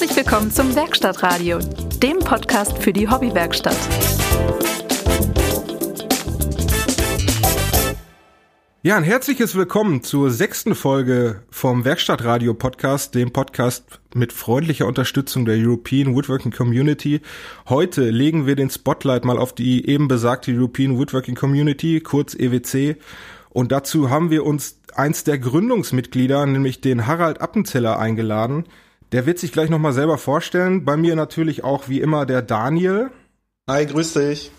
[0.00, 1.58] Herzlich willkommen zum Werkstattradio,
[2.02, 3.76] dem Podcast für die Hobbywerkstatt.
[8.82, 15.44] Ja, ein herzliches Willkommen zur sechsten Folge vom Werkstattradio Podcast, dem Podcast mit freundlicher Unterstützung
[15.44, 17.20] der European Woodworking Community.
[17.68, 22.96] Heute legen wir den Spotlight mal auf die eben besagte European Woodworking Community, kurz EWC.
[23.50, 28.64] Und dazu haben wir uns eins der Gründungsmitglieder, nämlich den Harald Appenzeller, eingeladen.
[29.12, 30.84] Der wird sich gleich nochmal selber vorstellen.
[30.84, 33.10] Bei mir natürlich auch wie immer der Daniel.
[33.68, 34.52] Hi, grüß dich.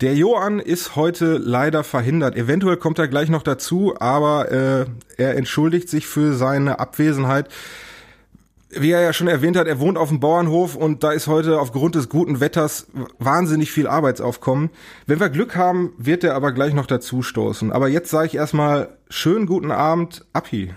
[0.00, 2.36] Der Johann ist heute leider verhindert.
[2.36, 4.86] Eventuell kommt er gleich noch dazu, aber äh,
[5.16, 7.48] er entschuldigt sich für seine Abwesenheit.
[8.68, 11.60] Wie er ja schon erwähnt hat, er wohnt auf dem Bauernhof und da ist heute
[11.60, 14.70] aufgrund des guten Wetters wahnsinnig viel Arbeitsaufkommen.
[15.06, 17.70] Wenn wir Glück haben, wird er aber gleich noch dazu stoßen.
[17.70, 20.74] Aber jetzt sage ich erstmal schönen guten Abend, Api.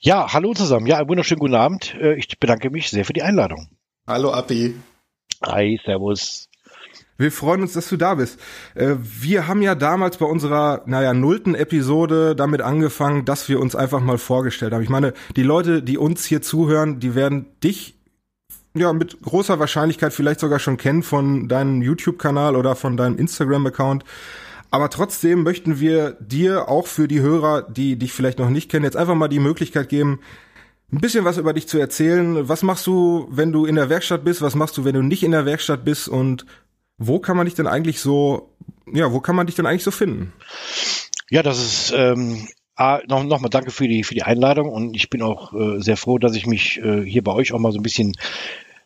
[0.00, 0.86] Ja, hallo zusammen.
[0.86, 1.94] Ja, einen wunderschönen guten Abend.
[2.00, 3.68] Äh, ich bedanke mich sehr für die Einladung.
[4.06, 4.74] Hallo, Api.
[5.44, 6.47] Hi, servus.
[7.20, 8.38] Wir freuen uns, dass du da bist.
[8.76, 13.74] Äh, wir haben ja damals bei unserer, naja, nullten Episode damit angefangen, dass wir uns
[13.74, 14.84] einfach mal vorgestellt haben.
[14.84, 17.96] Ich meine, die Leute, die uns hier zuhören, die werden dich
[18.74, 24.04] ja mit großer Wahrscheinlichkeit vielleicht sogar schon kennen von deinem YouTube-Kanal oder von deinem Instagram-Account.
[24.70, 28.84] Aber trotzdem möchten wir dir auch für die Hörer, die dich vielleicht noch nicht kennen,
[28.84, 30.20] jetzt einfach mal die Möglichkeit geben,
[30.92, 32.48] ein bisschen was über dich zu erzählen.
[32.48, 34.40] Was machst du, wenn du in der Werkstatt bist?
[34.40, 36.08] Was machst du, wenn du nicht in der Werkstatt bist?
[36.08, 36.46] Und
[36.98, 38.54] wo kann man dich denn eigentlich so,
[38.92, 40.32] ja, wo kann man dich denn eigentlich so finden?
[41.30, 42.48] Ja, das ist ähm,
[42.80, 45.80] Ah, noch, noch mal danke für die, für die Einladung und ich bin auch äh,
[45.80, 48.12] sehr froh, dass ich mich äh, hier bei euch auch mal so ein bisschen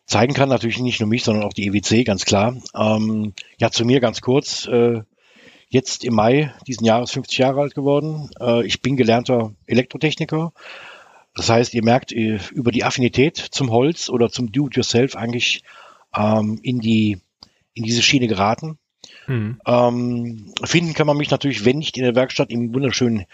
[0.06, 0.48] zeigen kann.
[0.48, 2.56] Natürlich nicht nur mich, sondern auch die EWC, ganz klar.
[2.74, 4.66] Ähm, ja, zu mir ganz kurz.
[4.66, 5.02] Äh,
[5.68, 8.30] jetzt im Mai diesen Jahres 50 Jahre alt geworden.
[8.40, 10.54] Äh, ich bin gelernter Elektrotechniker.
[11.34, 15.64] Das heißt, ihr merkt äh, über die Affinität zum Holz oder zum Do-it-yourself eigentlich
[16.16, 17.20] ähm, in die
[17.74, 18.78] in diese Schiene geraten.
[19.26, 19.60] Mhm.
[19.66, 23.26] Ähm, finden kann man mich natürlich, wenn nicht in der Werkstatt, im wunderschönen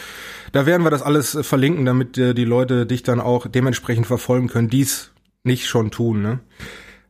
[0.50, 4.08] da werden wir das alles äh, verlinken, damit äh, die Leute dich dann auch dementsprechend
[4.08, 5.12] verfolgen können, dies
[5.44, 6.20] nicht schon tun.
[6.20, 6.40] Ne?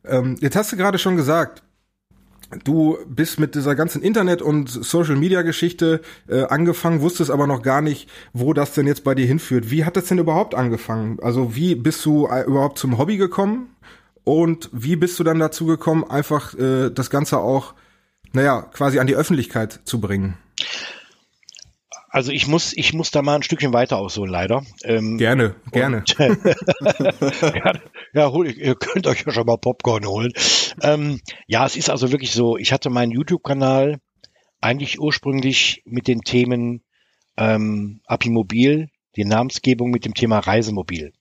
[0.05, 1.63] Ähm, jetzt hast du gerade schon gesagt,
[2.63, 8.09] Du bist mit dieser ganzen Internet- und Social-Media-Geschichte äh, angefangen, wusstest aber noch gar nicht,
[8.33, 9.71] wo das denn jetzt bei dir hinführt.
[9.71, 11.19] Wie hat das denn überhaupt angefangen?
[11.21, 13.69] Also wie bist du äh, überhaupt zum Hobby gekommen?
[14.23, 17.73] Und wie bist du dann dazu gekommen, einfach äh, das Ganze auch,
[18.31, 20.37] naja, quasi an die Öffentlichkeit zu bringen?
[22.13, 24.63] Also ich muss, ich muss da mal ein Stückchen weiter ausholen, leider.
[24.83, 25.97] Ähm, gerne, gerne.
[25.97, 26.15] Und,
[27.41, 27.73] ja,
[28.13, 30.31] ja, hol, ihr könnt euch ja schon mal Popcorn holen.
[30.83, 33.97] Ähm, ja, es ist also wirklich so, ich hatte meinen YouTube-Kanal
[34.61, 36.83] eigentlich ursprünglich mit den Themen
[37.35, 41.13] ähm, Apimobil, die Namensgebung mit dem Thema Reisemobil.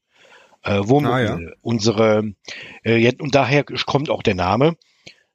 [0.62, 1.26] Äh, Wohnmobil.
[1.26, 1.50] Ah, ja.
[1.62, 2.34] Unsere,
[2.82, 4.76] äh, und daher kommt auch der Name.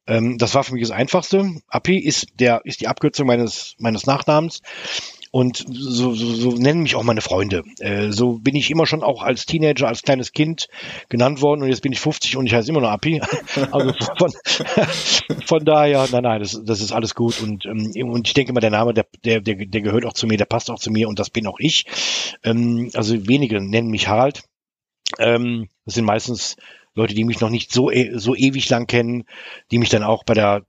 [0.05, 1.49] Ähm, das war für mich das Einfachste.
[1.67, 4.61] Api ist der, ist die Abkürzung meines, meines Nachnamens.
[5.31, 7.63] Und so, so, so nennen mich auch meine Freunde.
[7.79, 10.67] Äh, so bin ich immer schon auch als Teenager, als kleines Kind
[11.09, 13.21] genannt worden und jetzt bin ich 50 und ich heiße immer noch Api.
[13.71, 14.31] Also von,
[15.45, 18.61] von daher, nein, nein, das, das ist alles gut und, ähm, und ich denke mal,
[18.61, 21.07] der Name, der, der, der, der gehört auch zu mir, der passt auch zu mir
[21.09, 21.85] und das bin auch ich.
[22.43, 24.43] Ähm, also wenige nennen mich Harald.
[25.19, 26.55] Ähm, das sind meistens
[26.97, 29.25] Leute, die mich noch nicht so, e so ewig lang kennen,
[29.71, 30.63] die mich dann auch bei der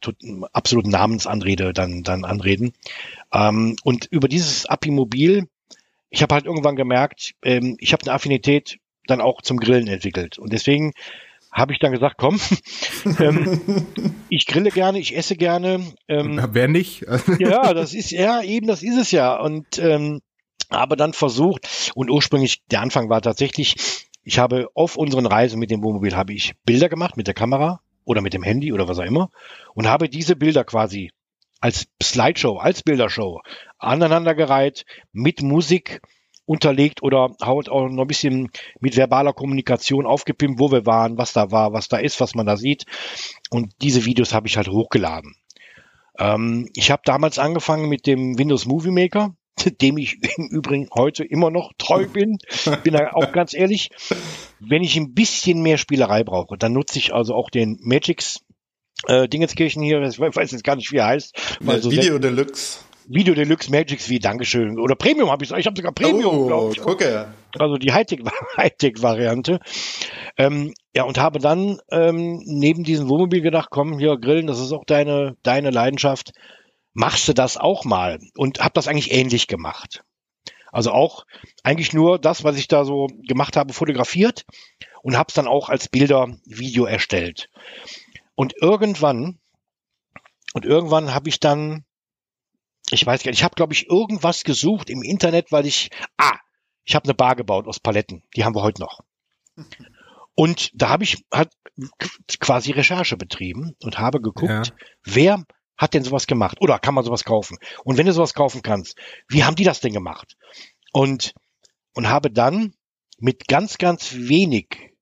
[0.52, 2.72] absoluten Namensanrede dann, dann anreden.
[3.32, 5.48] Ähm, und über dieses Apimobil,
[6.10, 10.38] ich habe halt irgendwann gemerkt, ähm, ich habe eine Affinität dann auch zum Grillen entwickelt.
[10.38, 10.92] Und deswegen
[11.50, 12.38] habe ich dann gesagt, komm,
[13.18, 13.86] ähm,
[14.28, 15.84] ich grille gerne, ich esse gerne.
[16.06, 17.06] Ähm, Wer nicht?
[17.38, 19.40] ja, das ist ja eben, das ist es ja.
[19.40, 20.20] Und ähm,
[20.70, 23.76] habe dann versucht und ursprünglich der Anfang war tatsächlich,
[24.28, 27.80] ich habe auf unseren Reisen mit dem Wohnmobil habe ich Bilder gemacht mit der Kamera
[28.04, 29.30] oder mit dem Handy oder was auch immer
[29.72, 31.12] und habe diese Bilder quasi
[31.60, 33.40] als Slideshow, als Bildershow
[33.78, 36.02] aneinandergereiht mit Musik
[36.44, 41.32] unterlegt oder haut auch noch ein bisschen mit verbaler Kommunikation aufgepimpt, wo wir waren, was
[41.32, 42.84] da war, was da ist, was man da sieht.
[43.48, 45.36] Und diese Videos habe ich halt hochgeladen.
[46.18, 49.34] Ähm, ich habe damals angefangen mit dem Windows Movie Maker,
[49.66, 52.38] dem ich im Übrigen heute immer noch treu bin.
[52.82, 53.90] Bin da auch ganz ehrlich.
[54.60, 58.40] Wenn ich ein bisschen mehr Spielerei brauche, dann nutze ich also auch den Magix
[59.06, 61.58] äh, Dingenskirchen hier, ich weiß jetzt gar nicht, wie er heißt.
[61.60, 62.80] Ja, so Video Deluxe.
[63.10, 64.78] Video Deluxe Magics wie Dankeschön.
[64.78, 66.80] Oder Premium habe ich Ich habe sogar Premium, oh, ich.
[66.80, 67.28] Gucke.
[67.58, 69.60] Also die Hightech-Variante.
[70.36, 74.72] ähm, ja, und habe dann ähm, neben diesem Wohnmobil gedacht, komm, hier grillen, das ist
[74.72, 76.32] auch deine, deine Leidenschaft.
[76.92, 78.18] Machst du das auch mal?
[78.36, 80.02] Und habe das eigentlich ähnlich gemacht.
[80.70, 81.24] Also auch
[81.62, 84.44] eigentlich nur das, was ich da so gemacht habe, fotografiert
[85.02, 87.48] und habe es dann auch als Bilder, Video erstellt.
[88.34, 89.38] Und irgendwann,
[90.52, 91.84] und irgendwann habe ich dann
[92.90, 96.38] ich weiß gar nicht, ich habe, glaube ich, irgendwas gesucht im Internet, weil ich, ah,
[96.84, 99.00] ich habe eine Bar gebaut aus Paletten, die haben wir heute noch.
[100.34, 101.50] Und da habe ich halt
[102.40, 104.62] quasi Recherche betrieben und habe geguckt, ja.
[105.04, 105.44] wer
[105.78, 107.56] hat denn sowas gemacht oder kann man sowas kaufen?
[107.84, 108.98] Und wenn du sowas kaufen kannst,
[109.28, 110.36] wie haben die das denn gemacht?
[110.92, 111.34] Und,
[111.94, 112.74] und habe dann
[113.18, 114.92] mit ganz, ganz wenig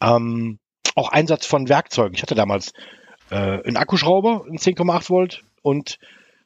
[0.00, 0.58] ähm,
[0.94, 2.14] auch Einsatz von Werkzeugen.
[2.14, 2.72] Ich hatte damals
[3.30, 5.98] äh, einen Akkuschrauber, einen 10,8 Volt und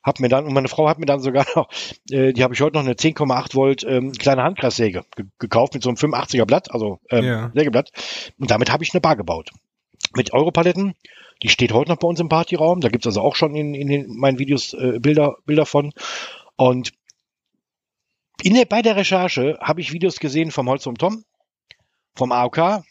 [0.03, 1.69] hab mir dann, und meine Frau hat mir dann sogar noch,
[2.11, 5.05] äh, die habe ich heute noch eine 10,8 Volt ähm, kleine Handkreissäge
[5.39, 7.53] gekauft mit so einem 85er Blatt, also ähm, ja.
[7.55, 7.91] Sägeblatt.
[8.39, 9.51] Und damit habe ich eine Bar gebaut.
[10.15, 10.95] Mit Europaletten.
[11.43, 12.81] Die steht heute noch bei uns im Partyraum.
[12.81, 15.93] Da gibt's also auch schon in, in den, meinen Videos äh, Bilder, Bilder von.
[16.57, 16.93] Und
[18.43, 21.25] in der, bei der Recherche habe ich Videos gesehen vom Holz vom Tom,
[22.15, 22.85] vom AOK.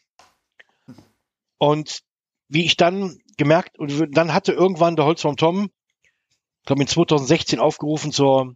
[1.57, 2.01] Und
[2.47, 5.69] wie ich dann gemerkt, und dann hatte irgendwann der Holz vom Tom
[6.61, 8.55] ich glaube in 2016 aufgerufen zur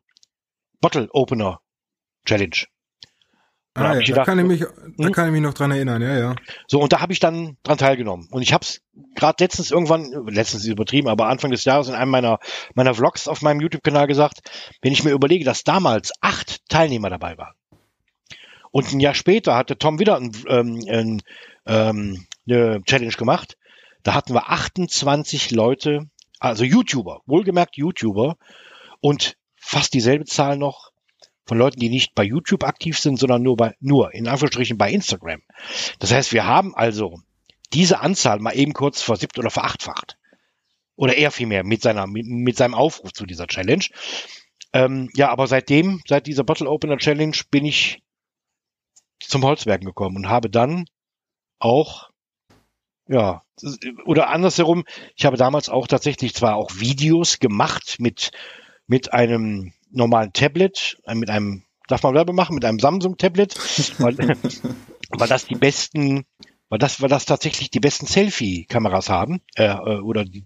[0.80, 1.60] Bottle Opener
[2.24, 2.68] Challenge.
[3.78, 5.12] Ah, ja, gedacht, da, kann ich mich, da hm?
[5.12, 6.36] kann ich mich noch dran erinnern, ja, ja.
[6.66, 8.30] So, und da habe ich dann dran teilgenommen.
[8.32, 8.82] Und ich habe es
[9.16, 12.40] gerade letztens irgendwann, letztens ist übertrieben, aber Anfang des Jahres in einem meiner,
[12.74, 14.40] meiner Vlogs auf meinem YouTube-Kanal gesagt,
[14.82, 17.54] wenn ich mir überlege, dass damals acht Teilnehmer dabei waren.
[18.72, 21.22] Und ein Jahr später hatte Tom wieder ein, ähm, ein,
[21.66, 23.58] ähm, eine Challenge gemacht.
[24.04, 26.08] Da hatten wir 28 Leute
[26.40, 28.38] also YouTuber, wohlgemerkt YouTuber
[29.02, 30.92] und fast dieselbe Zahl noch
[31.46, 34.92] von Leuten, die nicht bei YouTube aktiv sind, sondern nur bei, nur in Anführungsstrichen bei
[34.92, 35.42] Instagram.
[36.00, 37.20] Das heißt, wir haben also
[37.74, 40.18] diese Anzahl mal eben kurz versiebt oder verachtfacht.
[40.96, 43.84] Oder eher vielmehr mit seiner, mit, mit seinem Aufruf zu dieser Challenge.
[44.72, 48.02] Ähm, ja, aber seitdem, seit dieser Bottle Opener Challenge bin ich
[49.20, 50.86] zum Holzwerken gekommen und habe dann
[51.60, 52.10] auch
[53.08, 53.44] ja,
[54.06, 54.84] oder andersherum,
[55.16, 58.32] ich habe damals auch tatsächlich zwar auch Videos gemacht mit,
[58.88, 63.56] mit einem normalen Tablet, äh, mit einem, darf man Werbe machen, mit einem Samsung-Tablet,
[64.00, 66.26] weil, weil das die besten,
[66.70, 70.46] weil das, weil das tatsächlich die besten Selfie-Kameras haben, äh, äh oder die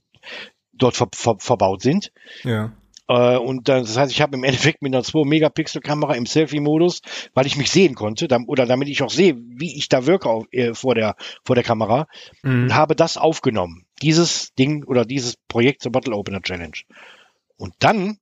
[0.73, 2.11] dort ver, ver, verbaut sind.
[2.43, 2.73] Ja.
[3.09, 7.01] Äh, und das heißt, ich habe im Endeffekt mit einer 2-Megapixel-Kamera im Selfie-Modus,
[7.33, 10.45] weil ich mich sehen konnte, oder damit ich auch sehe, wie ich da wirke auf,
[10.51, 12.07] äh, vor, der, vor der Kamera,
[12.43, 12.73] mhm.
[12.73, 13.85] habe das aufgenommen.
[14.01, 16.77] Dieses Ding oder dieses Projekt zur Bottle Opener Challenge.
[17.57, 18.19] Und dann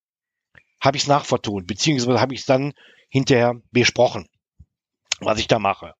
[0.80, 2.74] habe ich es nachvertont, beziehungsweise habe ich es dann
[3.10, 4.28] hinterher besprochen,
[5.20, 5.94] was ich da mache.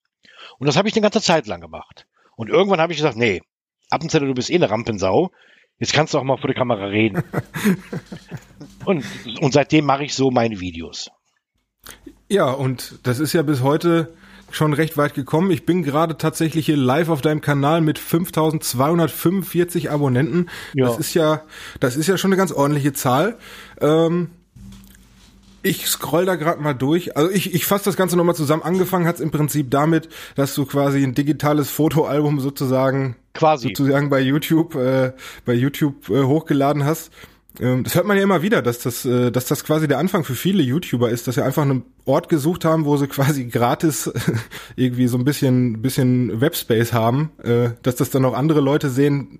[0.60, 2.08] Und das habe ich eine ganze Zeit lang gemacht.
[2.36, 3.42] Und irgendwann habe ich gesagt, nee,
[4.08, 5.32] zu, du bist eh eine Rampensau.
[5.80, 7.24] Jetzt kannst du auch mal vor der Kamera reden.
[8.86, 9.06] und,
[9.42, 11.10] und seitdem mache ich so meine Videos.
[12.30, 14.14] Ja, und das ist ja bis heute
[14.52, 15.52] schon recht weit gekommen.
[15.52, 20.50] Ich bin gerade tatsächlich hier live auf deinem Kanal mit 5245 Abonnenten.
[20.74, 20.88] Ja.
[20.88, 21.44] Das ist ja,
[21.80, 23.38] das ist ja schon eine ganz ordentliche Zahl.
[23.82, 24.32] Ähm,
[25.68, 27.16] ich scroll da gerade mal durch.
[27.18, 28.64] Also ich, ich fasse das Ganze nochmal zusammen.
[28.64, 34.10] Angefangen hat es im Prinzip damit, dass du quasi ein digitales Fotoalbum sozusagen quasi sozusagen
[34.10, 35.14] bei YouTube äh,
[35.46, 37.12] bei YouTube äh, hochgeladen hast.
[37.60, 40.24] Ähm, das hört man ja immer wieder, dass das, äh, dass das quasi der Anfang
[40.24, 44.12] für viele YouTuber ist, dass sie einfach einen Ort gesucht haben, wo sie quasi gratis
[44.76, 49.40] irgendwie so ein bisschen, bisschen Webspace haben, äh, dass das dann auch andere Leute sehen.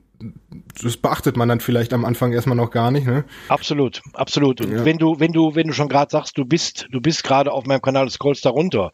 [0.82, 3.24] Das beachtet man dann vielleicht am Anfang erstmal noch gar nicht, ne?
[3.50, 4.62] Absolut, absolut.
[4.62, 4.86] Und ja.
[4.86, 7.66] wenn du, wenn du, wenn du schon gerade sagst, du bist, du bist gerade auf
[7.66, 8.92] meinem Kanal, scrollst da runter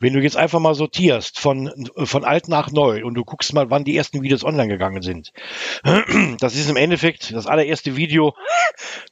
[0.00, 3.70] wenn du jetzt einfach mal sortierst von, von alt nach neu und du guckst mal,
[3.70, 5.32] wann die ersten Videos online gegangen sind.
[6.40, 8.34] Das ist im Endeffekt das allererste Video,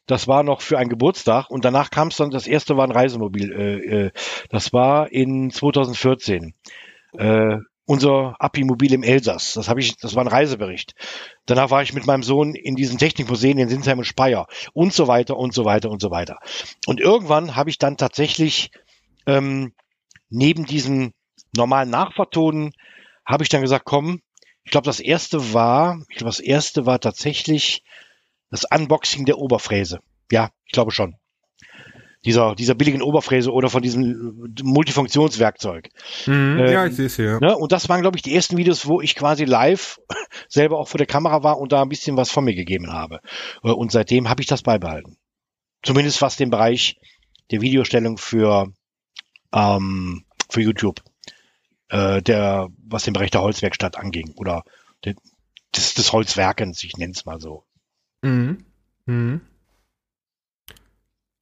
[0.07, 2.93] das war noch für einen Geburtstag und danach kam es dann, das erste war ein
[2.93, 3.53] Reisemobil.
[3.53, 4.11] Äh, äh,
[4.49, 6.55] das war in 2014.
[7.17, 9.55] Äh, unser Api-Mobil im Elsass.
[9.55, 10.95] Das habe ich, das war ein Reisebericht.
[11.47, 15.09] Danach war ich mit meinem Sohn in diesen Technikmuseen in Sinsheim und Speyer und so
[15.09, 16.39] weiter und so weiter und so weiter.
[16.87, 18.71] Und irgendwann habe ich dann tatsächlich
[19.27, 19.73] ähm,
[20.31, 21.13] neben diesem
[21.57, 22.73] normalen Nachvertonen
[23.25, 24.21] habe ich dann gesagt, komm,
[24.65, 27.83] ich glaube, das erste war, ich glaube, das erste war tatsächlich
[28.51, 30.01] das Unboxing der Oberfräse.
[30.31, 31.15] Ja, ich glaube schon.
[32.25, 35.89] Dieser, dieser billigen Oberfräse oder von diesem Multifunktionswerkzeug.
[36.27, 37.39] Mhm, Ähm, ja, ich sehe es hier.
[37.41, 37.57] Ne?
[37.57, 39.99] Und das waren, glaube ich, die ersten Videos, wo ich quasi live
[40.49, 43.21] selber auch vor der Kamera war und da ein bisschen was von mir gegeben habe.
[43.63, 45.17] Äh, Und seitdem habe ich das beibehalten.
[45.83, 46.97] Zumindest was den Bereich
[47.53, 48.73] der Videostellung für,
[49.53, 51.03] ähm, für YouTube,
[51.89, 54.65] äh, der, was den Bereich der Holzwerkstatt anging oder
[55.05, 55.15] de,
[55.75, 57.65] des, des Holzwerkens, ich nenne es mal so.
[58.23, 58.65] Mhm.
[59.07, 59.41] Mhm.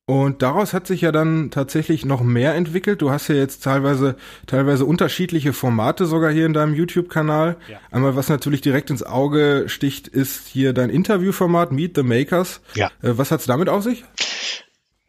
[0.08, 3.02] Und daraus hat sich ja dann tatsächlich noch mehr entwickelt.
[3.02, 4.14] Du hast ja jetzt teilweise,
[4.46, 7.56] teilweise unterschiedliche Formate sogar hier in deinem YouTube-Kanal.
[7.68, 7.80] Ja.
[7.90, 12.60] Einmal, was natürlich direkt ins Auge sticht, ist hier dein Interviewformat Meet the Makers.
[12.74, 12.92] Ja.
[13.02, 14.04] Äh, was hat's damit auf sich?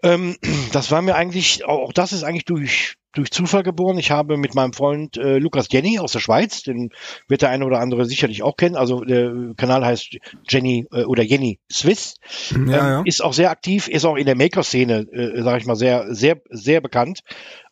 [0.04, 0.36] Ähm,
[0.72, 3.98] das war mir eigentlich, auch das ist eigentlich durch, durch Zufall geboren.
[3.98, 6.90] Ich habe mit meinem Freund äh, Lukas Jenny aus der Schweiz, den
[7.28, 8.76] wird der eine oder andere sicherlich auch kennen.
[8.76, 12.16] Also der Kanal heißt Jenny äh, oder Jenny Swiss.
[12.52, 13.02] Ja, ähm, ja.
[13.06, 16.42] Ist auch sehr aktiv, ist auch in der Maker-Szene, äh, sage ich mal, sehr, sehr,
[16.50, 17.22] sehr bekannt.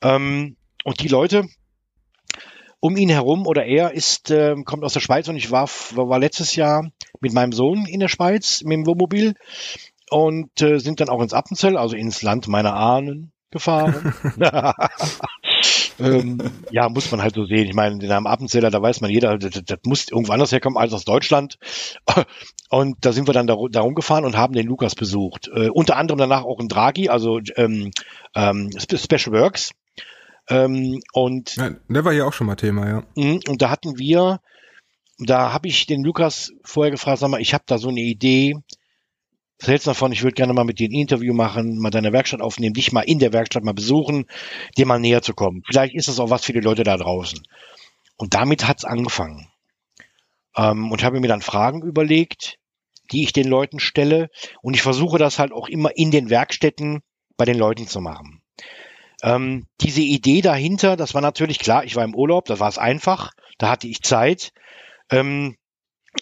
[0.01, 1.45] Ähm, und die Leute
[2.79, 6.19] um ihn herum oder er ist, äh, kommt aus der Schweiz und ich war, war
[6.19, 6.87] letztes Jahr
[7.19, 9.33] mit meinem Sohn in der Schweiz mit dem Wohnmobil
[10.15, 14.13] und äh, sind dann auch ins Appenzell, also ins Land meiner Ahnen gefahren.
[15.99, 17.67] ähm, ja, muss man halt so sehen.
[17.67, 20.77] Ich meine, den Namen Appenzeller, da weiß man jeder, das, das muss irgendwo anders herkommen
[20.77, 21.57] als aus Deutschland.
[22.69, 25.49] Und da sind wir dann da, da rumgefahren und haben den Lukas besucht.
[25.53, 27.91] Äh, unter anderem danach auch ein Draghi, also ähm,
[28.33, 29.71] ähm, Spe- Special Works.
[30.49, 33.03] Ähm, und Ja, der war hier auch schon mal Thema, ja.
[33.15, 34.39] Mhm, Und da hatten wir,
[35.19, 38.55] da habe ich den Lukas vorher gefragt, sag mal, ich habe da so eine Idee.
[39.59, 40.11] Was hältst du davon?
[40.11, 43.01] Ich würde gerne mal mit dir ein Interview machen, mal deine Werkstatt aufnehmen, dich mal
[43.01, 44.25] in der Werkstatt mal besuchen,
[44.77, 45.63] dir mal näher zu kommen.
[45.65, 47.41] Vielleicht ist das auch was für die Leute da draußen.
[48.17, 49.47] Und damit hat's angefangen.
[50.57, 52.59] Ähm, und habe mir dann Fragen überlegt,
[53.11, 54.29] die ich den Leuten stelle.
[54.61, 57.01] Und ich versuche das halt auch immer in den Werkstätten
[57.37, 58.41] bei den Leuten zu machen.
[59.23, 62.77] Ähm, diese Idee dahinter, das war natürlich klar, ich war im Urlaub, da war es
[62.77, 64.51] einfach, da hatte ich Zeit.
[65.09, 65.55] Ähm,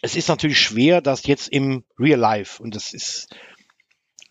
[0.02, 3.28] es ist natürlich schwer, das jetzt im Real Life, und das ist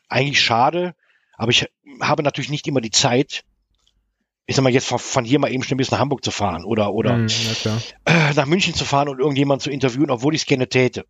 [0.09, 0.95] eigentlich schade,
[1.35, 1.67] aber ich
[2.01, 3.45] habe natürlich nicht immer die Zeit,
[4.47, 6.93] ich sag mal, jetzt von, hier mal eben schnell bis nach Hamburg zu fahren oder,
[6.93, 7.17] oder
[8.05, 11.07] äh, nach München zu fahren und irgendjemand zu interviewen, obwohl ich es gerne täte.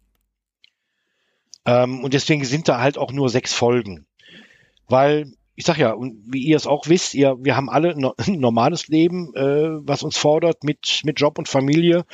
[1.65, 4.07] Ähm, und deswegen sind da halt auch nur sechs Folgen.
[4.89, 8.15] Weil, ich sag ja, und wie ihr es auch wisst, ihr, wir haben alle no,
[8.17, 12.05] ein normales Leben, äh, was uns fordert mit, mit Job und Familie.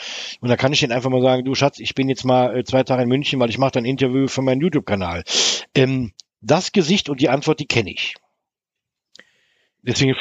[0.40, 2.64] Und da kann ich denen einfach mal sagen, du Schatz, ich bin jetzt mal äh,
[2.64, 5.22] zwei Tage in München, weil ich mache ein Interview für meinen YouTube-Kanal.
[5.74, 8.14] Ähm, das Gesicht und die Antwort, die kenne ich.
[9.82, 10.14] Deswegen,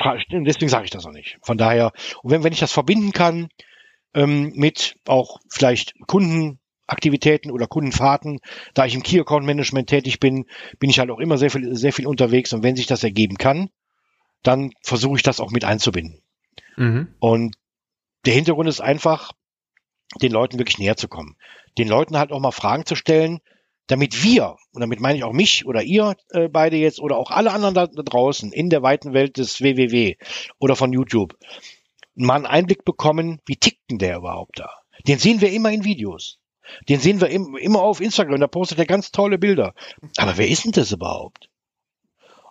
[0.45, 1.37] deswegen sage ich das auch nicht.
[1.41, 3.49] Von daher, und wenn, wenn ich das verbinden kann
[4.13, 5.93] ähm, mit auch vielleicht
[6.87, 8.39] Kundenaktivitäten oder Kundenfahrten,
[8.73, 10.45] da ich im Key Account Management tätig bin,
[10.79, 13.37] bin ich halt auch immer sehr viel, sehr viel unterwegs und wenn sich das ergeben
[13.37, 13.69] kann,
[14.43, 16.21] dann versuche ich das auch mit einzubinden.
[16.77, 17.09] Mhm.
[17.19, 17.55] Und
[18.25, 19.33] der Hintergrund ist einfach,
[20.21, 21.35] den Leuten wirklich näher zu kommen.
[21.77, 23.39] Den Leuten halt auch mal Fragen zu stellen,
[23.87, 27.31] damit wir, und damit meine ich auch mich oder ihr äh, beide jetzt oder auch
[27.31, 30.15] alle anderen da draußen in der weiten Welt des WWW
[30.59, 31.37] oder von YouTube,
[32.15, 34.69] mal einen Einblick bekommen, wie tickt denn der überhaupt da?
[35.07, 36.36] Den sehen wir immer in Videos.
[36.89, 39.73] Den sehen wir im, immer auf Instagram, da postet er ganz tolle Bilder.
[40.17, 41.49] Aber wer ist denn das überhaupt?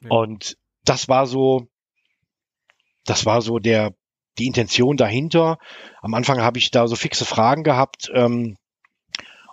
[0.02, 0.10] Ja.
[0.10, 1.68] Und das war so,
[3.04, 3.94] das war so der,
[4.38, 5.58] die Intention dahinter.
[6.02, 8.10] Am Anfang habe ich da so fixe Fragen gehabt.
[8.14, 8.56] Ähm,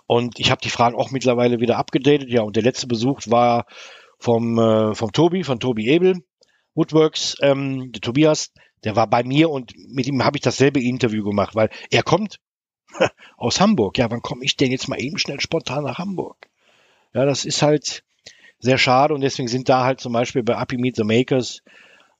[0.06, 2.28] und ich habe die Fragen auch mittlerweile wieder abgedatet.
[2.28, 3.66] Ja, und der letzte Besuch war
[4.18, 6.16] vom, äh, vom Tobi, von Tobi Ebel,
[6.74, 8.52] Woodworks, ähm, der Tobias,
[8.84, 12.38] der war bei mir und mit ihm habe ich dasselbe Interview gemacht, weil er kommt
[13.36, 13.98] aus Hamburg.
[13.98, 16.48] Ja, wann komme ich denn jetzt mal eben schnell spontan nach Hamburg?
[17.14, 18.04] Ja, das ist halt
[18.58, 21.60] sehr schade und deswegen sind da halt zum Beispiel bei Happy Meet the Makers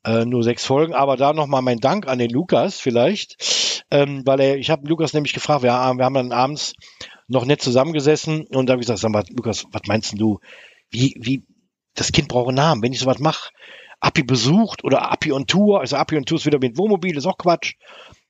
[0.04, 0.94] äh, nur sechs Folgen.
[0.94, 5.12] Aber da nochmal mein Dank an den Lukas vielleicht, ähm, weil er, ich habe Lukas
[5.14, 6.74] nämlich gefragt, wir, haben- wir haben dann abends
[7.28, 10.40] noch nett zusammengesessen und da habe ich gesagt, sag mal, Lukas, was meinst du?
[10.90, 11.44] Wie, wie,
[11.94, 13.50] das Kind braucht einen Namen, wenn ich sowas mache.
[14.00, 17.26] Appi besucht oder Appi on Tour, also Appi on Tour ist wieder mit Wohnmobil, ist
[17.26, 17.74] auch Quatsch.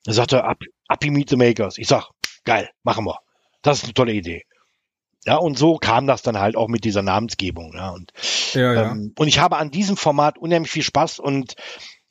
[0.05, 1.79] Da sagt er, Up, Uppy Meet the Makers.
[1.79, 2.11] Ich sag,
[2.45, 3.19] geil, machen wir.
[3.63, 4.45] Das ist eine tolle Idee.
[5.27, 7.73] Ja, und so kam das dann halt auch mit dieser Namensgebung.
[7.75, 8.13] Ja, und,
[8.53, 8.91] Ja, ja.
[8.93, 11.55] ähm, und ich habe an diesem Format unheimlich viel Spaß und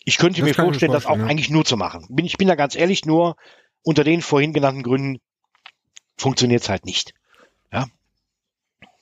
[0.03, 1.25] ich könnte Das mir vorstellen, das auch ja.
[1.25, 2.07] eigentlich nur zu machen.
[2.09, 3.35] Bin, ich bin da ganz ehrlich, nur
[3.83, 5.19] unter den vorhin genannten Gründen
[6.17, 7.13] funktioniert es halt nicht.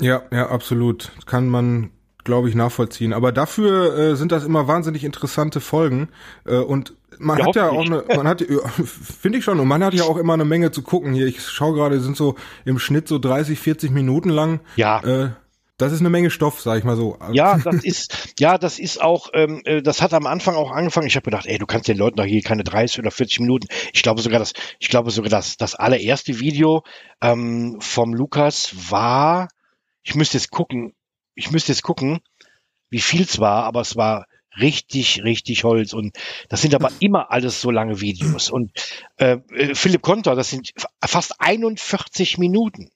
[0.02, 1.12] Ja, ja, absolut.
[1.28, 1.92] Kann man,
[2.24, 3.14] glaube ich, nachvollziehen.
[3.14, 6.10] Aber dafür äh, sind das immer wahnsinnig interessante Folgen.
[6.46, 8.42] Äh, und man Ja, hat ja auch eine, man hat,
[9.22, 11.28] finde ich schon, und man hat ja auch immer eine Menge zu gucken hier.
[11.28, 14.62] Ich schaue gerade, sind so im Schnitt so 30, 40 Minuten lang.
[14.76, 15.32] Ja, Äh,
[15.78, 17.18] das ist eine Menge Stoff, sag ich mal so.
[17.32, 21.08] Ja, das ist, ja, das ist auch, ähm, äh, das hat am Anfang auch angefangen.
[21.08, 23.68] Ich habe gedacht, ey, du kannst den Leuten doch hier keine 30 oder 40 Minuten.
[23.92, 26.84] Ich glaube sogar, das, ich glaube sogar, dass das allererste Video
[27.20, 29.48] ähm, vom Lukas war,
[30.04, 30.94] ich müsste jetzt gucken,
[31.34, 32.20] ich müsste jetzt gucken,
[32.92, 34.26] wie viel es war, aber es war
[34.60, 36.18] richtig, richtig Holz und
[36.50, 38.72] das sind aber immer alles so lange Videos und
[39.18, 42.92] äh, äh, Philipp Konter, das sind fast 41 Minuten.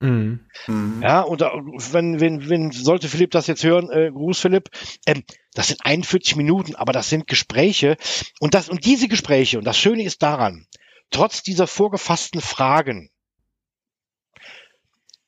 [0.00, 0.40] Mhm.
[0.66, 1.02] Mhm.
[1.02, 4.70] Ja, und da, wenn, wenn, wenn, sollte Philipp das jetzt hören, äh, Gruß Philipp,
[5.06, 5.24] ähm,
[5.54, 7.96] das sind 41 Minuten, aber das sind Gespräche
[8.40, 10.66] und das, und diese Gespräche, und das Schöne ist daran,
[11.10, 13.10] trotz dieser vorgefassten Fragen,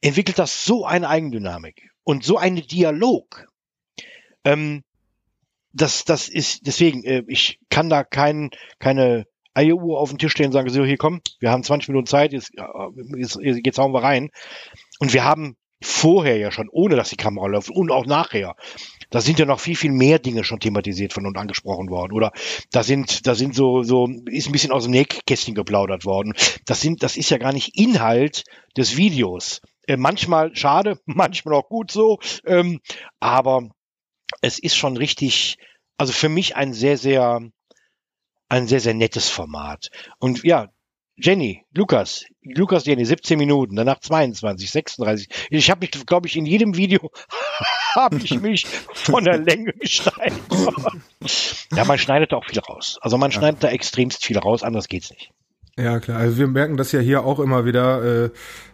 [0.00, 3.46] entwickelt das so eine Eigendynamik und so einen Dialog.
[4.44, 4.84] Ähm,
[5.76, 10.48] das, das ist, deswegen, äh, ich kann da kein, keine Eieruhr auf den Tisch stellen
[10.48, 12.62] und sagen, so, hier komm, wir haben 20 Minuten Zeit, jetzt, äh,
[13.16, 14.30] jetzt, jetzt hauen wir rein.
[14.98, 18.56] Und wir haben vorher ja schon, ohne dass die Kamera läuft und auch nachher,
[19.10, 22.12] da sind ja noch viel, viel mehr Dinge schon thematisiert von und angesprochen worden.
[22.12, 22.32] Oder
[22.70, 26.32] da sind, da sind so, so, ist ein bisschen aus dem Nähkästchen geplaudert worden.
[26.64, 28.44] Das sind, das ist ja gar nicht Inhalt
[28.76, 29.60] des Videos.
[29.86, 32.18] Äh, manchmal schade, manchmal auch gut so.
[32.46, 32.80] Ähm,
[33.20, 33.68] aber
[34.40, 35.58] es ist schon richtig,
[35.98, 37.40] also für mich ein sehr, sehr,
[38.48, 39.90] ein sehr, sehr nettes Format.
[40.18, 40.68] Und ja,
[41.18, 45.28] Jenny, Lukas, Lukas Jenny, 17 Minuten, danach 22, 36.
[45.48, 47.10] Ich habe mich, glaube ich, in jedem Video
[47.94, 50.38] habe ich mich von der Länge gesteigert.
[51.72, 52.98] ja, man schneidet da auch viel raus.
[53.00, 55.32] Also man schneidet da extremst viel raus, anders geht's nicht.
[55.78, 56.18] Ja, klar.
[56.18, 58.30] Also wir merken das ja hier auch immer wieder, äh,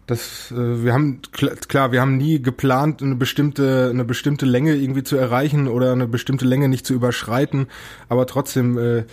[0.07, 4.75] dass äh, wir haben kl klar, wir haben nie geplant, eine bestimmte eine bestimmte Länge
[4.77, 7.67] irgendwie zu erreichen oder eine bestimmte Länge nicht zu überschreiten,
[8.09, 9.05] aber trotzdem äh,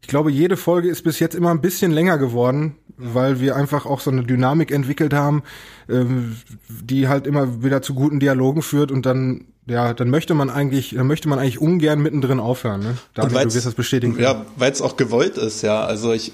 [0.00, 3.86] ich glaube, jede Folge ist bis jetzt immer ein bisschen länger geworden, weil wir einfach
[3.86, 5.44] auch so eine Dynamik entwickelt haben,
[5.88, 6.36] ähm,
[6.68, 10.94] die halt immer wieder zu guten Dialogen führt und dann ja, dann möchte man eigentlich,
[10.96, 12.80] dann möchte man eigentlich ungern mittendrin aufhören.
[12.80, 12.94] Ne?
[13.14, 14.14] Weil's- du wirst das bestätigen.
[14.14, 14.24] können.
[14.24, 15.84] Ja, weil es auch gewollt ist, ja.
[15.84, 16.32] Also ich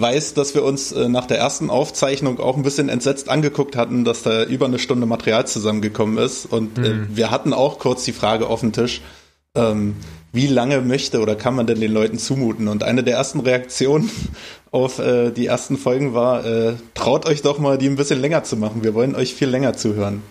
[0.00, 4.04] weiß, dass wir uns äh, nach der ersten Aufzeichnung auch ein bisschen entsetzt angeguckt hatten,
[4.04, 6.46] dass da über eine Stunde Material zusammengekommen ist.
[6.46, 6.84] Und Mhm.
[6.84, 9.00] äh, wir hatten auch kurz die Frage auf dem Tisch,
[9.56, 9.96] ähm,
[10.32, 12.68] wie lange möchte oder kann man denn den Leuten zumuten?
[12.68, 14.08] Und eine der ersten Reaktionen
[14.70, 18.44] auf äh, die ersten Folgen war, äh, traut euch doch mal, die ein bisschen länger
[18.44, 18.84] zu machen.
[18.84, 20.22] Wir wollen euch viel länger zuhören.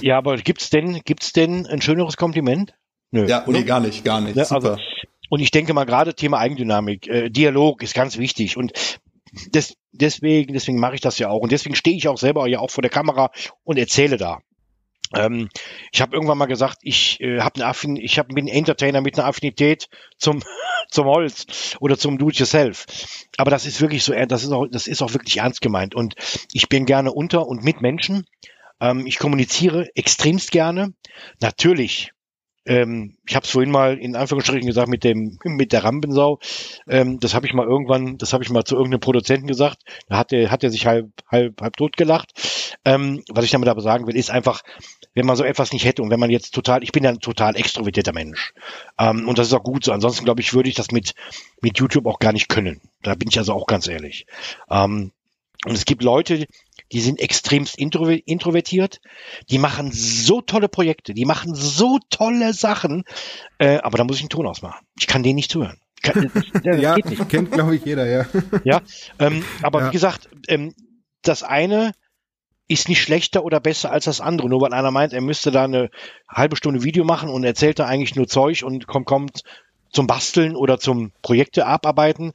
[0.00, 2.74] Ja, aber gibt's denn, gibt's denn ein schöneres Kompliment?
[3.12, 3.26] Nö.
[3.26, 3.58] Ja, oder?
[3.58, 4.36] nee, gar nicht, gar nicht.
[4.36, 4.72] Ja, Super.
[4.72, 4.82] also,
[5.30, 8.72] und ich denke mal gerade Thema Eigendynamik, äh, Dialog ist ganz wichtig und
[9.54, 12.58] des, deswegen, deswegen mache ich das ja auch und deswegen stehe ich auch selber ja
[12.58, 13.30] auch vor der Kamera
[13.64, 14.40] und erzähle da.
[15.14, 15.48] Ähm,
[15.92, 19.18] ich habe irgendwann mal gesagt, ich äh, habe eine Affin ich hab, bin Entertainer mit
[19.18, 19.88] einer Affinität
[20.18, 20.42] zum
[20.90, 22.86] zum Holz oder zum Do-it-yourself.
[23.36, 25.94] Aber das ist wirklich so, äh, das ist auch, das ist auch wirklich ernst gemeint
[25.94, 26.14] und
[26.52, 28.26] ich bin gerne unter und mit Menschen.
[28.80, 30.92] Ähm, ich kommuniziere extremst gerne.
[31.40, 32.12] Natürlich
[32.70, 36.38] ähm, ich habe es vorhin mal in Anführungsstrichen gesagt mit dem mit der Rampensau.
[36.86, 39.78] Ähm, das habe ich mal irgendwann, das habe ich mal zu irgendeinem Produzenten gesagt.
[40.08, 42.30] Da hat er hat er sich halb halb halb tot gelacht.
[42.84, 44.62] Ähm, was ich damit aber sagen will, ist einfach,
[45.14, 47.18] wenn man so etwas nicht hätte und wenn man jetzt total, ich bin ja ein
[47.18, 48.54] total extrovertierter Mensch
[49.00, 49.90] ähm, und das ist auch gut so.
[49.90, 51.14] Ansonsten glaube ich, würde ich das mit
[51.60, 52.80] mit YouTube auch gar nicht können.
[53.02, 54.26] Da bin ich also auch ganz ehrlich.
[54.70, 55.10] Ähm,
[55.66, 56.46] und es gibt Leute,
[56.92, 59.00] die sind extremst introver- introvertiert,
[59.50, 63.04] die machen so tolle Projekte, die machen so tolle Sachen,
[63.58, 64.84] äh, aber da muss ich einen Ton ausmachen.
[64.98, 65.80] Ich kann denen nicht zuhören.
[66.02, 67.28] Kann, das, das ja, geht nicht.
[67.28, 68.26] kennt glaube ich jeder, ja.
[68.64, 68.80] Ja,
[69.18, 69.86] ähm, aber Ja.
[69.88, 70.74] wie gesagt, ähm,
[71.22, 71.92] das eine
[72.68, 74.48] ist nicht schlechter oder besser als das andere.
[74.48, 75.90] Nur weil einer meint, er müsste da eine
[76.28, 79.42] halbe Stunde Video machen und erzählt da eigentlich nur Zeug und kommt, kommt
[79.92, 82.32] zum Basteln oder zum Projekte abarbeiten.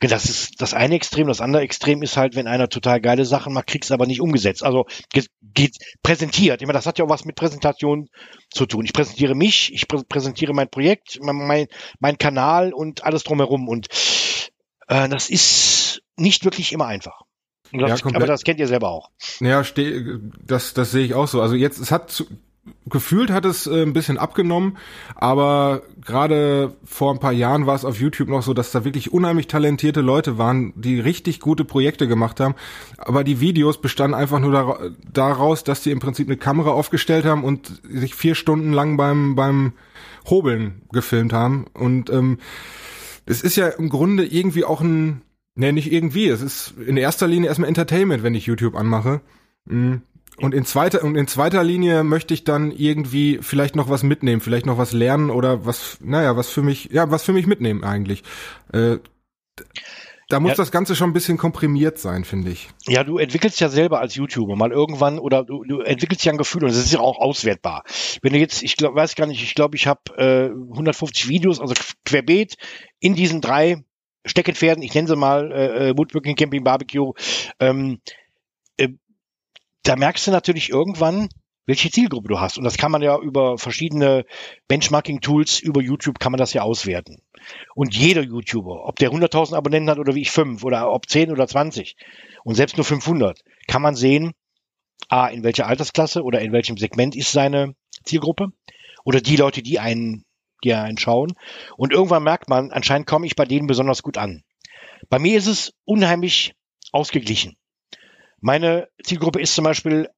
[0.00, 1.26] Das ist das eine Extrem.
[1.26, 4.64] Das andere Extrem ist halt, wenn einer total geile Sachen macht, kriegt's aber nicht umgesetzt.
[4.64, 6.60] Also geht, präsentiert.
[6.60, 8.08] Ich meine, das hat ja auch was mit Präsentation
[8.50, 8.84] zu tun.
[8.84, 13.68] Ich präsentiere mich, ich prä präsentiere mein Projekt, mein, mein, Kanal und alles drumherum.
[13.68, 13.88] Und
[14.88, 17.22] äh, das ist nicht wirklich immer einfach.
[17.72, 19.10] Das, Ja, aber das kennt ihr selber auch.
[19.38, 19.62] Ja,
[20.44, 21.40] das, das sehe ich auch so.
[21.40, 22.26] Also jetzt, es hat zu,
[22.86, 24.76] gefühlt hat es äh, ein bisschen abgenommen,
[25.14, 29.12] aber gerade vor ein paar Jahren war es auf YouTube noch so, dass da wirklich
[29.12, 32.54] unheimlich talentierte Leute waren, die richtig gute Projekte gemacht haben.
[32.98, 37.44] Aber die Videos bestanden einfach nur daraus, dass die im Prinzip eine Kamera aufgestellt haben
[37.44, 39.72] und sich vier Stunden lang beim beim
[40.28, 41.66] Hobeln gefilmt haben.
[41.72, 42.38] Und ähm,
[43.26, 45.22] es ist ja im Grunde irgendwie auch ein,
[45.54, 49.20] ne, nicht irgendwie, es ist in erster Linie erstmal Entertainment, wenn ich YouTube anmache.
[49.66, 50.02] Mhm.
[50.40, 54.40] Und in zweiter und in zweiter Linie möchte ich dann irgendwie vielleicht noch was mitnehmen,
[54.40, 57.84] vielleicht noch was lernen oder was, naja, was für mich, ja, was für mich mitnehmen
[57.84, 58.22] eigentlich.
[58.72, 58.98] Äh,
[60.30, 60.56] da muss ja.
[60.56, 62.68] das Ganze schon ein bisschen komprimiert sein, finde ich.
[62.86, 66.38] Ja, du entwickelst ja selber als YouTuber mal irgendwann oder du, du entwickelst ja ein
[66.38, 67.82] Gefühl und es ist ja auch auswertbar.
[68.22, 71.60] Wenn du jetzt, ich glaub, weiß gar nicht, ich glaube, ich habe äh, 150 Videos,
[71.60, 71.74] also
[72.04, 72.56] querbeet
[73.00, 73.84] in diesen drei
[74.24, 77.12] Steckenpferden, ich nenne sie mal äh, äh, Woodworking, Camping, Barbecue.
[77.58, 78.20] Ähm, äh,
[79.82, 81.28] da merkst du natürlich irgendwann,
[81.66, 82.58] welche Zielgruppe du hast.
[82.58, 84.24] Und das kann man ja über verschiedene
[84.68, 87.22] Benchmarking-Tools über YouTube kann man das ja auswerten.
[87.74, 91.30] Und jeder YouTuber, ob der 100.000 Abonnenten hat oder wie ich fünf oder ob 10
[91.30, 91.96] oder 20
[92.44, 94.32] und selbst nur 500, kann man sehen,
[95.08, 98.48] A, in welcher Altersklasse oder in welchem Segment ist seine Zielgruppe
[99.04, 100.24] oder die Leute, die einen,
[100.64, 101.34] die einen schauen.
[101.76, 104.42] Und irgendwann merkt man, anscheinend komme ich bei denen besonders gut an.
[105.08, 106.54] Bei mir ist es unheimlich
[106.92, 107.56] ausgeglichen.
[108.40, 110.08] Meine Zielgruppe ist zum Beispiel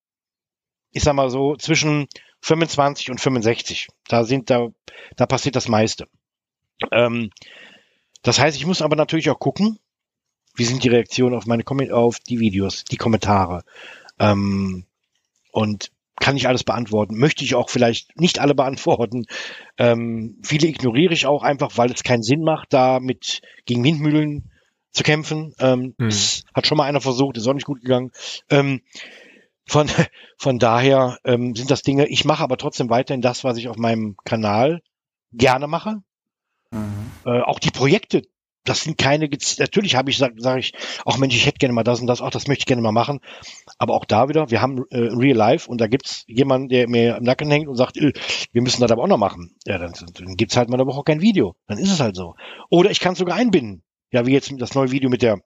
[0.92, 2.06] ich sag mal so, zwischen
[2.42, 3.88] 25 und 65.
[4.08, 4.68] Da sind, da,
[5.16, 6.06] da passiert das meiste.
[6.92, 7.30] Ähm,
[8.22, 9.78] das heißt, ich muss aber natürlich auch gucken,
[10.54, 13.64] wie sind die Reaktionen auf meine auf die Videos, die Kommentare.
[14.18, 14.84] Ähm,
[15.50, 17.16] und kann ich alles beantworten?
[17.16, 19.24] Möchte ich auch vielleicht nicht alle beantworten.
[19.78, 24.51] Ähm, viele ignoriere ich auch einfach, weil es keinen Sinn macht, da mit gegen Windmühlen
[24.92, 25.54] zu kämpfen.
[25.58, 26.08] Ähm, hm.
[26.08, 28.10] Das hat schon mal einer versucht, ist auch nicht gut gegangen.
[28.50, 28.82] Ähm,
[29.66, 29.88] von,
[30.38, 33.76] von daher ähm, sind das Dinge, ich mache aber trotzdem weiterhin das, was ich auf
[33.76, 34.82] meinem Kanal
[35.32, 36.02] gerne mache.
[36.70, 37.10] Mhm.
[37.24, 38.22] Äh, auch die Projekte,
[38.64, 39.28] das sind keine,
[39.58, 40.72] natürlich habe ich, sage sag ich,
[41.04, 42.92] auch Mensch, ich hätte gerne mal das und das, auch das möchte ich gerne mal
[42.92, 43.20] machen.
[43.78, 47.16] Aber auch da wieder, wir haben äh, Real Life und da gibt's jemanden, der mir
[47.16, 49.56] im Nacken hängt und sagt, wir müssen das aber auch noch machen.
[49.66, 51.56] Ja, dann, dann gibt's halt mal eine Woche kein Video.
[51.66, 52.34] Dann ist es halt so.
[52.70, 53.82] Oder ich kann es sogar einbinden.
[54.12, 55.42] Ja, wie jetzt das neue Video mit der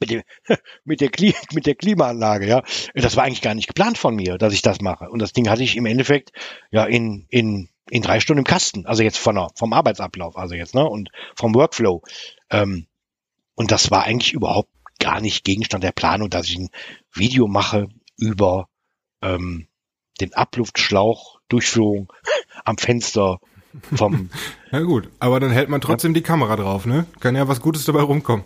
[0.00, 0.22] mit, dem,
[0.84, 2.62] mit, der Kli mit der Klimaanlage, ja.
[2.94, 5.08] Das war eigentlich gar nicht geplant von mir, dass ich das mache.
[5.10, 6.32] Und das Ding hatte ich im Endeffekt
[6.70, 8.86] ja in, in, in drei Stunden im Kasten.
[8.86, 10.88] Also jetzt von der, vom Arbeitsablauf, also jetzt, ne?
[10.88, 12.02] Und vom Workflow.
[12.50, 12.86] Ähm,
[13.54, 16.70] und das war eigentlich überhaupt gar nicht Gegenstand der Planung, dass ich ein
[17.12, 18.68] Video mache über
[19.22, 19.68] ähm,
[20.20, 22.10] den Abluftschlauch, Durchführung
[22.64, 23.40] am Fenster
[23.94, 24.30] vom.
[24.70, 27.06] Na gut, aber dann hält man trotzdem die Kamera drauf, ne?
[27.20, 28.44] Kann ja was Gutes dabei rumkommen.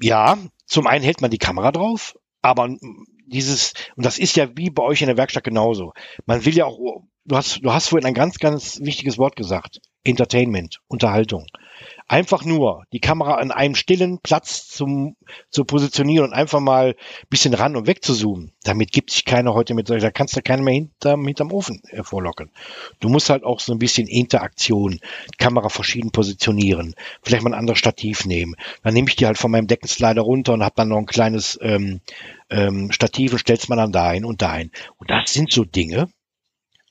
[0.00, 2.68] Ja, zum einen hält man die Kamera drauf, aber
[3.26, 5.92] dieses, und das ist ja wie bei euch in der Werkstatt genauso.
[6.26, 9.80] Man will ja auch, du hast, du hast vorhin ein ganz, ganz wichtiges Wort gesagt.
[10.04, 11.46] Entertainment, Unterhaltung
[12.10, 15.14] einfach nur die Kamera an einem stillen Platz zum,
[15.48, 18.52] zu positionieren und einfach mal ein bisschen ran und weg zu zoomen.
[18.64, 22.50] Damit gibt sich keiner heute mit, da kannst du keinen mehr hinterm, hinterm Ofen hervorlocken.
[22.98, 24.98] Du musst halt auch so ein bisschen Interaktion,
[25.38, 28.56] Kamera verschieden positionieren, vielleicht mal ein anderes Stativ nehmen.
[28.82, 31.60] Dann nehme ich die halt von meinem Deckenslider runter und habe dann noch ein kleines
[31.62, 32.00] ähm,
[32.50, 34.72] ähm, Stativ und stell's mal dann dahin und dahin.
[34.98, 36.08] Und das sind so Dinge,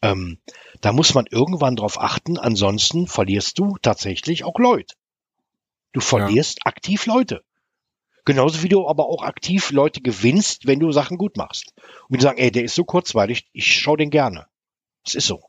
[0.01, 0.37] ähm,
[0.79, 4.95] da muss man irgendwann drauf achten, ansonsten verlierst du tatsächlich auch Leute.
[5.93, 6.71] Du verlierst ja.
[6.71, 7.43] aktiv Leute.
[8.25, 11.73] Genauso wie du aber auch aktiv Leute gewinnst, wenn du Sachen gut machst.
[12.09, 14.45] Und die sagen, ey, der ist so kurzweilig, ich schau den gerne.
[15.05, 15.41] Es ist so.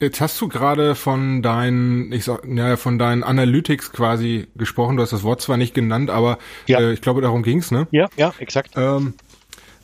[0.00, 4.96] Jetzt hast du gerade von deinen, ich sag, ja, von deinen Analytics quasi gesprochen.
[4.96, 6.80] Du hast das Wort zwar nicht genannt, aber ja.
[6.80, 7.88] äh, ich glaube, darum ging's, ne?
[7.90, 8.72] Ja, ja, exakt.
[8.76, 9.14] Ähm,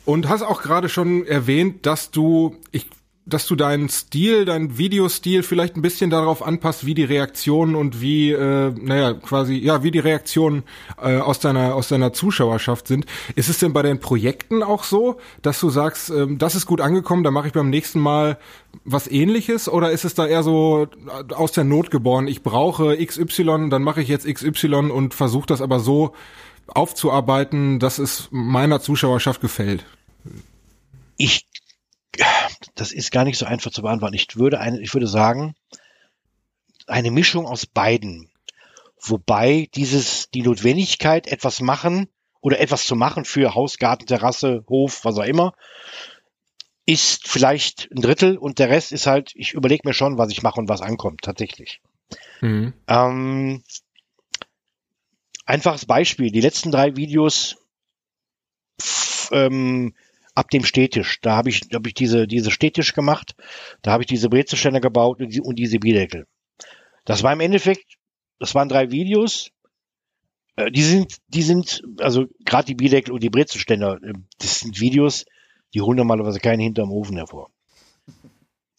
[0.05, 2.87] und hast auch gerade schon erwähnt, dass du, ich
[3.25, 8.01] dass du deinen Stil, deinen Videostil vielleicht ein bisschen darauf anpasst, wie die Reaktionen und
[8.01, 10.63] wie, äh, naja, quasi, ja, wie die Reaktionen
[11.01, 13.05] äh, aus deiner aus deiner Zuschauerschaft sind.
[13.35, 16.81] Ist es denn bei den Projekten auch so, dass du sagst, äh, das ist gut
[16.81, 18.39] angekommen, da mache ich beim nächsten Mal
[18.85, 22.97] was ähnliches oder ist es da eher so äh, aus der Not geboren, ich brauche
[22.97, 26.13] XY, dann mache ich jetzt XY und versuche das aber so
[26.67, 29.85] aufzuarbeiten, dass es meiner Zuschauerschaft gefällt?
[31.17, 31.45] Ich
[32.75, 34.15] das ist gar nicht so einfach zu beantworten.
[34.15, 35.55] Ich würde eine, ich würde sagen,
[36.87, 38.29] eine Mischung aus beiden.
[38.99, 42.07] Wobei dieses, die Notwendigkeit, etwas machen
[42.39, 45.53] oder etwas zu machen für Haus, Garten, Terrasse, Hof, was auch immer,
[46.85, 50.43] ist vielleicht ein Drittel und der Rest ist halt, ich überlege mir schon, was ich
[50.43, 51.81] mache und was ankommt, tatsächlich.
[52.41, 52.73] Mhm.
[52.87, 53.63] Ähm,
[55.45, 57.57] einfaches Beispiel, die letzten drei Videos
[59.31, 59.93] ähm,
[60.33, 61.19] ab dem Stehtisch.
[61.21, 63.35] Da habe ich, hab ich diese, diese Stehtisch gemacht,
[63.81, 66.27] da habe ich diese Brezelständer gebaut und, die, und diese Bierdeckel.
[67.05, 67.97] Das war im Endeffekt,
[68.39, 69.51] das waren drei Videos.
[70.55, 74.79] Äh, die sind, die sind, also gerade die Bierdeckel und die Brezelständer, äh, das sind
[74.79, 75.25] Videos,
[75.73, 77.49] die holen normalerweise keinen hinterm Ofen hervor.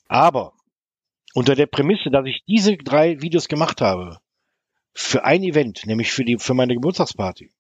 [0.08, 0.52] Aber
[1.34, 4.18] unter der Prämisse, dass ich diese drei Videos gemacht habe,
[4.94, 7.50] für ein Event, nämlich für die, für meine Geburtstagsparty,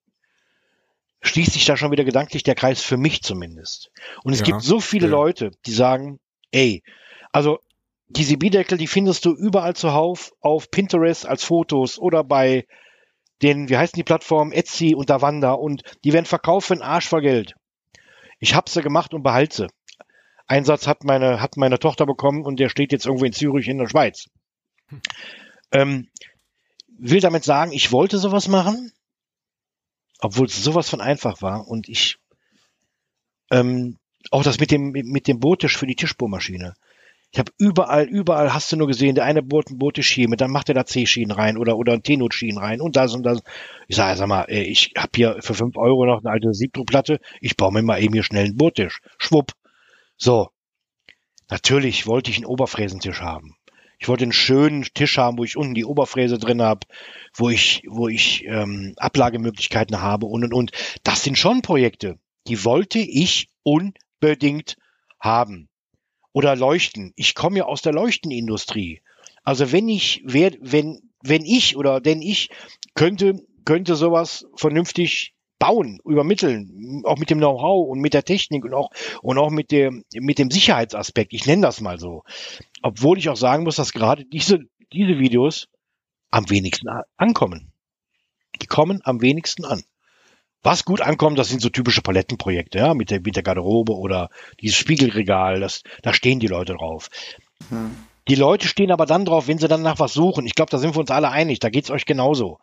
[1.22, 3.90] schließt sich da schon wieder gedanklich der Kreis für mich zumindest.
[4.24, 5.12] Und es ja, gibt so viele ja.
[5.12, 6.18] Leute, die sagen,
[6.50, 6.82] ey,
[7.30, 7.58] also
[8.08, 12.66] diese Bideckel, die findest du überall zuhauf auf Pinterest als Fotos oder bei
[13.40, 17.08] den, wie heißen die Plattformen, Etsy und Davanda und die werden verkauft für einen Arsch
[17.08, 17.54] voll Geld.
[18.38, 19.66] Ich hab sie gemacht und behalte sie.
[20.46, 23.78] Einsatz hat meine, hat meine Tochter bekommen und der steht jetzt irgendwo in Zürich in
[23.78, 24.28] der Schweiz.
[24.88, 25.00] Hm.
[25.70, 26.08] Ähm,
[26.98, 28.92] will damit sagen, ich wollte sowas machen,
[30.22, 32.18] obwohl es sowas von einfach war und ich
[33.50, 33.98] ähm,
[34.30, 36.74] auch das mit dem mit dem Boottisch für die Tischbohrmaschine.
[37.32, 40.68] Ich habe überall, überall hast du nur gesehen, der eine bohrt einen Boottisch-Schiene, dann macht
[40.68, 43.42] er da C-Schienen rein oder oder ein T-Not-Schienen rein und das und das.
[43.88, 47.56] Ich sage, sag mal, ich habe hier für fünf Euro noch eine alte Siebdruckplatte, ich
[47.56, 49.00] baue mir mal eben hier schnell einen Boottisch.
[49.18, 49.52] Schwupp.
[50.16, 50.50] So.
[51.50, 53.56] Natürlich wollte ich einen Oberfräsentisch haben.
[54.02, 56.88] Ich wollte einen schönen Tisch haben, wo ich unten die Oberfräse drin habe,
[57.34, 60.72] wo ich, wo ich ähm, Ablagemöglichkeiten habe und und und.
[61.04, 64.76] Das sind schon Projekte, die wollte ich unbedingt
[65.20, 65.68] haben.
[66.32, 67.12] Oder leuchten.
[67.14, 69.02] Ich komme ja aus der Leuchtenindustrie.
[69.44, 72.50] Also wenn ich, wer, wenn, wenn ich oder denn ich
[72.96, 78.74] könnte, könnte sowas vernünftig bauen, übermitteln, auch mit dem Know-how und mit der Technik und
[78.74, 78.90] auch,
[79.22, 81.32] und auch mit dem, mit dem Sicherheitsaspekt.
[81.32, 82.24] Ich nenne das mal so.
[82.82, 84.60] Obwohl ich auch sagen muss, dass gerade diese,
[84.92, 85.68] diese Videos
[86.30, 87.72] am wenigsten ankommen.
[88.60, 89.84] Die kommen am wenigsten an.
[90.62, 94.28] Was gut ankommt, das sind so typische Palettenprojekte, ja, mit der, mit der Garderobe oder
[94.60, 97.08] dieses Spiegelregal, das, da stehen die Leute drauf.
[97.68, 97.96] Hm.
[98.28, 100.46] Die Leute stehen aber dann drauf, wenn sie dann nach was suchen.
[100.46, 102.58] Ich glaube, da sind wir uns alle einig, da geht's euch genauso.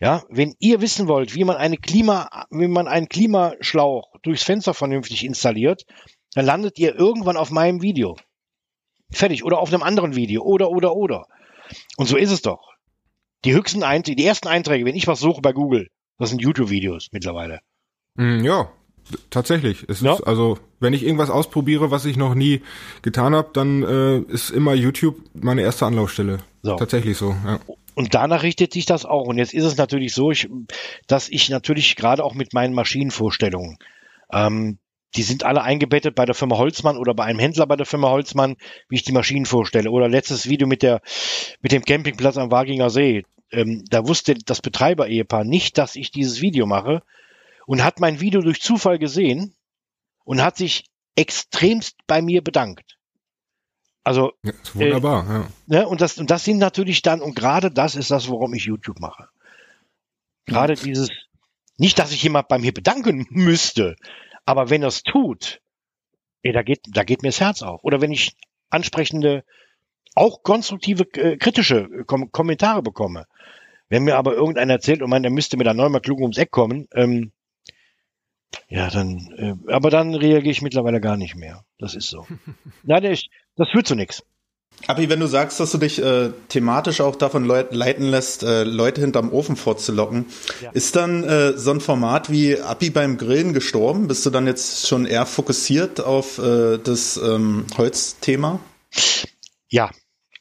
[0.00, 4.72] Ja, wenn ihr wissen wollt, wie man eine Klima, wie man einen Klimaschlauch durchs Fenster
[4.72, 5.84] vernünftig installiert,
[6.34, 8.16] dann landet ihr irgendwann auf meinem Video.
[9.14, 9.44] Fertig.
[9.44, 10.42] Oder auf einem anderen Video.
[10.42, 11.26] Oder, oder, oder.
[11.96, 12.74] Und so ist es doch.
[13.44, 17.08] Die höchsten Einträge, die ersten Einträge, wenn ich was suche bei Google, das sind YouTube-Videos
[17.12, 17.60] mittlerweile.
[18.14, 18.70] Mm, ja,
[19.30, 19.84] tatsächlich.
[19.88, 20.14] Es ja.
[20.14, 22.62] ist also, wenn ich irgendwas ausprobiere, was ich noch nie
[23.02, 26.38] getan habe, dann äh, ist immer YouTube meine erste Anlaufstelle.
[26.62, 26.76] So.
[26.76, 27.30] Tatsächlich so.
[27.44, 27.60] Ja.
[27.94, 29.26] Und danach richtet sich das auch.
[29.26, 30.48] Und jetzt ist es natürlich so, ich,
[31.06, 33.78] dass ich natürlich gerade auch mit meinen Maschinenvorstellungen,
[34.32, 34.78] ähm,
[35.16, 38.10] die sind alle eingebettet bei der Firma Holzmann oder bei einem Händler bei der Firma
[38.10, 38.56] Holzmann,
[38.88, 39.90] wie ich die Maschinen vorstelle.
[39.90, 41.00] Oder letztes Video mit der,
[41.60, 43.24] mit dem Campingplatz am Waginger See.
[43.50, 47.02] Ähm, da wusste das Betreiber-Ehepaar nicht, dass ich dieses Video mache
[47.66, 49.54] und hat mein Video durch Zufall gesehen
[50.24, 52.98] und hat sich extremst bei mir bedankt.
[54.02, 55.48] Also ja, wunderbar, äh, ja.
[55.66, 58.64] Ne, und das und das sind natürlich dann und gerade das ist das, warum ich
[58.64, 59.28] YouTube mache.
[60.44, 60.82] Gerade ja.
[60.82, 61.08] dieses
[61.78, 63.96] nicht, dass sich jemand bei mir bedanken müsste,
[64.46, 65.60] aber wenn er es tut,
[66.42, 67.82] ey, da geht da geht mir das Herz auf.
[67.84, 68.36] Oder wenn ich
[68.70, 69.44] ansprechende,
[70.14, 73.26] auch konstruktive, äh, kritische äh, Kom Kommentare bekomme.
[73.88, 76.50] Wenn mir aber irgendeiner erzählt, und meint, er müsste mir da neunmal klug ums Eck
[76.50, 77.32] kommen, ähm,
[78.68, 81.64] ja, dann, äh, aber dann reagiere ich mittlerweile gar nicht mehr.
[81.78, 82.26] Das ist so.
[82.82, 84.24] Nein, ich, das führt zu nichts.
[84.86, 89.00] Abi, wenn du sagst, dass du dich äh, thematisch auch davon leiten lässt, äh, Leute
[89.00, 90.26] hinterm Ofen vorzulocken,
[90.60, 90.70] ja.
[90.72, 94.08] ist dann äh, so ein Format wie Abi beim Grillen gestorben?
[94.08, 98.60] Bist du dann jetzt schon eher fokussiert auf äh, das ähm, Holzthema?
[99.68, 99.90] Ja,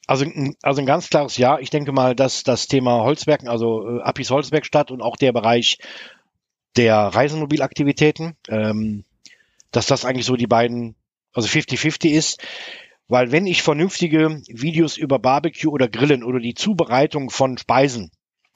[0.08, 0.26] also,
[0.62, 1.60] also ein ganz klares Ja.
[1.60, 5.78] Ich denke mal, dass das Thema Holzwerken, also äh, Apis Holzwerkstatt und auch der Bereich
[6.76, 9.06] der Reisemobilaktivitäten, ähm,
[9.72, 10.96] dass das eigentlich so die beiden,
[11.34, 12.42] also 50-50 ist.
[13.08, 18.12] Weil wenn ich vernünftige Videos über Barbecue oder Grillen oder die Zubereitung von Speisen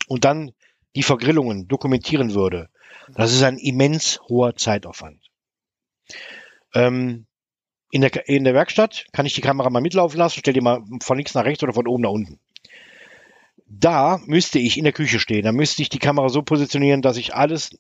[0.08, 0.52] und dann
[0.96, 2.70] die Vergrillungen dokumentieren würde,
[3.14, 5.22] das ist ein immens hoher Zeitaufwand.
[6.74, 7.28] Ähm,
[7.92, 10.82] in, der, in der Werkstatt kann ich die Kamera mal mitlaufen lassen, stell die mal
[11.02, 12.40] von links nach rechts oder von oben nach unten
[13.70, 15.44] da müsste ich in der Küche stehen.
[15.44, 17.72] Da müsste ich die Kamera so positionieren, dass ich alles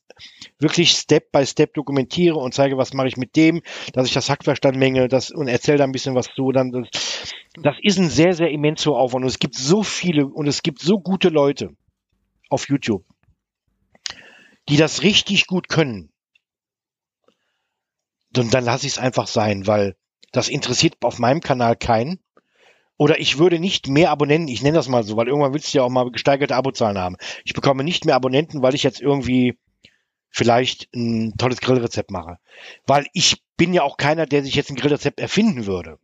[0.59, 3.61] wirklich Step by Step dokumentiere und zeige, was mache ich mit dem,
[3.93, 6.51] dass ich das Hackfleisch dann menge das, und erzähle da ein bisschen was zu.
[6.51, 9.23] Dann, das, das ist ein sehr, sehr immenser Aufwand.
[9.23, 11.69] Und es gibt so viele und es gibt so gute Leute
[12.49, 13.05] auf YouTube,
[14.67, 16.11] die das richtig gut können.
[18.35, 19.95] Und dann lasse ich es einfach sein, weil
[20.33, 22.19] das interessiert auf meinem Kanal keinen.
[22.97, 25.77] Oder ich würde nicht mehr Abonnenten, ich nenne das mal so, weil irgendwann willst du
[25.77, 27.15] ja auch mal gesteigerte Abozahlen haben.
[27.45, 29.57] Ich bekomme nicht mehr Abonnenten, weil ich jetzt irgendwie
[30.29, 32.37] vielleicht ein tolles Grillrezept mache.
[32.87, 35.99] Weil ich bin ja auch keiner, der sich jetzt ein Grillrezept erfinden würde.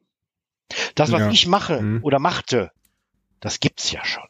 [0.96, 1.30] Das, was Ja.
[1.32, 2.04] ich mache Mhm.
[2.04, 2.72] oder machte,
[3.40, 4.24] das gibt's ja schon.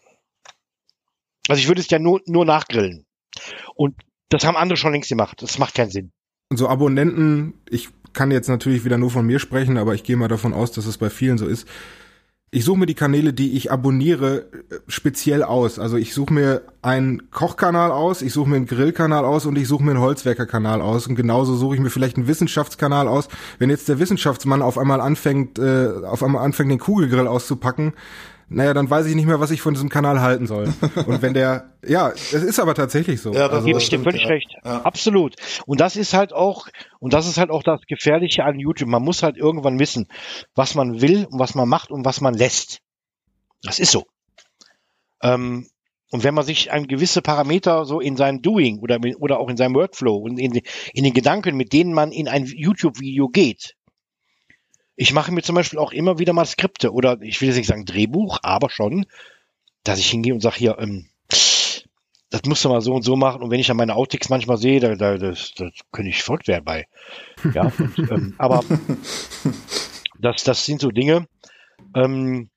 [1.49, 3.05] Also ich würde es ja nur, nur nachgrillen.
[3.75, 3.95] Und
[4.29, 5.41] das haben andere schon längst gemacht.
[5.41, 6.11] Das macht keinen Sinn.
[6.55, 10.27] so Abonnenten, ich kann jetzt natürlich wieder nur von mir sprechen, aber ich gehe mal
[10.27, 11.67] davon aus, dass es bei vielen so ist.
[12.55, 15.79] Ich suche mir die Kanäle, die ich abonniere, äh, speziell aus.
[15.79, 19.67] Also ich suche mir einen Kochkanal aus, ich suche mir einen Grillkanal aus und ich
[19.67, 21.07] suche mir einen Holzwerkerkanal aus.
[21.07, 23.27] Und genauso suche ich mir vielleicht einen Wissenschaftskanal aus.
[23.57, 27.93] Wenn jetzt der Wissenschaftsmann auf einmal anfängt, äh, auf einmal anfängt, den Kugelgrill auszupacken,
[28.53, 30.65] naja, dann weiß ich nicht mehr, was ich von diesem Kanal halten soll.
[31.05, 33.33] Und wenn der, ja, es ist aber tatsächlich so.
[33.33, 34.27] Ja, das also, Gebe dir völlig ja.
[34.27, 34.55] recht.
[34.63, 34.81] Ja.
[34.81, 35.35] Absolut.
[35.65, 36.67] Und das ist halt auch,
[36.99, 38.89] und das ist halt auch das Gefährliche an YouTube.
[38.89, 40.07] Man muss halt irgendwann wissen,
[40.55, 42.79] was man will und was man macht und was man lässt.
[43.63, 44.05] Das ist so.
[45.21, 45.67] Ähm,
[46.11, 49.57] und wenn man sich ein gewisse Parameter so in seinem Doing oder, oder auch in
[49.57, 50.61] seinem Workflow und in,
[50.93, 53.73] in den Gedanken, mit denen man in ein YouTube-Video geht,
[54.95, 57.67] ich mache mir zum Beispiel auch immer wieder mal Skripte oder ich will jetzt nicht
[57.67, 59.05] sagen Drehbuch, aber schon,
[59.83, 61.07] dass ich hingehe und sage hier, ähm,
[62.33, 63.43] das musst du mal so und so machen.
[63.43, 66.47] Und wenn ich dann meine Outtakes manchmal sehe, da, da das, das könnte ich verrückt
[66.47, 66.87] werden bei.
[67.53, 68.63] Ja, und, ähm, aber
[70.19, 71.27] das, das sind so Dinge.
[71.95, 72.49] Ähm,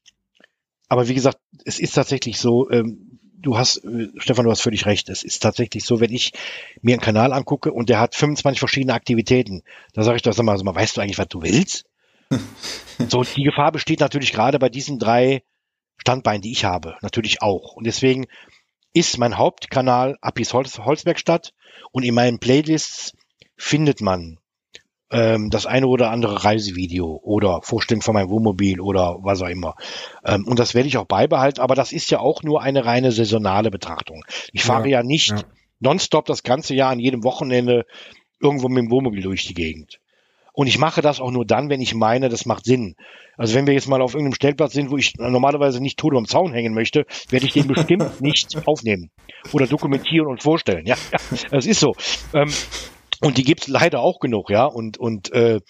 [0.88, 4.86] aber wie gesagt, es ist tatsächlich so, ähm, du hast, äh, Stefan, du hast völlig
[4.86, 5.10] recht.
[5.10, 6.32] Es ist tatsächlich so, wenn ich
[6.80, 10.44] mir einen Kanal angucke und der hat 25 verschiedene Aktivitäten, da sage ich doch, sag
[10.44, 11.84] mal, sag mal, weißt du eigentlich, was du willst?
[13.08, 15.42] so, die Gefahr besteht natürlich gerade bei diesen drei
[15.98, 17.74] Standbeinen, die ich habe, natürlich auch.
[17.74, 18.26] Und deswegen
[18.92, 21.52] ist mein Hauptkanal Apis Holz, Holzwerkstatt
[21.92, 23.12] und in meinen Playlists
[23.56, 24.38] findet man
[25.10, 29.74] ähm, das eine oder andere Reisevideo oder Vorstellung von meinem Wohnmobil oder was auch immer.
[30.24, 33.12] Ähm, und das werde ich auch beibehalten, aber das ist ja auch nur eine reine
[33.12, 34.24] saisonale Betrachtung.
[34.52, 35.42] Ich fahre ja, nicht ja.
[35.80, 37.86] nonstop das ganze Jahr an jedem Wochenende
[38.40, 40.00] irgendwo mit dem Wohnmobil durch die Gegend.
[40.56, 42.96] Und ich mache das auch nur dann, wenn ich meine, das macht Sinn.
[43.36, 46.26] Also wenn wir jetzt mal auf irgendeinem Stellplatz sind, wo ich normalerweise nicht tot am
[46.26, 49.10] Zaun hängen möchte, werde ich den bestimmt nicht aufnehmen
[49.52, 50.86] oder dokumentieren und vorstellen.
[50.86, 51.18] Ja, ja
[51.50, 51.94] das ist so.
[52.32, 52.50] Ähm,
[53.20, 54.64] und die gibt's leider auch genug, ja.
[54.64, 55.60] Und und äh,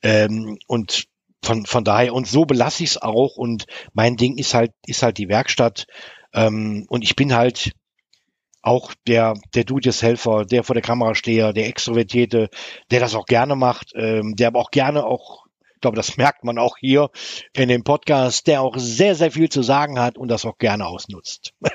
[0.00, 1.06] ähm, und
[1.42, 3.36] von von daher und so belasse ich es auch.
[3.36, 3.64] Und
[3.94, 5.86] mein Ding ist halt ist halt die Werkstatt.
[6.32, 7.72] Ähm, und ich bin halt
[8.62, 12.50] auch der, der Do-it-yourselfer, der vor der Kamera steher, der Extrovertierte,
[12.90, 16.44] der das auch gerne macht, ähm, der aber auch gerne auch, ich glaube, das merkt
[16.44, 17.10] man auch hier
[17.54, 20.86] in dem Podcast, der auch sehr, sehr viel zu sagen hat und das auch gerne
[20.86, 21.54] ausnutzt.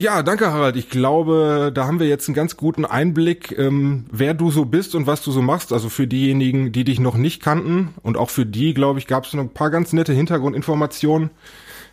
[0.00, 0.76] Ja, danke Harald.
[0.76, 4.94] Ich glaube, da haben wir jetzt einen ganz guten Einblick, ähm, wer du so bist
[4.94, 5.72] und was du so machst.
[5.72, 9.24] Also für diejenigen, die dich noch nicht kannten und auch für die, glaube ich, gab
[9.24, 11.30] es noch ein paar ganz nette Hintergrundinformationen.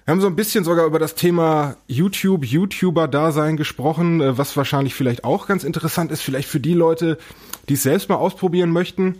[0.05, 4.93] Wir haben so ein bisschen sogar über das Thema YouTube, YouTuber-Dasein gesprochen, äh, was wahrscheinlich
[4.93, 7.17] vielleicht auch ganz interessant ist, vielleicht für die Leute,
[7.69, 9.19] die es selbst mal ausprobieren möchten.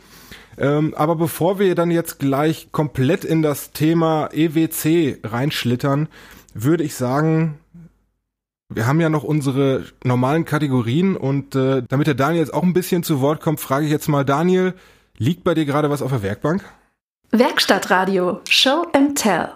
[0.60, 6.08] Ähm, aber bevor wir dann jetzt gleich komplett in das Thema EWC reinschlittern,
[6.54, 7.58] würde ich sagen,
[8.70, 12.74] wir haben ja noch unsere normalen Kategorien und äh, damit der Daniel jetzt auch ein
[12.74, 14.76] bisschen zu Wort kommt, frage ich jetzt mal Daniel,
[15.18, 16.64] liegt bei dir gerade was auf der Werkbank?
[17.32, 19.50] Werkstattradio, Show and Tell.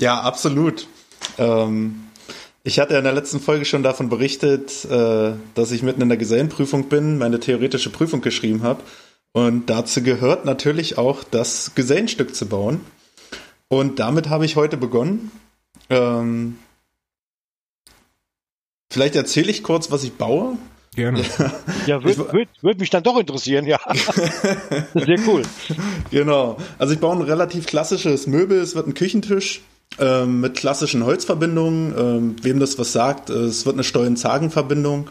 [0.00, 0.86] Ja, absolut.
[1.38, 2.06] Ähm,
[2.64, 6.08] ich hatte ja in der letzten Folge schon davon berichtet, äh, dass ich mitten in
[6.08, 8.82] der Gesellenprüfung bin, meine theoretische Prüfung geschrieben habe.
[9.32, 12.80] Und dazu gehört natürlich auch das Gesellenstück zu bauen.
[13.68, 15.30] Und damit habe ich heute begonnen.
[15.90, 16.58] Ähm,
[18.90, 20.58] vielleicht erzähle ich kurz, was ich baue.
[20.94, 21.22] Gerne.
[21.86, 23.78] Ja, würde würd, würd mich dann doch interessieren, ja.
[24.94, 25.42] Sehr cool.
[26.10, 26.56] Genau.
[26.78, 28.58] Also ich baue ein relativ klassisches Möbel.
[28.58, 29.60] Es wird ein Küchentisch
[29.98, 31.94] ähm, mit klassischen Holzverbindungen.
[31.96, 35.10] Ähm, wem das was sagt, äh, es wird eine Stollen-Zagen-Verbindung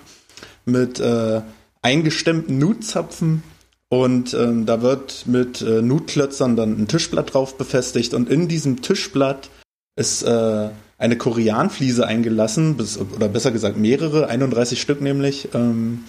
[0.65, 1.41] mit äh,
[1.81, 3.43] eingestemmten Nutzapfen.
[3.89, 8.13] Und ähm, da wird mit äh, Nutklötzern dann ein Tischblatt drauf befestigt.
[8.13, 9.49] Und in diesem Tischblatt
[9.95, 15.49] ist äh, eine Koreanfliese eingelassen, bis, oder besser gesagt mehrere, 31 Stück nämlich.
[15.53, 16.05] Ähm,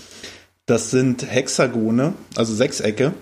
[0.65, 3.13] das sind Hexagone, also Sechsecke.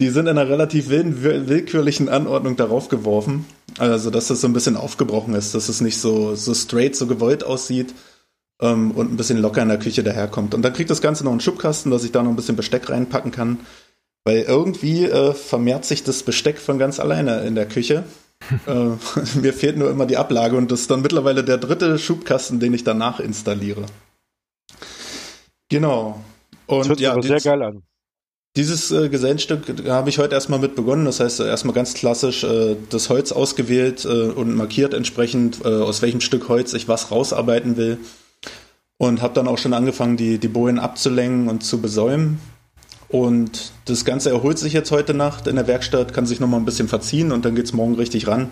[0.00, 3.46] Die sind in einer relativ willkürlichen Anordnung darauf geworfen.
[3.78, 7.06] Also, dass das so ein bisschen aufgebrochen ist, dass es nicht so, so straight, so
[7.06, 7.94] gewollt aussieht
[8.60, 10.54] ähm, und ein bisschen locker in der Küche daherkommt.
[10.54, 12.88] Und dann kriegt das Ganze noch einen Schubkasten, dass ich da noch ein bisschen Besteck
[12.88, 13.60] reinpacken kann.
[14.24, 18.04] Weil irgendwie äh, vermehrt sich das Besteck von ganz alleine in der Küche.
[18.66, 18.90] äh,
[19.40, 22.74] mir fehlt nur immer die Ablage und das ist dann mittlerweile der dritte Schubkasten, den
[22.74, 23.86] ich danach installiere.
[25.68, 26.22] Genau.
[26.66, 27.82] Das Und hört sich ja, aber sehr geil an.
[28.56, 31.04] Dieses äh, Gesellenstück da habe ich heute erstmal mit begonnen.
[31.04, 35.68] Das heißt, äh, erstmal ganz klassisch äh, das Holz ausgewählt äh, und markiert entsprechend, äh,
[35.68, 37.98] aus welchem Stück Holz ich was rausarbeiten will.
[38.98, 42.40] Und habe dann auch schon angefangen, die, die Bojen abzulängen und zu besäumen.
[43.08, 46.64] Und das Ganze erholt sich jetzt heute Nacht in der Werkstatt, kann sich nochmal ein
[46.64, 48.50] bisschen verziehen und dann geht's morgen richtig ran.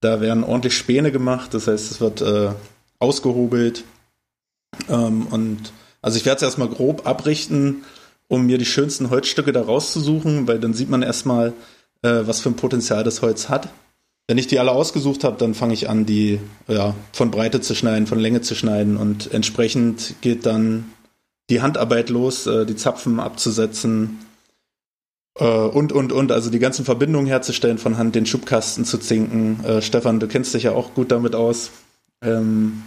[0.00, 2.50] Da werden ordentlich Späne gemacht, das heißt, es wird äh,
[2.98, 3.84] ausgehobelt.
[4.88, 5.72] Ähm, und
[6.02, 7.84] also ich werde es erstmal grob abrichten,
[8.28, 11.54] um mir die schönsten Holzstücke da rauszusuchen, weil dann sieht man erstmal,
[12.02, 13.68] äh, was für ein Potenzial das Holz hat.
[14.28, 17.74] Wenn ich die alle ausgesucht habe, dann fange ich an, die ja, von Breite zu
[17.74, 20.92] schneiden, von Länge zu schneiden und entsprechend geht dann
[21.48, 24.18] die Handarbeit los, äh, die Zapfen abzusetzen
[25.38, 29.64] äh, und, und, und, also die ganzen Verbindungen herzustellen von Hand, den Schubkasten zu zinken.
[29.64, 31.70] Äh, Stefan, du kennst dich ja auch gut damit aus.
[32.20, 32.82] Ähm,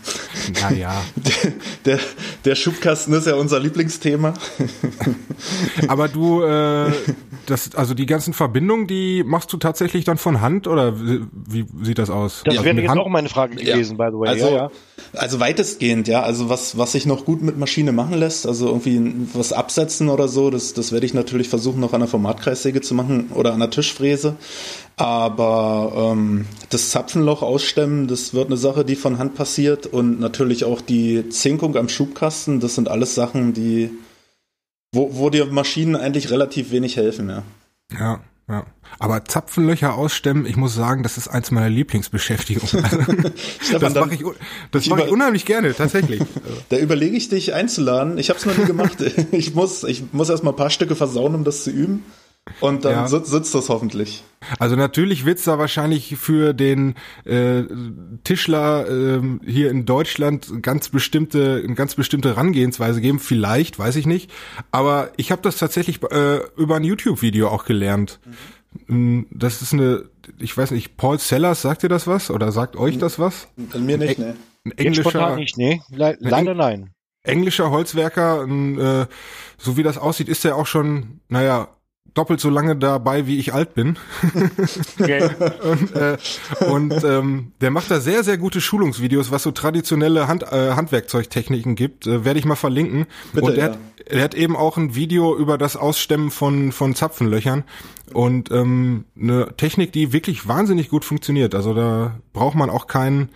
[0.62, 1.02] naja.
[1.16, 1.54] Der,
[1.86, 2.00] der,
[2.44, 4.34] der Schubkasten ist ja unser Lieblingsthema.
[5.88, 6.92] Aber du, äh,
[7.46, 11.26] das, also die ganzen Verbindungen, die machst du tatsächlich dann von Hand oder wie,
[11.74, 12.42] wie sieht das aus?
[12.44, 13.00] Das also wäre jetzt Hand?
[13.00, 14.06] auch meine Frage gewesen, ja.
[14.06, 14.30] by the way.
[14.30, 14.72] Also, ja, ja.
[15.14, 16.24] also weitestgehend, ja.
[16.24, 20.28] Also was, was sich noch gut mit Maschine machen lässt, also irgendwie was absetzen oder
[20.28, 23.60] so, das, das werde ich natürlich versuchen, noch an der Formatkreissäge zu machen oder an
[23.60, 24.36] der Tischfräse.
[24.98, 29.88] Aber ähm, das Zapfenloch ausstemmen, das wird eine Sache, die von Hand passiert.
[29.88, 33.90] Und natürlich auch die Zinkung am Schubkasten, das sind alles Sachen, die
[34.94, 37.44] wo, wo dir Maschinen eigentlich relativ wenig helfen, ja.
[37.98, 38.20] Ja,
[38.50, 38.66] ja.
[39.00, 42.84] Aber Zapfenlöcher ausstemmen, ich muss sagen, das ist eins meiner Lieblingsbeschäftigungen.
[43.72, 44.24] das mache ich,
[44.72, 46.22] das mach ich unheimlich gerne, tatsächlich.
[46.70, 48.18] Da überlege ich dich einzuladen.
[48.18, 48.98] Ich habe es noch nie gemacht.
[49.32, 52.04] Ich muss, ich muss erst mal ein paar Stücke versauen, um das zu üben.
[52.60, 53.08] Und dann ja.
[53.08, 54.24] sitzt das hoffentlich.
[54.58, 57.64] Also natürlich wird's da wahrscheinlich für den äh,
[58.24, 63.20] Tischler äh, hier in Deutschland ganz bestimmte, eine ganz bestimmte Herangehensweise geben.
[63.20, 64.32] Vielleicht, weiß ich nicht.
[64.72, 68.20] Aber ich habe das tatsächlich äh, über ein YouTube-Video auch gelernt.
[68.88, 69.28] Mhm.
[69.30, 70.06] Das ist eine,
[70.40, 72.32] ich weiß nicht, Paul Sellers, sagt ihr das was?
[72.32, 73.50] Oder sagt euch das was?
[73.78, 74.36] Mir nicht, ne.
[74.66, 75.82] Ein englischer, nicht, nee.
[75.90, 76.92] Le leider nein.
[77.24, 79.06] Englischer Holzwerker, ein, äh,
[79.58, 81.68] so wie das aussieht, ist er auch schon, naja,
[82.14, 83.98] doppelt so lange dabei, wie ich alt bin.
[85.00, 85.30] Okay.
[85.64, 86.18] und äh,
[86.70, 91.76] und ähm, der macht da sehr, sehr gute Schulungsvideos, was so traditionelle Hand, äh, Handwerkzeugtechniken
[91.76, 92.06] gibt.
[92.06, 93.08] Äh, Werde ich mal verlinken.
[93.34, 93.72] Bitte, und er, ja.
[93.72, 97.64] hat, er hat eben auch ein Video über das Ausstemmen von, von Zapfenlöchern.
[98.14, 101.56] Und ähm, eine Technik, die wirklich wahnsinnig gut funktioniert.
[101.56, 103.30] Also da braucht man auch keinen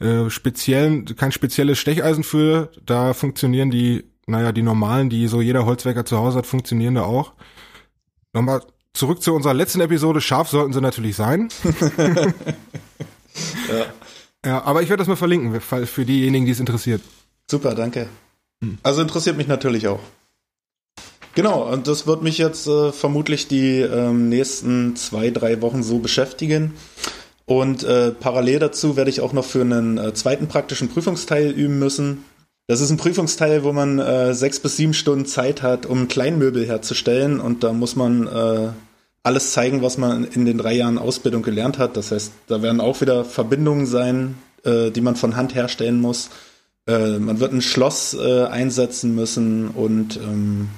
[0.00, 2.70] äh, speziellen, kein spezielles Stecheisen für.
[2.84, 7.02] Da funktionieren die, naja, die normalen, die so jeder Holzwerker zu Hause hat, funktionieren da
[7.02, 7.32] auch.
[8.32, 8.62] Nochmal
[8.92, 10.20] zurück zu unserer letzten Episode.
[10.20, 11.48] Scharf sollten sie natürlich sein.
[13.68, 13.86] ja.
[14.44, 17.02] ja, aber ich werde das mal verlinken, für diejenigen, die es interessiert.
[17.50, 18.08] Super, danke.
[18.82, 20.00] Also interessiert mich natürlich auch.
[21.34, 26.00] Genau, und das wird mich jetzt äh, vermutlich die ähm, nächsten zwei, drei Wochen so
[26.00, 26.74] beschäftigen.
[27.46, 31.78] Und äh, parallel dazu werde ich auch noch für einen äh, zweiten praktischen Prüfungsteil üben
[31.78, 32.24] müssen.
[32.68, 36.66] Das ist ein Prüfungsteil, wo man äh, sechs bis sieben Stunden Zeit hat, um Kleinmöbel
[36.66, 37.40] herzustellen.
[37.40, 38.68] Und da muss man äh,
[39.22, 41.96] alles zeigen, was man in den drei Jahren Ausbildung gelernt hat.
[41.96, 46.28] Das heißt, da werden auch wieder Verbindungen sein, äh, die man von Hand herstellen muss.
[46.86, 50.68] Äh, man wird ein Schloss äh, einsetzen müssen und ähm,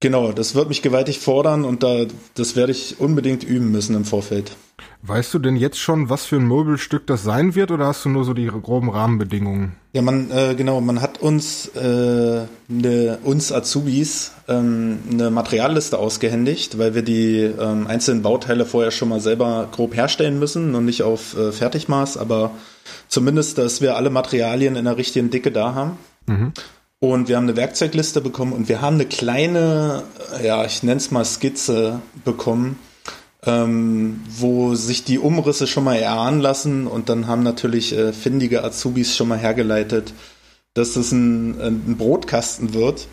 [0.00, 4.04] genau, das wird mich gewaltig fordern und da, das werde ich unbedingt üben müssen im
[4.04, 4.56] Vorfeld.
[5.02, 8.08] Weißt du denn jetzt schon, was für ein Möbelstück das sein wird, oder hast du
[8.08, 9.76] nur so die groben Rahmenbedingungen?
[9.92, 16.78] Ja, man äh, genau, man hat uns äh, ne, uns Azubis ähm, eine Materialliste ausgehändigt,
[16.78, 21.02] weil wir die ähm, einzelnen Bauteile vorher schon mal selber grob herstellen müssen und nicht
[21.02, 22.50] auf äh, Fertigmaß, aber
[23.06, 25.98] zumindest, dass wir alle Materialien in der richtigen Dicke da haben.
[26.26, 26.52] Mhm.
[27.00, 30.02] Und wir haben eine Werkzeugliste bekommen und wir haben eine kleine,
[30.42, 32.76] ja, ich nenne es mal Skizze bekommen,
[33.44, 38.64] ähm, wo sich die Umrisse schon mal erahnen lassen und dann haben natürlich äh, findige
[38.64, 40.12] Azubis schon mal hergeleitet,
[40.74, 43.06] dass es ein, ein Brotkasten wird.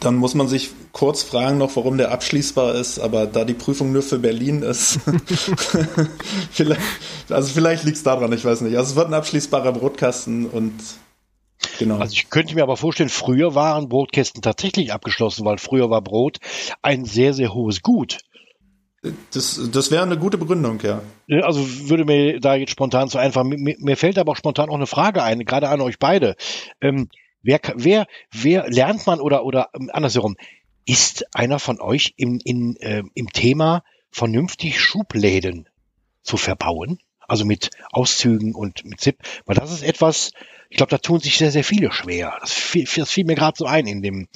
[0.00, 3.92] Dann muss man sich kurz fragen noch, warum der abschließbar ist, aber da die Prüfung
[3.92, 4.98] nur für Berlin ist,
[6.50, 6.80] vielleicht,
[7.28, 8.78] also vielleicht liegt es daran, ich weiß nicht.
[8.78, 10.72] Also es wird ein abschließbarer Brotkasten und
[11.78, 11.98] Genau.
[11.98, 16.38] Also ich könnte mir aber vorstellen, früher waren Brotkästen tatsächlich abgeschlossen, weil früher war Brot
[16.82, 18.18] ein sehr, sehr hohes Gut.
[19.32, 21.02] Das, das wäre eine gute Begründung, ja.
[21.42, 23.42] Also würde mir da jetzt spontan zu einfach.
[23.42, 26.36] Mir, mir fällt aber auch spontan auch eine Frage ein, gerade an euch beide.
[26.80, 27.08] Ähm,
[27.42, 30.36] wer, wer, wer lernt man oder oder ähm, andersherum?
[30.84, 35.68] Ist einer von euch im, in, äh, im Thema vernünftig Schubläden
[36.22, 36.98] zu verbauen?
[37.26, 39.16] Also mit Auszügen und mit Zip,
[39.46, 40.32] weil das ist etwas,
[40.72, 42.32] ich glaube, da tun sich sehr, sehr viele schwer.
[42.40, 44.26] Das fiel, das fiel mir gerade so ein in dem,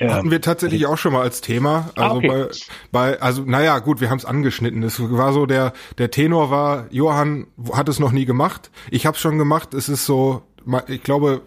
[0.00, 1.90] hatten wir tatsächlich auch schon mal als Thema.
[1.96, 2.28] Ah, also ah, okay.
[2.28, 2.48] bei,
[2.92, 4.84] bei, also naja, gut, wir haben es angeschnitten.
[4.84, 8.70] Es war so, der, der Tenor war, Johann hat es noch nie gemacht.
[8.92, 9.74] Ich habe es schon gemacht.
[9.74, 10.42] Es ist so,
[10.86, 11.42] ich glaube,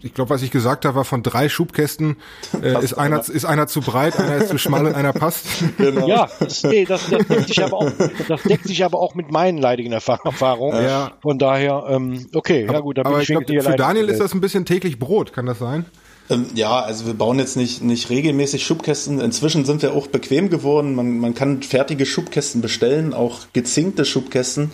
[0.00, 2.16] ich glaube, was ich gesagt habe, war von drei Schubkästen
[2.62, 5.46] äh, ist einer ist einer zu breit, einer ist zu schmal und einer passt.
[5.78, 6.06] Genau.
[6.06, 7.92] Ja, das, nee, das, das, deckt sich aber auch,
[8.28, 10.82] das deckt sich aber auch mit meinen leidigen Erfahrungen.
[10.82, 11.12] Ja.
[11.22, 12.98] Von daher, ähm, okay, aber, ja gut.
[12.98, 15.86] Dann aber ich glaube, für Daniel ist das ein bisschen täglich Brot, kann das sein?
[16.28, 19.20] Ähm, ja, also wir bauen jetzt nicht, nicht regelmäßig Schubkästen.
[19.20, 20.94] Inzwischen sind wir auch bequem geworden.
[20.94, 24.70] Man, man kann fertige Schubkästen bestellen, auch gezinkte Schubkästen.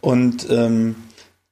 [0.00, 0.96] Und ähm,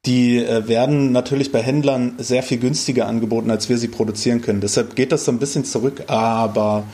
[0.07, 4.61] die äh, werden natürlich bei Händlern sehr viel günstiger angeboten, als wir sie produzieren können.
[4.61, 6.85] Deshalb geht das so ein bisschen zurück, aber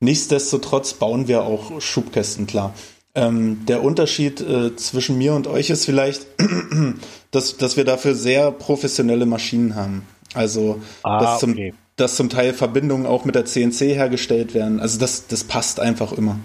[0.00, 2.74] nichtsdestotrotz bauen wir auch Schubkästen, klar.
[3.14, 6.26] Ähm, der Unterschied äh, zwischen mir und euch ist vielleicht,
[7.30, 10.02] dass, dass wir dafür sehr professionelle Maschinen haben.
[10.34, 11.74] Also, ah, dass, zum, okay.
[11.94, 14.80] dass zum Teil Verbindungen auch mit der CNC hergestellt werden.
[14.80, 16.40] Also das, das passt einfach immer.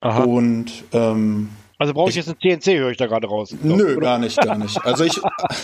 [0.00, 0.22] Aha.
[0.22, 1.48] Und ähm,
[1.78, 3.54] also brauche ich, ich, jetzt eine CNC, höre ich da gerade raus.
[3.62, 4.00] Nö, oder?
[4.00, 4.82] gar nicht, gar nicht.
[4.84, 5.20] Also ich,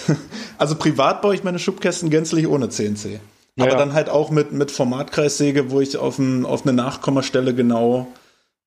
[0.58, 3.20] also privat baue ich meine Schubkästen gänzlich ohne CNC.
[3.58, 3.76] Aber ja.
[3.76, 8.08] dann halt auch mit, mit Formatkreissäge, wo ich auf, ein, auf eine Nachkommastelle genau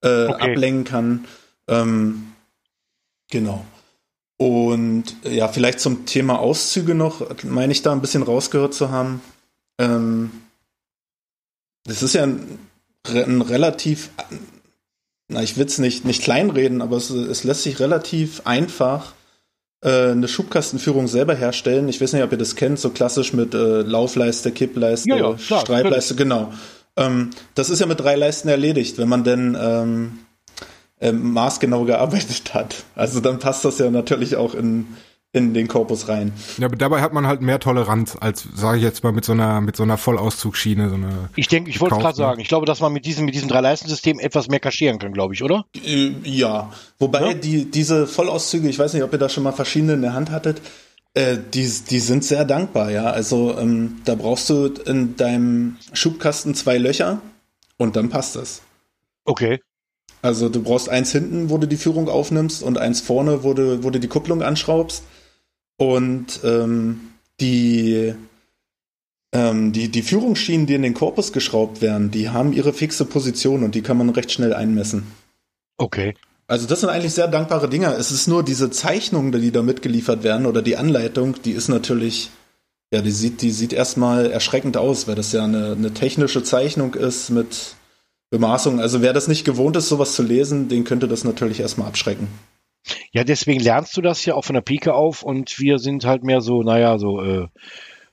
[0.01, 0.51] äh, okay.
[0.51, 1.25] ablenken kann.
[1.67, 2.33] Ähm,
[3.31, 3.65] genau.
[4.37, 9.21] Und ja, vielleicht zum Thema Auszüge noch, meine ich da ein bisschen rausgehört zu haben.
[9.79, 10.31] Ähm,
[11.85, 12.59] das ist ja ein,
[13.07, 14.09] ein relativ
[15.27, 19.13] na, ich will es nicht, nicht kleinreden, aber es, es lässt sich relativ einfach
[19.81, 21.89] äh, eine Schubkastenführung selber herstellen.
[21.89, 25.33] Ich weiß nicht, ob ihr das kennt, so klassisch mit äh, Laufleiste, Kippleiste, ja, ja,
[25.33, 26.17] klar, Streitleiste, natürlich.
[26.17, 26.53] genau.
[26.97, 30.19] Ähm, das ist ja mit drei Leisten erledigt, wenn man denn ähm,
[30.99, 32.83] äh, maßgenau gearbeitet hat.
[32.95, 34.87] Also dann passt das ja natürlich auch in,
[35.35, 36.31] in den Korpus rein.
[36.57, 39.33] Ja, aber dabei hat man halt mehr Toleranz als, sage ich jetzt mal, mit so
[39.33, 40.89] einer mit so einer Vollauszugsschiene.
[40.89, 43.35] So eine ich denke, ich wollte gerade sagen, ich glaube, dass man mit diesem mit
[43.35, 45.65] diesem Drei-Leistensystem etwas mehr kaschieren kann, glaube ich, oder?
[45.85, 47.33] Äh, ja, wobei ja?
[47.33, 50.31] die diese Vollauszüge, ich weiß nicht, ob ihr da schon mal verschiedene in der Hand
[50.31, 50.61] hattet,
[51.13, 53.05] äh, die die sind sehr dankbar, ja.
[53.05, 57.19] Also ähm, da brauchst du in deinem Schubkasten zwei Löcher
[57.77, 58.61] und dann passt das.
[59.25, 59.59] Okay.
[60.21, 63.83] Also du brauchst eins hinten, wo du die Führung aufnimmst und eins vorne, wo du,
[63.83, 65.03] wo du die Kupplung anschraubst.
[65.77, 68.13] Und ähm, die,
[69.33, 73.63] ähm, die, die Führungsschienen, die in den Korpus geschraubt werden, die haben ihre fixe Position
[73.63, 75.03] und die kann man recht schnell einmessen.
[75.77, 76.15] Okay.
[76.47, 77.93] Also das sind eigentlich sehr dankbare Dinge.
[77.95, 82.29] Es ist nur diese Zeichnung, die da mitgeliefert werden oder die Anleitung, die ist natürlich,
[82.91, 86.93] ja, die sieht, die sieht erstmal erschreckend aus, weil das ja eine, eine technische Zeichnung
[86.93, 87.75] ist mit
[88.29, 88.79] Bemaßungen.
[88.79, 92.27] Also wer das nicht gewohnt ist, sowas zu lesen, den könnte das natürlich erstmal abschrecken.
[93.11, 96.23] Ja, deswegen lernst du das ja auch von der Pike auf und wir sind halt
[96.23, 97.47] mehr so, naja, so, äh,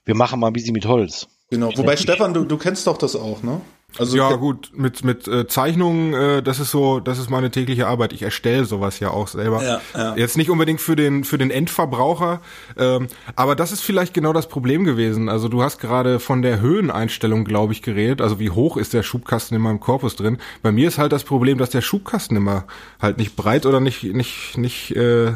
[0.05, 1.27] wir machen mal ein bisschen mit Holz.
[1.49, 3.61] Genau, wobei Stefan, du, du kennst doch das auch, ne?
[3.99, 7.87] Also ja gut, mit mit äh, Zeichnungen, äh, das ist so, das ist meine tägliche
[7.87, 8.11] Arbeit.
[8.11, 9.63] Ich erstelle sowas ja auch selber.
[9.63, 10.15] Ja, ja.
[10.15, 12.41] Jetzt nicht unbedingt für den für den Endverbraucher,
[12.77, 15.29] ähm, aber das ist vielleicht genau das Problem gewesen.
[15.29, 18.19] Also du hast gerade von der Höheneinstellung, glaube ich, geredet.
[18.19, 20.39] Also wie hoch ist der Schubkasten in meinem Korpus drin?
[20.63, 22.65] Bei mir ist halt das Problem, dass der Schubkasten immer
[22.99, 25.33] halt nicht breit oder nicht nicht nicht, äh,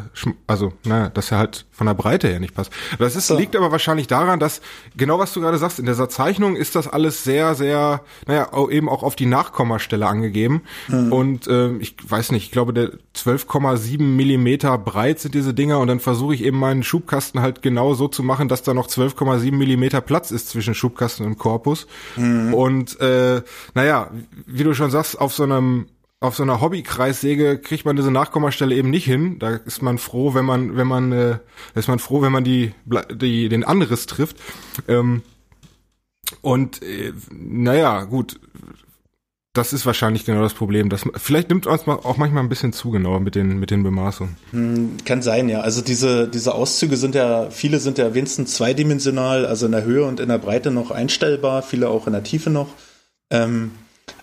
[0.47, 2.71] also naja, dass er halt von der Breite her nicht passt.
[2.97, 3.37] Das ist, so.
[3.37, 4.61] liegt aber wahrscheinlich daran, dass
[4.95, 8.89] genau was du gerade sagst in dieser Zeichnung ist das alles sehr sehr, naja eben
[8.89, 10.63] auch auf die Nachkommastelle angegeben.
[10.87, 11.11] Mhm.
[11.11, 15.87] Und äh, ich weiß nicht, ich glaube, der 12,7 Millimeter breit sind diese Dinger und
[15.87, 19.51] dann versuche ich eben meinen Schubkasten halt genau so zu machen, dass da noch 12,7
[19.53, 21.87] Millimeter Platz ist zwischen Schubkasten und Korpus.
[22.15, 22.53] Mhm.
[22.53, 23.41] Und äh,
[23.73, 24.11] naja,
[24.45, 25.87] wie du schon sagst, auf so einem
[26.19, 29.37] auf so einer Hobbykreissäge kriegt man diese Nachkommastelle eben nicht hin.
[29.37, 31.37] Da ist man froh, wenn man, wenn man, äh,
[31.75, 32.73] ist man froh, wenn man die,
[33.11, 34.37] die den Anriss trifft.
[34.87, 35.21] Ähm,
[36.41, 38.39] und äh, naja, gut,
[39.57, 40.89] das ist wahrscheinlich genau das Problem.
[40.89, 44.35] Das, vielleicht nimmt uns auch manchmal ein bisschen zu genau mit den, mit den Bemaßungen.
[44.51, 45.61] Hm, kann sein, ja.
[45.61, 50.05] Also diese, diese Auszüge sind ja, viele sind ja wenigstens zweidimensional, also in der Höhe
[50.05, 52.67] und in der Breite noch einstellbar, viele auch in der Tiefe noch.
[53.31, 53.71] Ähm,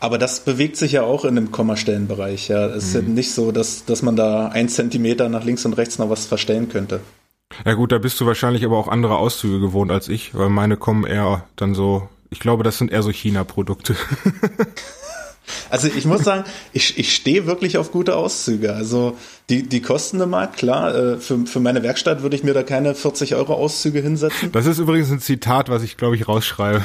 [0.00, 2.48] aber das bewegt sich ja auch in dem Kommastellenbereich.
[2.48, 3.08] Ja, es ist mhm.
[3.08, 6.26] ja nicht so, dass, dass man da ein Zentimeter nach links und rechts noch was
[6.26, 7.00] verstellen könnte.
[7.64, 10.76] Ja gut, da bist du wahrscheinlich aber auch andere Auszüge gewohnt als ich, weil meine
[10.76, 13.96] kommen eher dann so, ich glaube, das sind eher so China-Produkte.
[15.70, 18.74] Also ich muss sagen, ich, ich stehe wirklich auf gute Auszüge.
[18.74, 19.16] Also
[19.50, 20.94] die, die kosten eine Mark, klar.
[20.94, 24.52] Äh, für, für meine Werkstatt würde ich mir da keine 40 Euro Auszüge hinsetzen.
[24.52, 26.84] Das ist übrigens ein Zitat, was ich, glaube ich, rausschreibe.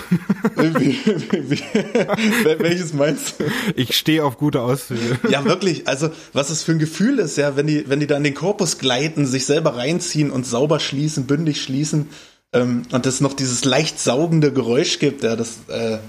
[0.55, 3.45] Wie, wie, wie, welches meinst du?
[3.75, 5.19] Ich stehe auf gute Auszüge.
[5.29, 5.87] Ja, wirklich.
[5.87, 8.33] Also was es für ein Gefühl ist, ja, wenn die, wenn die da in den
[8.33, 12.09] Korpus gleiten, sich selber reinziehen und sauber schließen, bündig schließen
[12.51, 15.59] ähm, und es noch dieses leicht saugende Geräusch gibt, ja, das...
[15.69, 15.99] Äh,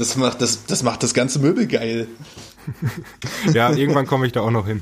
[0.00, 2.08] das macht das, das macht das ganze Möbel geil.
[3.52, 4.80] ja, irgendwann komme ich da auch noch hin.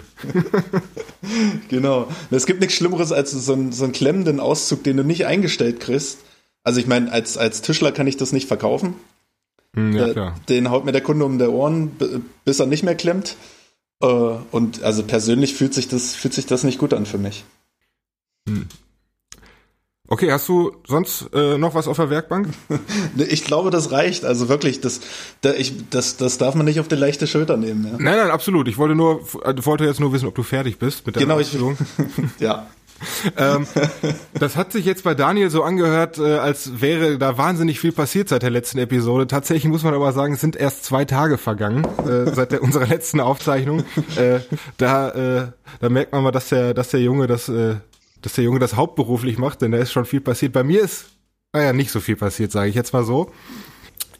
[1.68, 2.06] genau.
[2.30, 5.80] Es gibt nichts Schlimmeres als so einen, so einen klemmenden Auszug, den du nicht eingestellt
[5.80, 6.18] kriegst.
[6.62, 8.94] Also ich meine, als, als Tischler kann ich das nicht verkaufen.
[9.74, 10.34] Hm, ja, klar.
[10.48, 11.90] Den haut mir der Kunde um die Ohren,
[12.44, 13.34] bis er nicht mehr klemmt.
[14.00, 17.44] Äh, Und also persönlich fühlt sich das, fühlt sich das nicht gut an für mich.
[20.10, 22.48] Okay, hast du sonst äh, noch was auf der Werkbank?
[23.16, 24.24] Ich glaube, das reicht.
[24.24, 25.00] Also wirklich, das,
[25.42, 27.84] da, ich, das, das darf man nicht auf die leichte Schulter nehmen.
[27.84, 27.90] Ja.
[27.92, 28.68] Nein, nein, absolut.
[28.68, 29.20] Ich wollte nur,
[29.64, 31.52] wollte jetzt nur wissen, ob du fertig bist mit der Genau, ich-
[32.38, 32.66] ja.
[33.36, 33.66] ähm,
[34.34, 38.28] das hat sich jetzt bei Daniel so angehört, äh, als wäre da wahnsinnig viel passiert
[38.28, 39.26] seit der letzten Episode.
[39.26, 42.86] Tatsächlich muss man aber sagen, es sind erst zwei Tage vergangen äh, seit der, unserer
[42.86, 43.84] letzten Aufzeichnung.
[44.16, 44.40] Äh,
[44.78, 45.46] da, äh,
[45.80, 47.76] da merkt man mal, dass der, dass der Junge das, äh,
[48.22, 50.52] dass der Junge das hauptberuflich macht, denn da ist schon viel passiert.
[50.52, 51.06] Bei mir ist,
[51.52, 53.30] naja, nicht so viel passiert, sage ich jetzt mal so.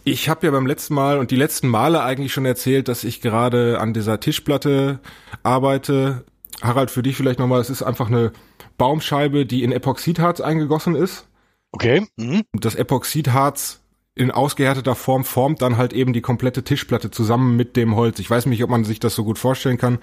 [0.04, 3.20] Ich habe ja beim letzten Mal und die letzten Male eigentlich schon erzählt, dass ich
[3.20, 5.00] gerade an dieser Tischplatte
[5.42, 6.24] arbeite.
[6.62, 8.32] Harald, für dich vielleicht nochmal, es ist einfach eine
[8.78, 11.26] Baumscheibe, die in Epoxidharz eingegossen ist.
[11.72, 12.06] Okay.
[12.16, 12.42] Mhm.
[12.52, 13.80] Und das Epoxidharz
[14.14, 18.18] in ausgehärteter Form formt dann halt eben die komplette Tischplatte zusammen mit dem Holz.
[18.18, 19.98] Ich weiß nicht, ob man sich das so gut vorstellen kann.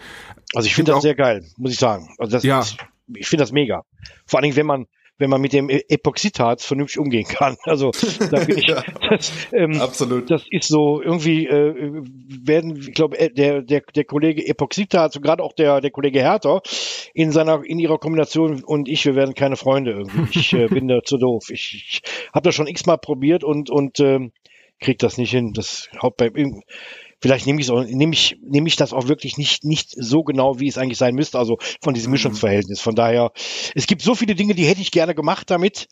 [0.53, 2.15] Also ich finde das sehr geil, muss ich sagen.
[2.17, 2.61] Also das Ja.
[2.61, 2.77] ist,
[3.15, 3.83] ich finde das mega.
[4.25, 4.85] Vor allen Dingen, wenn man
[5.17, 7.55] wenn man mit dem E- Epoxidharz vernünftig umgehen kann.
[7.63, 7.91] Also
[8.31, 8.83] da bin ich, Ja.
[9.09, 10.29] das, ähm, Absolut.
[10.29, 11.73] das ist so irgendwie äh,
[12.43, 16.19] werden, ich glaube, äh, der der der Kollege Epoxidharz und gerade auch der der Kollege
[16.19, 16.61] Herter
[17.13, 20.37] in seiner in ihrer Kombination und ich, wir werden keine Freunde irgendwie.
[20.37, 21.45] Ich äh, bin da zu doof.
[21.49, 22.01] Ich, ich
[22.33, 24.33] habe das schon x-mal probiert und und ähm,
[24.81, 25.53] krieg das nicht hin.
[25.53, 26.29] Das haut bei
[27.21, 30.59] vielleicht nehme ich auch nehme ich nehme ich das auch wirklich nicht nicht so genau,
[30.59, 31.39] wie es eigentlich sein müsste.
[31.39, 32.81] Also von diesem Mischungsverhältnis.
[32.81, 33.31] Von daher,
[33.73, 35.87] es gibt so viele Dinge, die hätte ich gerne gemacht damit,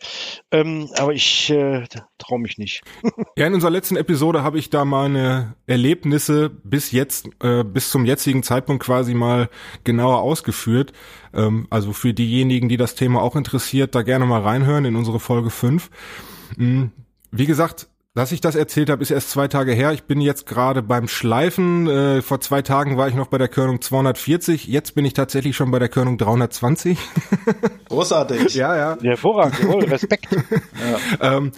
[0.51, 1.86] ähm, aber ich äh,
[2.17, 2.84] traue mich nicht.
[3.36, 8.05] Ja, in unserer letzten Episode habe ich da meine Erlebnisse bis jetzt, äh, bis zum
[8.05, 9.49] jetzigen Zeitpunkt quasi mal
[9.84, 10.93] genauer ausgeführt.
[11.34, 15.19] Ähm, also für diejenigen, die das Thema auch interessiert, da gerne mal reinhören in unsere
[15.19, 15.89] Folge 5.
[16.57, 16.86] Mm,
[17.32, 19.91] Wie gesagt, dass ich das erzählt habe, ist erst zwei Tage her.
[19.91, 21.88] Ich bin jetzt gerade beim Schleifen.
[21.88, 24.68] Äh, vor zwei Tagen war ich noch bei der Körnung 240.
[24.68, 26.99] Jetzt bin ich tatsächlich schon bei der Körnung 320.
[27.89, 28.53] Großartig.
[28.53, 28.97] ja, ja.
[29.01, 30.28] Hervorragend, jawohl, Respekt.
[31.22, 31.51] Ähm,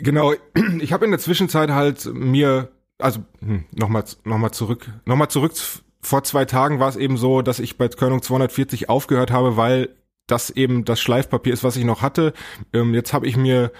[0.00, 0.32] genau,
[0.80, 2.68] ich habe in der Zwischenzeit halt mir,
[2.98, 5.52] also hm, nochmal noch mal zurück, nochmal zurück,
[6.00, 9.90] vor zwei Tagen war es eben so, dass ich bei Körnung 240 aufgehört habe, weil
[10.26, 12.32] das eben das Schleifpapier ist, was ich noch hatte.
[12.72, 13.72] Ähm, jetzt habe ich mir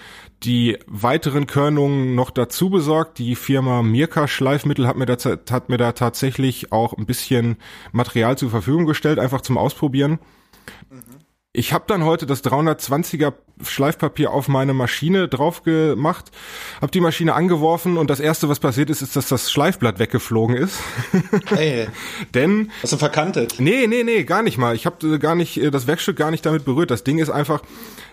[0.43, 3.17] die weiteren Körnungen noch dazu besorgt.
[3.19, 7.57] Die Firma Mirka Schleifmittel hat mir, da, hat mir da tatsächlich auch ein bisschen
[7.91, 10.19] Material zur Verfügung gestellt, einfach zum Ausprobieren.
[11.51, 13.33] Ich habe dann heute das 320er
[13.63, 16.29] Schleifpapier auf meine Maschine drauf gemacht,
[16.79, 20.55] habe die Maschine angeworfen und das erste, was passiert ist, ist, dass das Schleifblatt weggeflogen
[20.55, 20.79] ist.
[21.47, 21.87] Hey,
[22.35, 23.55] Denn hast du verkantet?
[23.57, 24.75] nee, nee, nee, gar nicht mal.
[24.75, 26.91] Ich habe gar nicht äh, das Werkstück gar nicht damit berührt.
[26.91, 27.63] Das Ding ist einfach,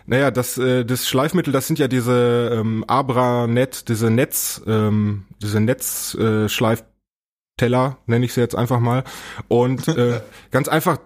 [0.07, 5.61] naja, das äh, das Schleifmittel, das sind ja diese ähm, Abranet, diese Netz, ähm, diese
[5.61, 6.49] Netz äh,
[7.61, 9.05] nenne ich sie jetzt einfach mal.
[9.49, 10.21] Und äh,
[10.51, 10.99] ganz einfach,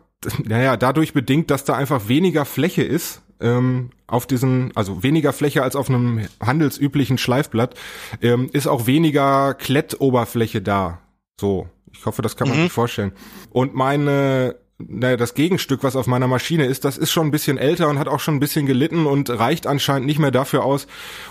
[0.45, 5.62] naja, dadurch bedingt, dass da einfach weniger Fläche ist ähm, auf diesen, also weniger Fläche
[5.62, 7.75] als auf einem handelsüblichen Schleifblatt,
[8.23, 10.99] ähm, ist auch weniger Klettoberfläche da.
[11.41, 13.12] So, ich hoffe, das kann man sich vorstellen.
[13.51, 17.59] Und meine, naja, das Gegenstück, was auf meiner Maschine ist, das ist schon ein bisschen
[17.59, 20.87] älter und hat auch schon ein bisschen gelitten und reicht anscheinend nicht mehr dafür aus,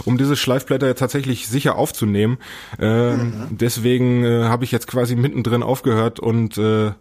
[0.05, 2.37] um diese Schleifblätter tatsächlich sicher aufzunehmen.
[2.79, 6.91] Ähm, Deswegen äh, habe ich jetzt quasi mittendrin aufgehört und äh,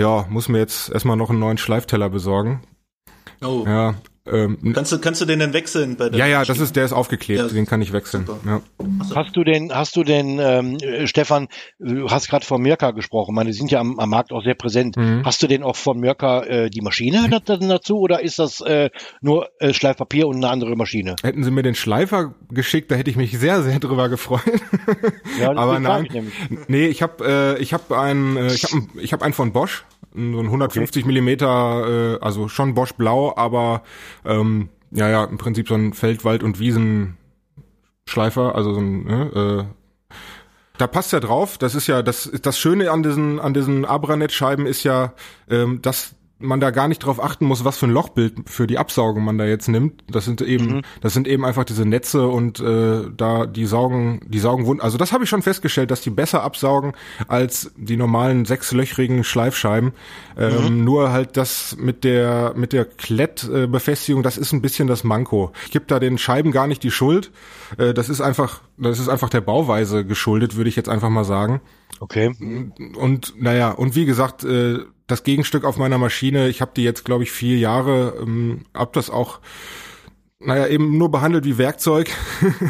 [0.00, 2.62] ja, muss mir jetzt erstmal noch einen neuen Schleifteller besorgen.
[3.42, 3.64] Oh.
[3.66, 3.94] Ja,
[4.30, 6.84] ähm, Kannst du, kannst du den denn wechseln bei der ja, ja, das ist, der
[6.84, 8.28] ist aufgeklebt, Ja, den kann ich wechseln.
[8.44, 8.60] Ja.
[9.14, 11.48] Hast du denn, hast du denn, ähm, äh, Stefan,
[11.78, 14.44] du hast gerade von Mirka gesprochen, ich meine, die sind ja am, am Markt auch
[14.44, 14.98] sehr präsent.
[14.98, 15.22] Mhm.
[15.24, 18.60] Hast du denn auch von Mirka äh, die Maschine da- da- dazu oder ist das
[18.60, 18.90] äh,
[19.22, 21.16] nur äh, Schleifpapier und eine andere Maschine?
[21.22, 24.42] Hätten sie mir den Schleifer geschickt, da hätte ich mich sehr, sehr drüber gefreut.
[25.40, 26.04] Ja, Aber nein.
[26.04, 26.34] ich nämlich.
[26.68, 29.84] Nee, ich habe äh, ich habe einen äh, ich habe ich habe einen von Bosch,
[30.12, 33.82] so ein 150 Millimeter, äh, also schon Bosch Blau, aber
[34.24, 37.16] ähm, ja ja im Prinzip so ein Feldwald und Wiesen
[38.08, 40.14] Schleifer, also so ein ne, äh,
[40.78, 41.58] da passt ja drauf.
[41.58, 45.12] Das ist ja das das Schöne an diesen an diesen Abranet Scheiben ist ja,
[45.48, 48.78] ähm, dass man da gar nicht drauf achten muss, was für ein Lochbild für die
[48.78, 50.04] Absaugung man da jetzt nimmt.
[50.10, 54.38] Das sind eben, das sind eben einfach diese Netze und äh, da die saugen, die
[54.38, 54.80] saugen wund.
[54.80, 56.92] Also das habe ich schon festgestellt, dass die besser absaugen
[57.28, 59.92] als die normalen sechslöchrigen Schleifscheiben.
[60.36, 65.04] Ähm, Nur halt das mit der mit der Klettbefestigung, Befestigung, das ist ein bisschen das
[65.04, 65.52] Manko.
[65.64, 67.30] Ich gebe da den Scheiben gar nicht die Schuld.
[67.78, 71.24] Äh, das ist einfach, das ist einfach der Bauweise geschuldet, würde ich jetzt einfach mal
[71.24, 71.60] sagen.
[71.98, 72.34] Okay.
[72.96, 74.78] Und naja, und wie gesagt, äh,
[75.10, 78.92] das Gegenstück auf meiner Maschine, ich habe die jetzt, glaube ich, vier Jahre, ähm, hab
[78.92, 79.40] das auch
[80.40, 82.10] naja, eben nur behandelt wie Werkzeug.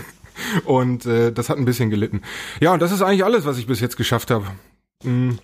[0.65, 2.23] und äh, das hat ein bisschen gelitten.
[2.61, 4.47] Ja, und das ist eigentlich alles, was ich bis jetzt geschafft habe.
[5.03, 5.39] Hm.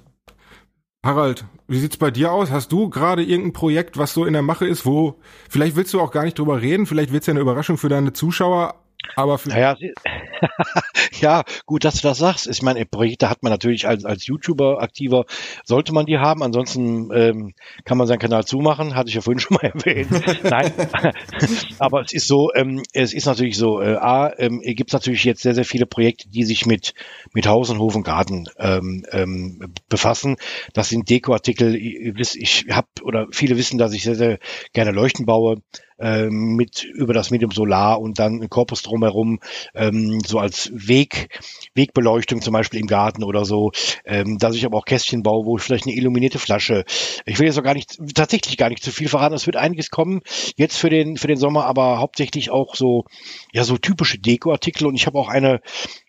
[1.05, 2.51] Harald, wie sieht's bei dir aus?
[2.51, 6.01] Hast du gerade irgendein Projekt, was so in der Mache ist, wo vielleicht willst du
[6.01, 8.75] auch gar nicht drüber reden, vielleicht wird's ja eine Überraschung für deine Zuschauer,
[9.15, 9.77] aber für naja,
[11.21, 12.47] ja, gut, dass du das sagst.
[12.47, 15.25] Ich meine, Projekte hat man natürlich als, als YouTuber aktiver,
[15.65, 16.43] sollte man die haben.
[16.43, 17.55] Ansonsten ähm,
[17.85, 20.11] kann man seinen Kanal zumachen, hatte ich ja vorhin schon mal erwähnt.
[20.43, 20.73] Nein,
[21.79, 25.43] aber es ist so, ähm, es ist natürlich so, äh, A, ähm, gibt natürlich jetzt
[25.43, 26.95] sehr, sehr viele Projekte, die sich mit,
[27.33, 30.37] mit Haus und Hof und Garten ähm, ähm, befassen.
[30.75, 31.75] Das sind Dekoartikel.
[31.77, 34.39] Ich, ich habe, oder viele wissen, dass ich sehr, sehr
[34.73, 35.57] gerne Leuchten baue
[35.99, 39.41] äh, mit über das Medium Solar und dann ein Korpus drumherum,
[39.75, 41.41] ähm, so als Weg,
[41.75, 43.73] Wegbeleuchtung zum Beispiel im Garten oder so,
[44.05, 46.85] ähm, dass ich aber auch Kästchen baue, wo ich vielleicht eine illuminierte Flasche.
[47.25, 49.35] Ich will jetzt auch gar nicht, tatsächlich gar nicht zu viel verraten.
[49.35, 50.21] Es wird einiges kommen
[50.57, 53.05] jetzt für den, für den Sommer, aber hauptsächlich auch so,
[53.53, 55.61] ja, so typische Dekoartikel und ich habe auch eine,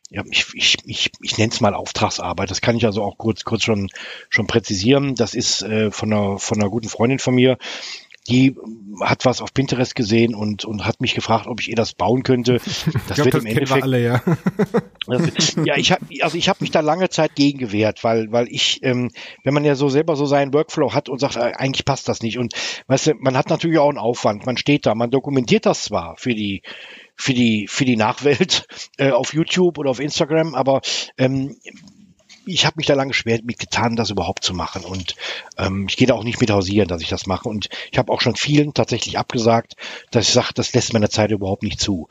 [0.09, 2.49] ja, ich, ich, ich, ich nenne es mal Auftragsarbeit.
[2.49, 3.89] Das kann ich also auch kurz, kurz schon,
[4.29, 5.15] schon präzisieren.
[5.15, 7.57] Das ist äh, von, einer, von einer guten Freundin von mir
[8.29, 8.55] die
[9.01, 12.23] hat was auf Pinterest gesehen und, und hat mich gefragt, ob ich ihr das bauen
[12.23, 12.59] könnte.
[13.07, 13.83] Das glaub, wird das im Endeffekt.
[13.83, 14.21] Alle, ja.
[15.07, 18.47] Das, ja, ich habe also ich habe mich da lange Zeit gegen gewehrt, weil weil
[18.49, 19.11] ich, ähm,
[19.43, 22.21] wenn man ja so selber so seinen Workflow hat und sagt, äh, eigentlich passt das
[22.21, 22.53] nicht und
[22.87, 24.45] weißt du, man hat natürlich auch einen Aufwand.
[24.45, 26.63] Man steht da, man dokumentiert das zwar für die
[27.15, 28.67] für die für die Nachwelt
[28.97, 30.81] äh, auf YouTube oder auf Instagram, aber
[31.17, 31.57] ähm,
[32.47, 34.83] ich habe mich da lange schwer mit getan, das überhaupt zu machen.
[34.83, 35.15] Und
[35.57, 37.49] ähm, ich gehe da auch nicht mit hausieren, dass ich das mache.
[37.49, 39.75] Und ich habe auch schon vielen tatsächlich abgesagt,
[40.11, 42.07] dass ich sage, das lässt meine Zeit überhaupt nicht zu.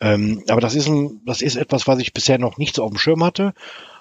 [0.00, 2.90] Ähm, aber das ist, ein, das ist etwas, was ich bisher noch nicht so auf
[2.90, 3.52] dem Schirm hatte,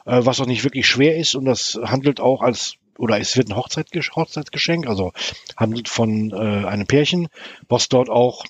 [0.05, 1.35] äh, was auch nicht wirklich schwer ist.
[1.35, 5.13] Und das handelt auch als oder es wird ein Hochzeitgesch Hochzeitsgeschenk, also
[5.55, 7.29] handelt von äh, einem Pärchen,
[7.69, 8.43] was dort auch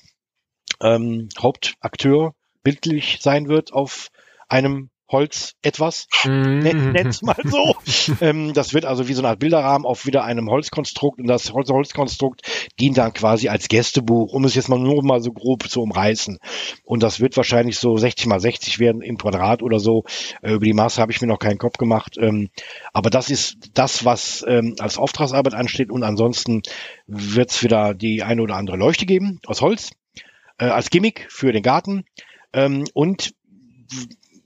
[0.81, 2.33] ähm, Hauptakteur
[2.63, 4.09] bildlich sein wird auf
[4.47, 6.60] einem Holz etwas, mm.
[6.91, 7.76] nenn's mal so.
[8.22, 11.51] ähm, das wird also wie so eine Art Bilderrahmen auf wieder einem Holzkonstrukt und das
[11.51, 12.41] Holz Holzkonstrukt
[12.80, 16.39] dient dann quasi als Gästebuch, um es jetzt mal nur mal so grob zu umreißen.
[16.84, 20.03] Und das wird wahrscheinlich so 60 mal 60 werden im Quadrat oder so.
[20.41, 22.18] Äh, über die Maße habe ich mir noch keinen Kopf gemacht.
[22.20, 22.49] Ähm,
[22.93, 26.62] aber das ist das, was ähm, als Auftragsarbeit ansteht und ansonsten
[27.07, 29.91] wird's wieder die eine oder andere Leuchte geben aus Holz
[30.60, 32.05] äh, als Gimmick für den Garten.
[32.53, 33.34] Ähm, und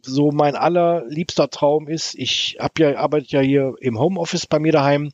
[0.05, 4.71] so mein allerliebster Traum ist, ich hab ja, arbeite ja hier im Homeoffice bei mir
[4.71, 5.11] daheim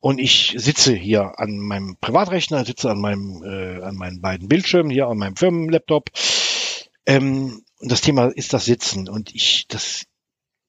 [0.00, 4.90] und ich sitze hier an meinem Privatrechner, sitze an meinem, äh, an meinen beiden Bildschirmen,
[4.90, 6.10] hier an meinem Firmenlaptop.
[7.06, 10.06] Ähm, und das Thema ist das Sitzen und ich, das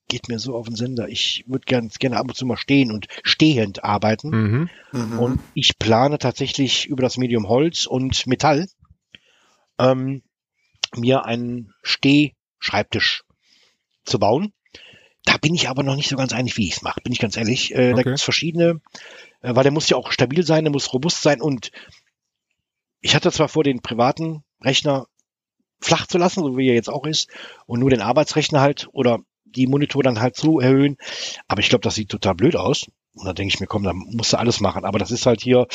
[0.07, 1.09] geht mir so auf den Sender.
[1.09, 4.29] Ich würde ganz gerne ab und zu mal stehen und stehend arbeiten.
[4.29, 4.69] Mhm.
[4.91, 5.19] Mhm.
[5.19, 8.67] Und ich plane tatsächlich über das Medium Holz und Metall
[9.79, 10.21] ähm,
[10.95, 13.23] mir einen Steh Schreibtisch
[14.05, 14.53] zu bauen.
[15.25, 17.19] Da bin ich aber noch nicht so ganz einig, wie ich es mache, bin ich
[17.19, 17.71] ganz ehrlich.
[17.71, 17.93] Äh, okay.
[17.95, 18.81] Da gibt es verschiedene,
[19.41, 21.71] äh, weil der muss ja auch stabil sein, der muss robust sein und
[23.01, 25.07] ich hatte zwar vor, den privaten Rechner
[25.81, 27.29] flach zu lassen, so wie er jetzt auch ist,
[27.65, 30.97] und nur den Arbeitsrechner halt oder die Monitor dann halt zu erhöhen,
[31.47, 32.87] aber ich glaube, das sieht total blöd aus.
[33.15, 34.85] Und da denke ich mir, komm, da musst du alles machen.
[34.85, 35.67] Aber das ist halt hier,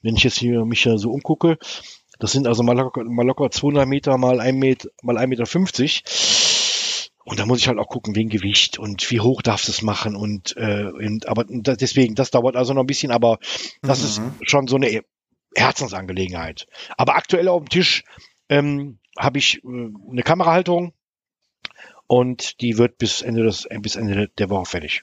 [0.00, 1.58] wenn ich jetzt hier mich so umgucke,
[2.18, 5.46] das sind also mal locker, mal locker 200 Meter mal 1 Meter, mal 1,50 Meter.
[5.46, 6.04] 50.
[7.24, 9.82] Und da muss ich halt auch gucken, wegen Gewicht und wie hoch darfst du es
[9.82, 13.40] machen und, äh, und aber deswegen, das dauert also noch ein bisschen, aber
[13.82, 14.32] das mhm.
[14.40, 15.02] ist schon so eine
[15.56, 16.68] Herzensangelegenheit.
[16.96, 18.04] Aber aktuell auf dem Tisch
[18.48, 20.92] ähm, habe ich äh, eine Kamerahaltung
[22.06, 25.02] und die wird bis Ende des bis Ende der Woche fertig.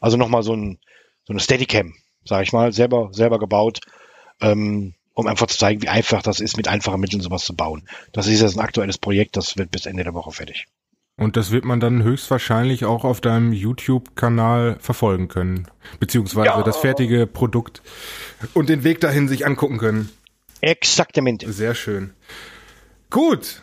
[0.00, 0.80] Also nochmal so ein
[1.24, 1.94] so eine Steadicam,
[2.24, 3.80] sage ich mal, selber selber gebaut.
[4.40, 7.88] Ähm, um einfach zu zeigen, wie einfach das ist, mit einfachen Mitteln sowas zu bauen.
[8.12, 10.66] Das ist jetzt ein aktuelles Projekt, das wird bis Ende der Woche fertig.
[11.16, 15.66] Und das wird man dann höchstwahrscheinlich auch auf deinem YouTube-Kanal verfolgen können.
[15.98, 16.62] Beziehungsweise ja.
[16.62, 17.82] das fertige Produkt
[18.54, 20.08] und den Weg dahin sich angucken können.
[20.62, 21.52] Exaktamente.
[21.52, 22.14] Sehr schön.
[23.10, 23.62] Gut.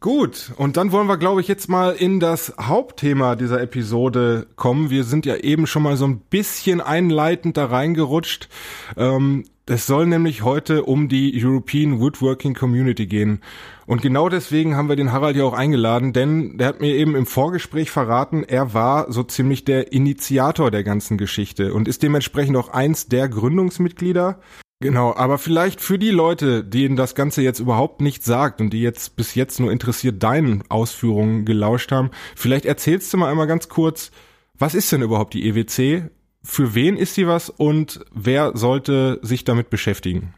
[0.00, 4.90] Gut, und dann wollen wir, glaube ich, jetzt mal in das Hauptthema dieser Episode kommen.
[4.90, 8.50] Wir sind ja eben schon mal so ein bisschen einleitend da reingerutscht.
[8.98, 13.40] Ähm, es soll nämlich heute um die European Woodworking Community gehen.
[13.86, 17.16] Und genau deswegen haben wir den Harald ja auch eingeladen, denn der hat mir eben
[17.16, 22.56] im Vorgespräch verraten, er war so ziemlich der Initiator der ganzen Geschichte und ist dementsprechend
[22.56, 24.40] auch eins der Gründungsmitglieder.
[24.80, 28.82] Genau, aber vielleicht für die Leute, denen das Ganze jetzt überhaupt nicht sagt und die
[28.82, 33.70] jetzt bis jetzt nur interessiert deinen Ausführungen gelauscht haben, vielleicht erzählst du mal einmal ganz
[33.70, 34.10] kurz,
[34.58, 36.10] was ist denn überhaupt die EWC?
[36.44, 40.34] Für wen ist sie was und wer sollte sich damit beschäftigen?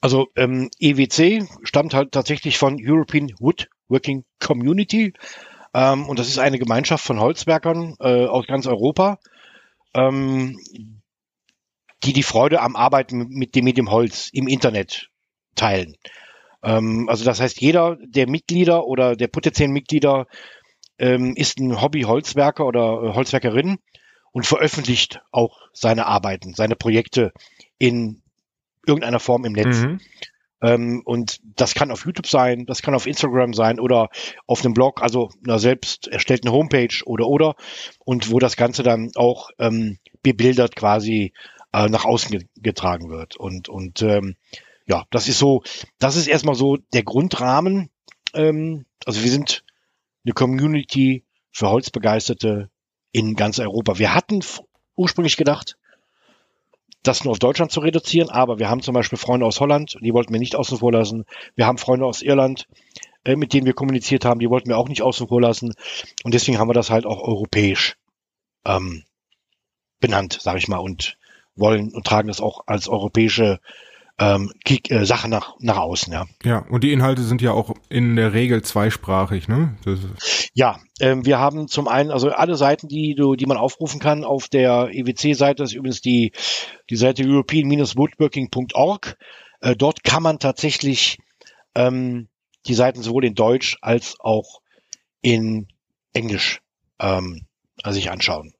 [0.00, 5.12] Also ähm, EWC stammt halt tatsächlich von European Woodworking Community
[5.74, 9.18] ähm, und das ist eine Gemeinschaft von Holzwerkern äh, aus ganz Europa,
[9.92, 10.56] ähm,
[12.04, 15.08] die die Freude am Arbeiten mit dem, mit dem Holz im Internet
[15.56, 15.96] teilen.
[16.62, 20.26] Ähm, also das heißt, jeder der Mitglieder oder der potenziellen Mitglieder
[20.98, 23.78] ähm, ist ein Hobby-Holzwerker oder äh, Holzwerkerin
[24.34, 27.32] und veröffentlicht auch seine Arbeiten, seine Projekte
[27.78, 28.20] in
[28.84, 29.82] irgendeiner Form im Netz.
[29.82, 30.00] Mhm.
[30.60, 34.08] Ähm, und das kann auf YouTube sein, das kann auf Instagram sein oder
[34.48, 37.54] auf einem Blog, also einer selbst erstellten Homepage oder oder
[38.04, 41.32] und wo das Ganze dann auch ähm, bebildert quasi
[41.72, 43.36] äh, nach außen getragen wird.
[43.36, 44.34] Und, und ähm,
[44.86, 45.62] ja, das ist so,
[46.00, 47.88] das ist erstmal so der Grundrahmen.
[48.34, 49.62] Ähm, also wir sind
[50.24, 52.68] eine Community für Holzbegeisterte
[53.14, 53.98] in ganz Europa.
[53.98, 54.40] Wir hatten
[54.96, 55.78] ursprünglich gedacht,
[57.04, 60.12] das nur auf Deutschland zu reduzieren, aber wir haben zum Beispiel Freunde aus Holland, die
[60.12, 61.24] wollten wir nicht außen vor lassen.
[61.54, 62.66] Wir haben Freunde aus Irland,
[63.24, 65.74] äh, mit denen wir kommuniziert haben, die wollten wir auch nicht außen vor lassen.
[66.24, 67.96] Und deswegen haben wir das halt auch europäisch
[68.64, 69.04] ähm,
[70.00, 71.16] benannt, sage ich mal, und
[71.54, 73.60] wollen und tragen das auch als europäische
[74.18, 76.26] ähm, äh, Sache nach, nach außen, ja.
[76.44, 79.76] Ja, und die Inhalte sind ja auch in der Regel zweisprachig, ne?
[80.52, 84.24] ja, ähm, wir haben zum einen, also alle Seiten, die du, die man aufrufen kann
[84.24, 86.32] auf der EWC-Seite, ist übrigens die,
[86.90, 89.16] die Seite european-woodworking.org.
[89.60, 91.18] Äh, dort kann man tatsächlich
[91.74, 92.28] ähm,
[92.66, 94.60] die Seiten sowohl in Deutsch als auch
[95.22, 95.66] in
[96.12, 96.60] Englisch
[97.00, 97.46] ähm,
[97.84, 98.54] sich anschauen.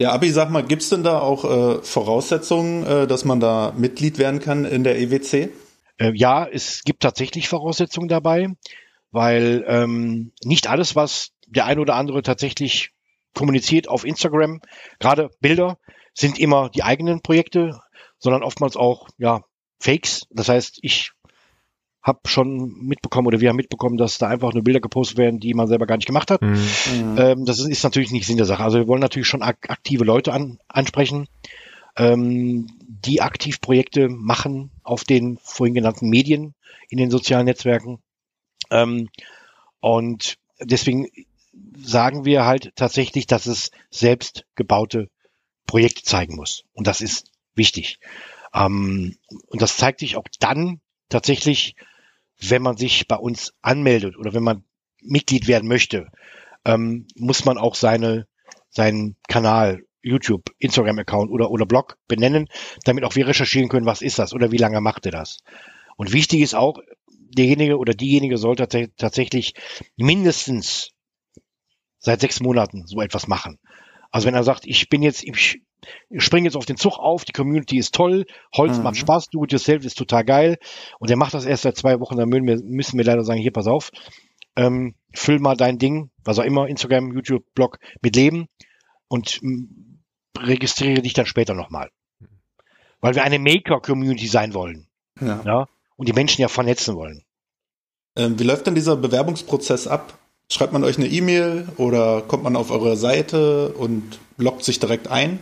[0.00, 4.16] Ja, Abi, sag mal, gibt's denn da auch äh, Voraussetzungen, äh, dass man da Mitglied
[4.16, 5.50] werden kann in der EWC?
[5.98, 8.48] Äh, ja, es gibt tatsächlich Voraussetzungen dabei,
[9.10, 12.92] weil ähm, nicht alles, was der ein oder andere tatsächlich
[13.34, 14.62] kommuniziert auf Instagram,
[15.00, 15.76] gerade Bilder,
[16.14, 17.78] sind immer die eigenen Projekte,
[18.18, 19.42] sondern oftmals auch ja
[19.80, 20.22] Fakes.
[20.30, 21.12] Das heißt, ich
[22.02, 25.52] habe schon mitbekommen oder wir haben mitbekommen, dass da einfach nur Bilder gepostet werden, die
[25.54, 26.40] man selber gar nicht gemacht hat.
[26.40, 27.16] Mhm.
[27.18, 28.64] Ähm, das ist, ist, natürlich nicht Sinn der Sache.
[28.64, 31.28] Also wir wollen natürlich schon ak aktive Leute an, ansprechen,
[31.96, 36.54] ähm, die aktiv Projekte machen auf den vorhin genannten Medien
[36.88, 37.98] in den sozialen Netzwerken.
[38.70, 39.10] Ähm,
[39.80, 41.08] und deswegen
[41.76, 45.10] sagen wir halt tatsächlich, dass es selbst gebaute
[45.66, 46.64] Projekte zeigen muss.
[46.72, 47.98] Und das ist wichtig.
[48.54, 51.76] Ähm, und das zeigt sich auch dann tatsächlich,
[52.40, 54.64] wenn man sich bei uns anmeldet oder wenn man
[55.02, 56.08] Mitglied werden möchte,
[56.64, 58.26] ähm, muss man auch seine,
[58.70, 62.48] seinen Kanal, YouTube, Instagram-Account oder, oder Blog benennen,
[62.84, 65.38] damit auch wir recherchieren können, was ist das oder wie lange macht er das.
[65.96, 66.78] Und wichtig ist auch,
[67.08, 68.66] derjenige oder diejenige sollte
[68.96, 69.54] tatsächlich
[69.96, 70.90] mindestens
[71.98, 73.58] seit sechs Monaten so etwas machen.
[74.10, 75.60] Also wenn er sagt, ich bin jetzt, ich
[76.18, 78.84] springe jetzt auf den Zug auf, die Community ist toll, Holz mhm.
[78.84, 80.58] macht Spaß, do it yourself ist total geil
[80.98, 83.40] und er macht das erst seit zwei Wochen, dann müssen wir, müssen wir leider sagen,
[83.40, 83.90] hier, pass auf,
[84.56, 88.48] ähm, füll mal dein Ding, was auch immer, Instagram, YouTube, Blog mit Leben
[89.08, 89.40] und
[90.38, 91.90] registriere dich dann später nochmal.
[93.00, 94.88] Weil wir eine Maker-Community sein wollen.
[95.20, 95.42] Ja.
[95.44, 95.66] ja.
[95.96, 97.24] Und die Menschen ja vernetzen wollen.
[98.16, 100.18] Ähm, wie läuft denn dieser Bewerbungsprozess ab?
[100.52, 105.08] Schreibt man euch eine E-Mail oder kommt man auf eure Seite und loggt sich direkt
[105.08, 105.38] ein?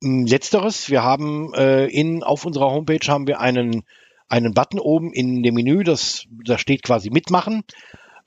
[0.00, 3.84] Letzteres, wir haben äh, in auf unserer Homepage haben wir einen
[4.28, 7.62] einen Button oben in dem Menü, das da steht quasi mitmachen.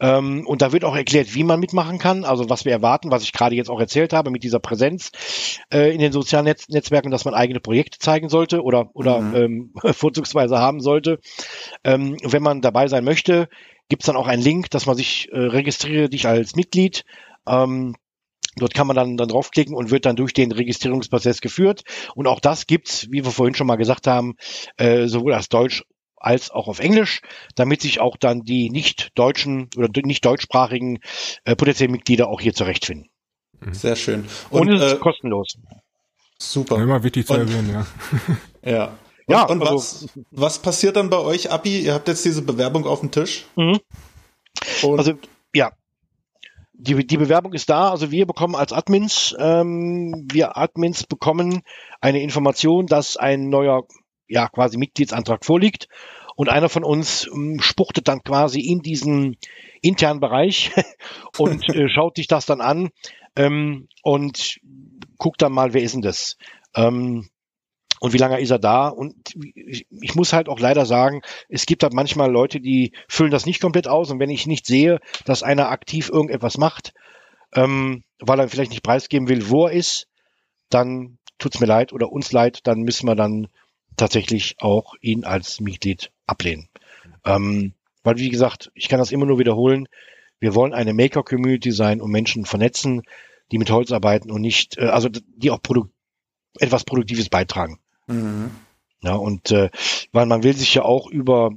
[0.02, 3.24] Ähm, und da wird auch erklärt, wie man mitmachen kann, also was wir erwarten, was
[3.24, 5.12] ich gerade jetzt auch erzählt habe mit dieser Präsenz
[5.72, 9.36] äh, in den sozialen Netz Netzwerken, dass man eigene Projekte zeigen sollte oder oder mhm.
[9.36, 11.20] ähm, vorzugsweise haben sollte.
[11.84, 13.48] Ähm, wenn man dabei sein möchte,
[13.90, 17.04] gibt es dann auch einen Link, dass man sich äh, registriere dich als Mitglied.
[17.48, 17.94] Ähm,
[18.58, 21.84] Dort kann man dann, dann draufklicken und wird dann durch den Registrierungsprozess geführt.
[22.16, 24.36] Und auch das gibt's, wie wir vorhin schon mal gesagt haben,
[24.76, 25.86] äh, sowohl als Deutsch
[26.22, 27.22] als auch auf Englisch,
[27.56, 31.00] damit sich auch dann die nicht deutschen oder nicht deutschsprachigen
[31.46, 33.10] äh, potenziellen Mitglieder auch hier zurechtfinden.
[33.60, 33.74] Mhm.
[33.74, 34.26] Sehr schön.
[34.50, 35.58] Und, und es ist äh, kostenlos.
[36.38, 36.78] Super.
[36.78, 37.86] Immer wichtig zu erwähnen, ja.
[38.72, 38.98] ja.
[39.28, 41.80] Ja, und also, was, was passiert dann bei euch, Abi?
[41.80, 43.46] Ihr habt jetzt diese Bewerbung auf dem Tisch.
[43.56, 43.80] Mhm.
[44.82, 45.14] also,
[45.54, 45.72] ja.
[46.74, 47.92] Die, die Bewerbung ist da.
[47.92, 51.62] Also wir bekommen als Admins, ähm, wir Admins bekommen
[52.02, 53.84] eine Information, dass ein neuer,
[54.32, 55.88] ja, quasi Mitgliedsantrag vorliegt.
[56.36, 59.38] Und einer von uns ähm, spuchtet dann quasi in diesen
[59.82, 60.72] internen Bereich
[61.38, 62.90] und äh, schaut sich das dann an
[63.36, 64.60] ähm, und
[65.18, 66.38] guckt dann mal, wer ist denn das?
[66.76, 67.30] Ähm,
[68.00, 68.88] und wie lange ist er da?
[68.88, 73.30] Und ich, ich, muss halt auch leider sagen, es gibt halt manchmal Leute, die füllen
[73.30, 74.10] das nicht komplett aus.
[74.10, 76.94] Und wenn ich nicht sehe, dass einer aktiv irgendetwas macht,
[77.54, 80.08] ähm, weil er vielleicht nicht preisgeben will, wo er ist,
[80.70, 83.50] dann tut's mir leid oder uns leid, dann müssen wir dann
[84.02, 86.68] tatsächlich auch ihn als Mitglied ablehnen.
[87.24, 87.74] Ähm,
[88.04, 89.88] weil, wie gesagt, ich kann das immer nur wiederholen.
[90.40, 93.04] Wir wollen eine Maker-Community sein und Menschen vernetzen,
[93.52, 95.86] die mit Holz arbeiten und nicht, äh, also die auch Produ
[96.60, 97.80] etwas Produktives beitragen.
[98.08, 98.52] Mhm.
[99.04, 99.70] Ja, und äh,
[100.12, 101.52] weil man will sich ja auch über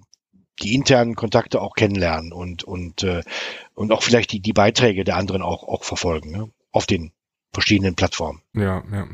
[0.62, 3.22] die internen Kontakte auch kennenlernen und und äh,
[3.74, 6.50] und auch vielleicht die die Beiträge der anderen auch auch verfolgen ne?
[6.70, 7.12] auf den
[7.54, 8.40] verschiedenen Plattformen.
[8.52, 9.06] Ja, ja,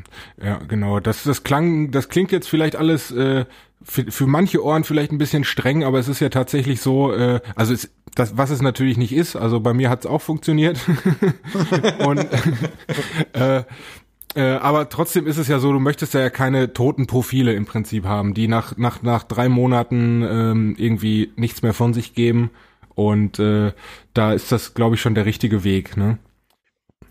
[0.42, 0.98] ja, genau.
[1.00, 3.44] Das, das klang, das klingt jetzt vielleicht alles äh,
[3.82, 7.40] für, für manche Ohren vielleicht ein bisschen streng, aber es ist ja tatsächlich so, äh,
[7.54, 10.80] also es, das, was es natürlich nicht ist, also bei mir hat es auch funktioniert.
[12.06, 12.18] Und
[13.32, 13.62] äh,
[14.34, 18.04] äh, aber trotzdem ist es ja so, du möchtest ja keine toten Profile im Prinzip
[18.04, 22.50] haben, die nach, nach, nach drei Monaten ähm, irgendwie nichts mehr von sich geben.
[22.94, 23.72] Und äh,
[24.14, 25.96] da ist das, glaube ich, schon der richtige Weg.
[25.96, 26.18] Ne?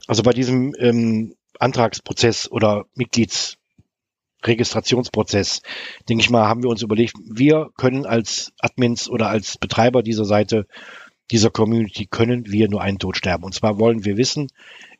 [0.10, 5.62] Also bei diesem ähm, Antragsprozess oder Mitgliedsregistrationsprozess,
[6.10, 10.26] denke ich mal, haben wir uns überlegt, wir können als Admins oder als Betreiber dieser
[10.26, 10.66] Seite,
[11.30, 13.44] dieser Community, können wir nur einen Tod sterben.
[13.44, 14.48] Und zwar wollen wir wissen,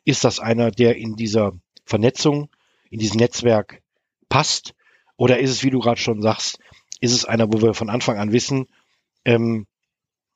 [0.04, 1.54] ist das einer, der in dieser
[1.84, 2.48] Vernetzung,
[2.88, 3.82] in diesem Netzwerk
[4.28, 4.76] passt?
[5.16, 6.60] Oder ist es, wie du gerade schon sagst,
[7.00, 8.68] ist es einer, wo wir von Anfang an wissen,
[9.24, 9.66] ähm,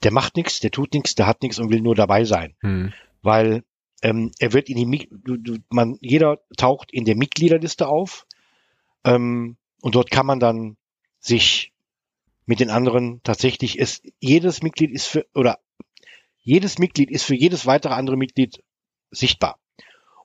[0.02, 2.56] der macht nichts, der tut nichts, der hat nichts und will nur dabei sein.
[2.58, 2.92] Hm.
[3.22, 3.62] Weil
[4.04, 8.26] ähm, er wird in die, du, du, man, jeder taucht in der Mitgliederliste auf
[9.04, 10.76] ähm, und dort kann man dann
[11.18, 11.72] sich
[12.44, 15.58] mit den anderen tatsächlich ist jedes Mitglied ist für oder
[16.38, 18.62] jedes Mitglied ist für jedes weitere andere Mitglied
[19.10, 19.58] sichtbar.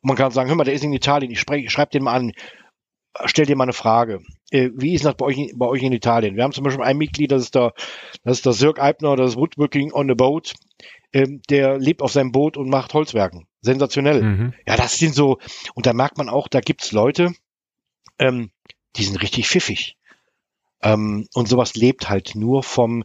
[0.02, 2.04] Und man kann sagen, hör mal, der ist in Italien, ich, spreche, ich schreibe den
[2.04, 2.34] mal an,
[3.26, 4.20] stell dir mal eine Frage.
[4.52, 6.36] Äh, wie ist das bei euch, bei euch in Italien?
[6.36, 7.74] Wir haben zum Beispiel ein Mitglied, das ist der,
[8.26, 10.54] das ist der Sirk Eibner, das ist Woodworking on the Boat.
[11.12, 13.48] Ähm, der lebt auf seinem Boot und macht Holzwerken.
[13.62, 14.22] Sensationell.
[14.22, 14.54] Mhm.
[14.68, 15.40] Ja, das sind so,
[15.74, 17.34] und da merkt man auch, da gibt's Leute,
[18.20, 18.52] ähm,
[18.96, 19.98] die sind richtig pfiffig.
[20.82, 23.04] Ähm, und sowas lebt halt nur vom,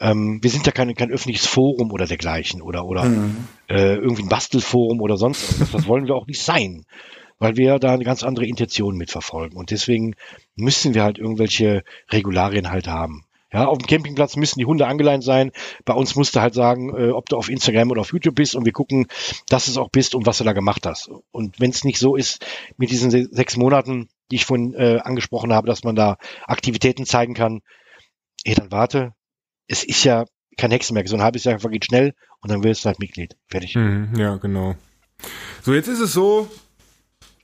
[0.00, 3.48] ähm, wir sind ja kein, kein öffentliches Forum oder dergleichen oder, oder mhm.
[3.68, 5.72] äh, irgendwie ein Bastelforum oder sonst irgendwas.
[5.72, 6.86] Das wollen wir auch nicht sein,
[7.38, 9.58] weil wir da eine ganz andere Intention mitverfolgen.
[9.58, 10.14] Und deswegen
[10.56, 13.24] müssen wir halt irgendwelche Regularien halt haben.
[13.52, 15.50] Ja, auf dem Campingplatz müssen die Hunde angeleint sein.
[15.84, 18.54] Bei uns musst du halt sagen, äh, ob du auf Instagram oder auf YouTube bist
[18.54, 19.08] und wir gucken,
[19.48, 21.10] dass es auch bist und was du da gemacht hast.
[21.32, 22.44] Und wenn es nicht so ist,
[22.76, 27.34] mit diesen sechs Monaten, die ich vorhin äh, angesprochen habe, dass man da Aktivitäten zeigen
[27.34, 27.60] kann,
[28.44, 29.14] ey, dann warte.
[29.66, 30.24] Es ist ja
[30.56, 31.08] kein Hexenwerk.
[31.08, 33.36] So ein halbes Jahr vergeht schnell und dann wirst du halt Mitglied.
[33.48, 33.74] Fertig.
[33.74, 34.76] Mhm, ja, genau.
[35.62, 36.48] So, jetzt ist es so,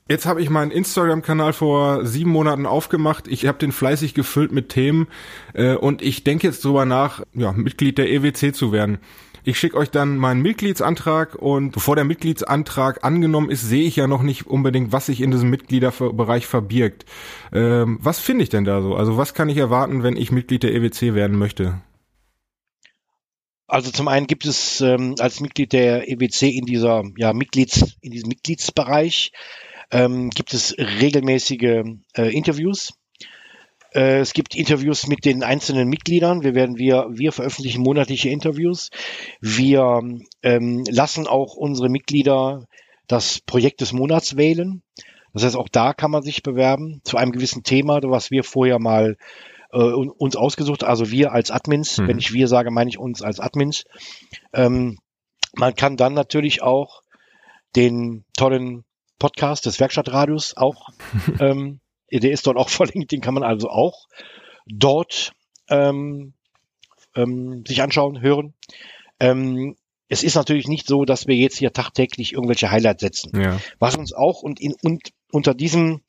[0.09, 3.26] Jetzt habe ich meinen Instagram-Kanal vor sieben Monaten aufgemacht.
[3.26, 5.09] Ich habe den fleißig gefüllt mit Themen
[5.52, 8.98] äh, und ich denke jetzt drüber nach, ja, Mitglied der EWC zu werden.
[9.42, 14.07] Ich schicke euch dann meinen Mitgliedsantrag und bevor der Mitgliedsantrag angenommen ist, sehe ich ja
[14.07, 17.04] noch nicht unbedingt, was sich in diesem Mitgliederbereich verbirgt.
[17.52, 18.94] Ähm, was finde ich denn da so?
[18.94, 21.80] Also was kann ich erwarten, wenn ich Mitglied der EWC werden möchte?
[23.66, 28.12] Also zum einen gibt es ähm, als Mitglied der EWC in dieser ja Mitglieds in
[28.12, 29.32] diesem Mitgliedsbereich
[29.91, 31.84] ähm, gibt es regelmäßige
[32.16, 32.93] äh, Interviews.
[33.95, 36.43] Äh, es gibt Interviews mit den einzelnen Mitgliedern.
[36.43, 38.91] Wir werden wir wir veröffentlichen monatliche Interviews.
[39.41, 40.03] Wir
[40.43, 42.66] ähm, lassen auch unsere Mitglieder
[43.07, 44.82] das Projekt des Monats wählen.
[45.32, 48.78] Das heißt, auch da kann man sich bewerben zu einem gewissen Thema, was wir vorher
[48.78, 49.16] mal
[49.72, 52.09] äh, uns ausgesucht, also wir als Admins, mhm.
[52.09, 53.84] wenn ich wir sage, meine ich uns als Admins.
[54.55, 54.99] Ähm,
[55.55, 57.03] man kann dann natürlich auch
[57.76, 58.86] den tollen
[59.19, 60.89] Podcast des Werkstattradios auch.
[61.41, 64.09] ähm, der ist dort auch verlinkt, den kann man also auch
[64.67, 65.33] dort
[65.69, 66.35] ähm,
[67.14, 68.55] ähm, sich anschauen, hören.
[69.21, 69.77] Ähm,
[70.09, 73.33] es ist natürlich nicht so, dass wir jetzt hier tagtäglich irgendwelche Highlights setzen.
[73.41, 73.61] Ja.
[73.79, 76.03] Was uns auch und, in, und unter diesem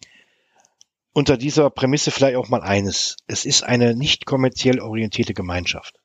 [1.17, 3.17] unter dieser Prämisse vielleicht auch mal eines.
[3.25, 5.99] Es ist eine nicht kommerziell orientierte Gemeinschaft.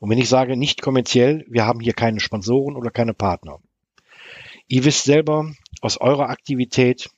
[0.00, 3.58] Und wenn ich sage nicht kommerziell, wir haben hier keine Sponsoren oder keine Partner.
[4.66, 5.52] Ihr wisst selber
[5.82, 7.10] aus eurer Aktivität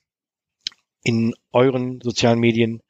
[1.04, 2.82] in euren sozialen Medien,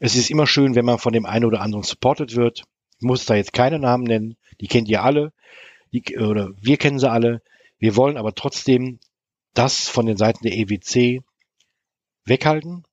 [0.00, 2.64] es ist immer schön, wenn man von dem einen oder anderen supported wird.
[2.96, 5.32] Ich muss da jetzt keine Namen nennen, die kennt ihr alle,
[5.92, 7.42] die, oder wir kennen sie alle.
[7.78, 8.98] Wir wollen aber trotzdem
[9.54, 11.22] das von den Seiten der EWC
[12.24, 12.84] weghalten.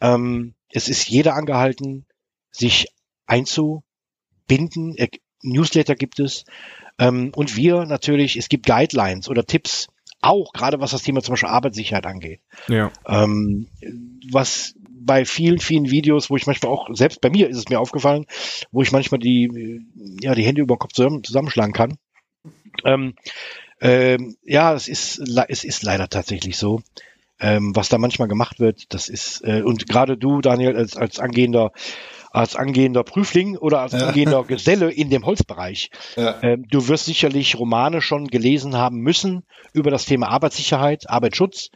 [0.00, 2.06] Ähm, es ist jeder angehalten,
[2.50, 2.86] sich
[3.26, 4.96] einzubinden.
[5.42, 6.44] Newsletter gibt es.
[6.98, 9.88] Ähm, und wir natürlich, es gibt Guidelines oder Tipps,
[10.20, 12.40] auch gerade was das Thema zum Beispiel Arbeitssicherheit angeht.
[12.68, 12.90] Ja.
[13.06, 13.68] Ähm,
[14.30, 14.74] was
[15.08, 18.26] bei vielen, vielen Videos, wo ich manchmal auch, selbst bei mir ist es mir aufgefallen,
[18.72, 19.82] wo ich manchmal die,
[20.20, 21.98] ja, die Hände über den Kopf zusammen, zusammenschlagen kann.
[22.84, 23.14] Ähm,
[23.80, 26.82] ähm, ja, es ist, es ist leider tatsächlich so.
[27.40, 31.20] Ähm, was da manchmal gemacht wird, das ist, äh, und gerade du, Daniel, als, als
[31.20, 31.70] angehender
[32.30, 35.90] als angehender Prüfling oder als angehender Geselle in dem Holzbereich.
[36.42, 41.70] Ähm, du wirst sicherlich Romane schon gelesen haben müssen über das Thema Arbeitssicherheit, Arbeitsschutz.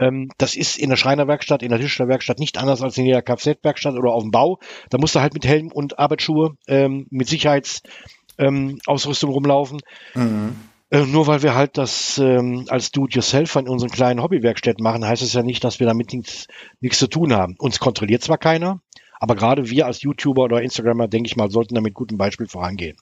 [0.00, 3.94] Ähm, das ist in der Schreinerwerkstatt, in der Tischlerwerkstatt nicht anders als in jeder Kfz-Werkstatt
[3.94, 4.58] oder auf dem Bau.
[4.90, 9.80] Da musst du halt mit Helm und Arbeitsschuhe, ähm, mit Sicherheitsausrüstung rumlaufen.
[10.14, 10.56] Mhm.
[10.90, 15.22] Äh, nur weil wir halt das ähm, als Do-it-yourself in unseren kleinen Hobbywerkstätten machen, heißt
[15.22, 16.46] es ja nicht, dass wir damit nichts,
[16.80, 17.56] nichts zu tun haben.
[17.58, 18.80] Uns kontrolliert zwar keiner,
[19.20, 22.48] aber gerade wir als YouTuber oder Instagrammer, denke ich mal, sollten da mit gutem Beispiel
[22.48, 22.96] vorangehen.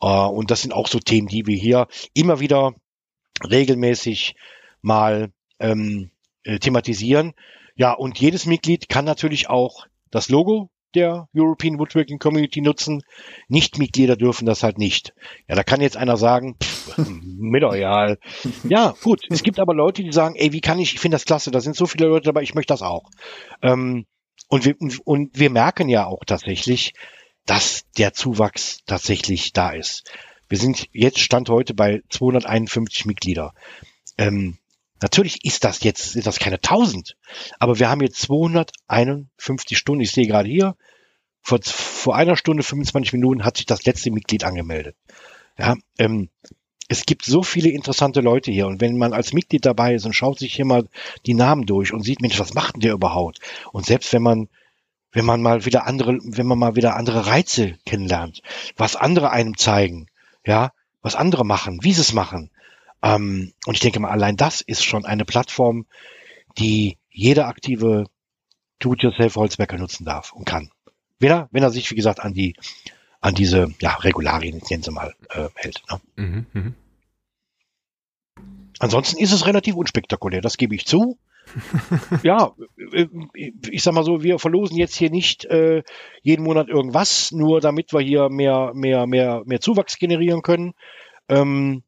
[0.00, 2.74] Äh, und das sind auch so Themen, die wir hier immer wieder
[3.48, 4.36] regelmäßig
[4.82, 6.10] mal ähm,
[6.44, 7.32] äh, thematisieren.
[7.76, 13.02] Ja, und jedes Mitglied kann natürlich auch das Logo der European Woodworking Community nutzen.
[13.48, 15.12] Nicht-Mitglieder dürfen das halt nicht.
[15.48, 19.22] Ja, da kann jetzt einer sagen, pff, mit euch Ja, gut.
[19.28, 21.60] Es gibt aber Leute, die sagen, ey, wie kann ich, ich finde das klasse, da
[21.60, 23.10] sind so viele Leute dabei, ich möchte das auch.
[23.60, 24.06] Ähm,
[24.48, 26.94] und wir, und wir merken ja auch tatsächlich,
[27.46, 30.10] dass der Zuwachs tatsächlich da ist.
[30.48, 33.54] Wir sind jetzt Stand heute bei 251 Mitglieder.
[34.18, 34.58] Ähm,
[35.02, 37.16] natürlich ist das jetzt, sind das keine 1000,
[37.58, 40.02] aber wir haben jetzt 251 Stunden.
[40.02, 40.76] Ich sehe gerade hier,
[41.40, 44.96] vor, vor einer Stunde 25 Minuten hat sich das letzte Mitglied angemeldet.
[45.58, 46.30] Ja, ähm,
[46.88, 50.12] es gibt so viele interessante Leute hier und wenn man als Mitglied dabei ist und
[50.12, 50.86] schaut sich hier mal
[51.26, 53.40] die Namen durch und sieht, Mensch, was macht denn der überhaupt?
[53.72, 54.48] Und selbst wenn man
[55.14, 58.42] wenn man mal wieder andere, wenn man mal wieder andere Reize kennenlernt,
[58.76, 60.08] was andere einem zeigen,
[60.44, 60.72] ja,
[61.02, 62.50] was andere machen, wie sie es machen.
[63.00, 65.86] Ähm, und ich denke mal, allein das ist schon eine Plattform,
[66.58, 68.06] die jeder aktive
[68.80, 70.70] Do-it-yourself-Holzwerker nutzen darf und kann.
[71.20, 72.56] Wenn er, wenn er sich, wie gesagt, an die
[73.24, 75.82] an diese ja, Regularien, nennen sie mal, äh, hält.
[75.90, 76.00] Ne?
[76.16, 76.72] Mhm, mh.
[78.80, 81.16] Ansonsten ist es relativ unspektakulär, das gebe ich zu.
[82.22, 82.52] ja,
[82.92, 83.06] äh,
[83.70, 85.82] ich sag mal so, wir verlosen jetzt hier nicht äh,
[86.20, 90.74] jeden Monat irgendwas, nur damit wir hier mehr, mehr, mehr, mehr Zuwachs generieren können.
[91.30, 91.82] Ähm,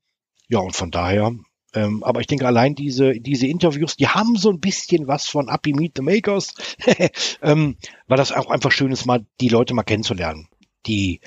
[0.49, 1.35] ja, und von daher,
[1.75, 5.51] ähm, aber ich denke, allein diese, diese Interviews, die haben so ein bisschen was von
[5.51, 6.55] Happy Meet the Makers,
[7.43, 7.77] ähm,
[8.07, 10.49] weil das auch einfach schön ist, mal die Leute mal kennenzulernen
[10.87, 11.21] die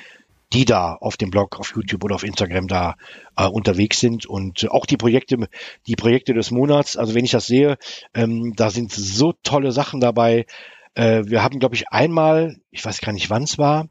[0.51, 2.95] die da auf dem Blog, auf YouTube oder auf Instagram da
[3.38, 5.47] äh, unterwegs sind und auch die Projekte,
[5.86, 6.97] die Projekte des Monats.
[6.97, 7.78] Also wenn ich das sehe,
[8.14, 10.45] ähm, da sind so tolle Sachen dabei.
[10.95, 13.89] Äh, wir haben, glaube ich, einmal, ich weiß gar nicht, wann es war,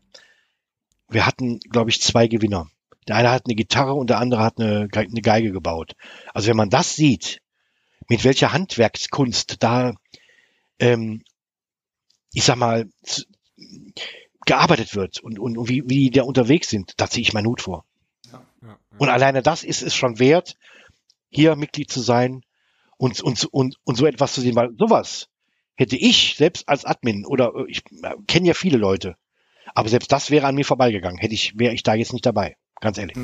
[1.08, 2.68] wir hatten, glaube ich, zwei Gewinner.
[3.06, 5.94] Der eine hat eine Gitarre und der andere hat eine, eine Geige gebaut.
[6.34, 7.40] Also wenn man das sieht,
[8.08, 9.94] mit welcher Handwerkskunst da,
[10.78, 11.22] ähm,
[12.32, 12.88] ich sag mal,
[14.48, 17.46] gearbeitet wird und, und, und wie, wie die da unterwegs sind, da ziehe ich meinen
[17.46, 17.84] Hut vor.
[18.32, 18.78] Ja, ja, ja.
[18.96, 20.56] Und alleine das ist es schon wert,
[21.28, 22.40] hier Mitglied zu sein
[22.96, 25.28] und, und, und, und so etwas zu sehen, weil sowas
[25.74, 29.16] hätte ich selbst als Admin oder äh, ich äh, kenne ja viele Leute,
[29.74, 32.56] aber selbst das wäre an mir vorbeigegangen, hätte ich, wäre ich da jetzt nicht dabei,
[32.80, 33.18] ganz ehrlich.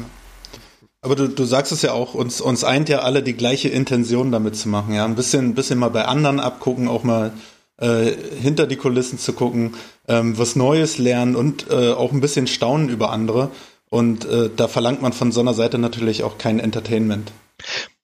[1.01, 4.31] Aber du, du sagst es ja auch, uns, uns eint ja alle die gleiche Intention
[4.31, 5.07] damit zu machen, ja.
[5.07, 7.33] Ein bisschen, ein bisschen mal bei anderen abgucken, auch mal
[7.79, 9.75] äh, hinter die Kulissen zu gucken,
[10.09, 13.51] ähm, was Neues lernen und äh, auch ein bisschen staunen über andere.
[13.91, 17.33] Und äh, da verlangt man von so einer Seite natürlich auch kein Entertainment.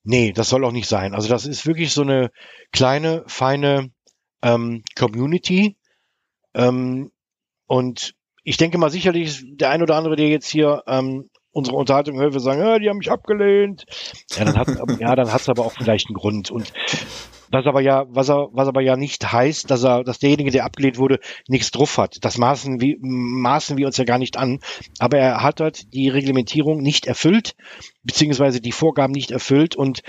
[0.02, 1.14] Nee, das soll auch nicht sein.
[1.14, 2.30] Also das ist wirklich so eine
[2.72, 3.90] kleine, feine
[4.42, 5.76] ähm, Community.
[6.54, 7.10] Ähm,
[7.66, 12.18] und ich denke mal sicherlich, der ein oder andere, der jetzt hier ähm, unsere Unterhaltung
[12.18, 13.84] hört, wir sagen, ja, die haben mich abgelehnt.
[14.30, 14.68] Ja, dann hat
[15.00, 16.50] ja, dann hat's aber auch vielleicht einen Grund.
[16.50, 16.72] Und
[17.50, 20.64] was aber ja, was er, was aber ja nicht heißt, dass er, dass derjenige, der
[20.64, 22.24] abgelehnt wurde, nichts drauf hat.
[22.24, 24.60] Das maßen wir, maßen wir uns ja gar nicht an.
[24.98, 27.56] Aber er hat halt die Reglementierung nicht erfüllt,
[28.04, 30.02] beziehungsweise die Vorgaben nicht erfüllt und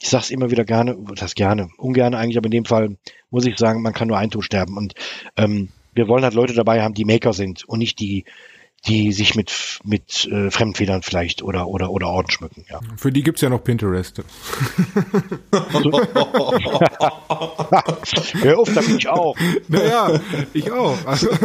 [0.00, 2.96] ich sage es immer wieder gerne, das gerne, ungern eigentlich, aber in dem Fall
[3.30, 4.76] muss ich sagen, man kann nur ein Tod sterben.
[4.76, 4.94] Und
[5.36, 8.24] ähm, wir wollen halt Leute dabei haben, die Maker sind und nicht die
[8.86, 12.64] die sich mit, mit äh, Fremdfedern vielleicht oder, oder, oder Orden schmücken.
[12.70, 12.80] Ja.
[12.96, 14.18] Für die gibt's ja noch Pinterest.
[18.42, 19.36] Hör auf, da bin ich auch.
[19.68, 20.20] Naja,
[20.52, 20.96] ich auch.
[21.06, 21.28] Also.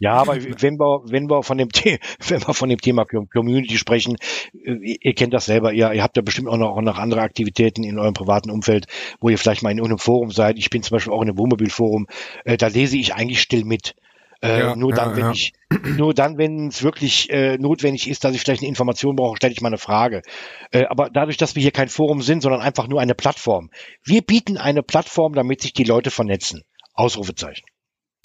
[0.00, 1.98] Ja, aber wenn wir, wenn wir von dem, The
[2.28, 4.16] wenn wir von dem Thema Community sprechen,
[4.64, 7.22] äh, ihr kennt das selber, ihr, ihr habt ja bestimmt auch noch, auch noch andere
[7.22, 8.86] Aktivitäten in eurem privaten Umfeld,
[9.20, 10.56] wo ihr vielleicht mal in irgendeinem Forum seid.
[10.58, 12.06] Ich bin zum Beispiel auch in einem Wohnmobilforum,
[12.44, 13.94] äh, da lese ich eigentlich still mit.
[14.40, 15.30] Äh, ja, nur dann, ja, wenn ja.
[15.32, 15.52] ich,
[15.96, 19.52] nur dann, wenn es wirklich äh, notwendig ist, dass ich vielleicht eine Information brauche, stelle
[19.52, 20.22] ich mal eine Frage.
[20.70, 23.70] Äh, aber dadurch, dass wir hier kein Forum sind, sondern einfach nur eine Plattform.
[24.04, 26.62] Wir bieten eine Plattform, damit sich die Leute vernetzen.
[26.94, 27.64] Ausrufezeichen.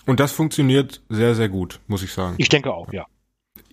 [0.06, 2.35] Und das funktioniert sehr, sehr gut, muss ich sagen.
[2.38, 3.06] Ich denke auch, ja.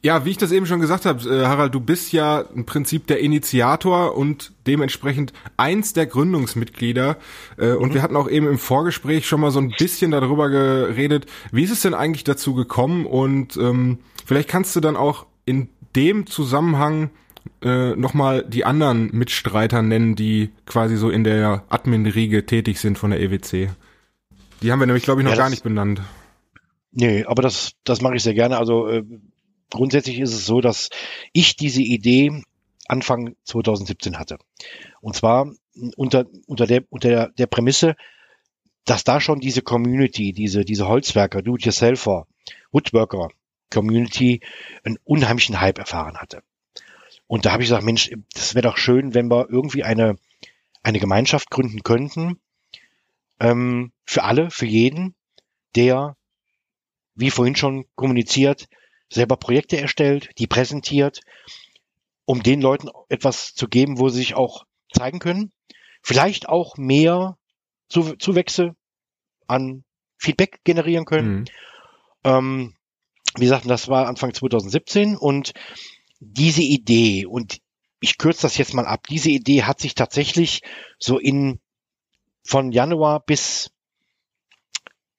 [0.02, 3.06] Ja, wie ich das eben schon gesagt habe, äh, Harald, du bist ja im Prinzip
[3.06, 7.18] der Initiator und dementsprechend eins der Gründungsmitglieder.
[7.58, 7.94] Äh, und mhm.
[7.94, 11.70] wir hatten auch eben im Vorgespräch schon mal so ein bisschen darüber geredet, wie ist
[11.70, 13.04] es denn eigentlich dazu gekommen?
[13.04, 17.10] Und ähm, vielleicht kannst du dann auch in dem Zusammenhang
[17.62, 23.10] äh, nochmal die anderen Mitstreiter nennen, die quasi so in der Admin-Riege tätig sind von
[23.10, 23.68] der EWC.
[24.62, 26.00] Die haben wir nämlich, glaube ich, noch ja, gar nicht benannt.
[26.92, 28.58] Nee, aber das, das mache ich sehr gerne.
[28.58, 29.04] Also äh,
[29.70, 30.90] grundsätzlich ist es so, dass
[31.32, 32.42] ich diese Idee
[32.88, 34.38] Anfang 2017 hatte.
[35.00, 35.52] Und zwar
[35.96, 37.94] unter, unter, der, unter der Prämisse,
[38.84, 42.26] dass da schon diese Community, diese, diese Holzwerker, Do-it-yourselfer,
[42.72, 43.28] Woodworker
[43.70, 44.40] Community
[44.82, 46.42] einen unheimlichen Hype erfahren hatte.
[47.28, 50.16] Und da habe ich gesagt, Mensch, das wäre doch schön, wenn wir irgendwie eine,
[50.82, 52.40] eine Gemeinschaft gründen könnten,
[53.38, 55.14] ähm, für alle, für jeden,
[55.76, 56.16] der,
[57.14, 58.68] wie vorhin schon kommuniziert,
[59.10, 61.20] selber Projekte erstellt, die präsentiert,
[62.24, 65.52] um den Leuten etwas zu geben, wo sie sich auch zeigen können.
[66.02, 67.36] Vielleicht auch mehr
[67.88, 68.76] Zu Zuwächse
[69.48, 69.84] an
[70.16, 71.40] Feedback generieren können.
[71.40, 71.44] Mhm.
[72.22, 72.74] Ähm,
[73.36, 75.52] wie gesagt, das war Anfang 2017 und
[76.20, 77.60] diese Idee, und
[78.00, 80.60] ich kürze das jetzt mal ab, diese Idee hat sich tatsächlich
[80.98, 81.60] so in
[82.44, 83.70] von Januar bis,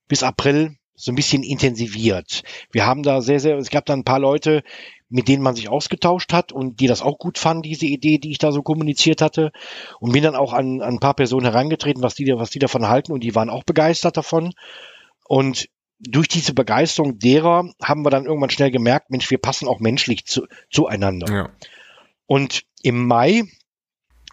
[0.08, 2.44] bis April so ein bisschen intensiviert.
[2.70, 4.62] Wir haben da sehr, sehr, es gab da ein paar Leute,
[5.08, 8.30] mit denen man sich ausgetauscht hat und die das auch gut fanden, diese Idee, die
[8.30, 9.50] ich da so kommuniziert hatte.
[9.98, 12.86] Und bin dann auch an, an ein paar Personen herangetreten, was die, was die davon
[12.86, 14.52] halten und die waren auch begeistert davon.
[15.26, 15.68] Und
[15.98, 20.24] durch diese Begeisterung derer haben wir dann irgendwann schnell gemerkt, Mensch, wir passen auch menschlich
[20.24, 21.34] zu, zueinander.
[21.34, 21.50] Ja.
[22.26, 23.42] Und im Mai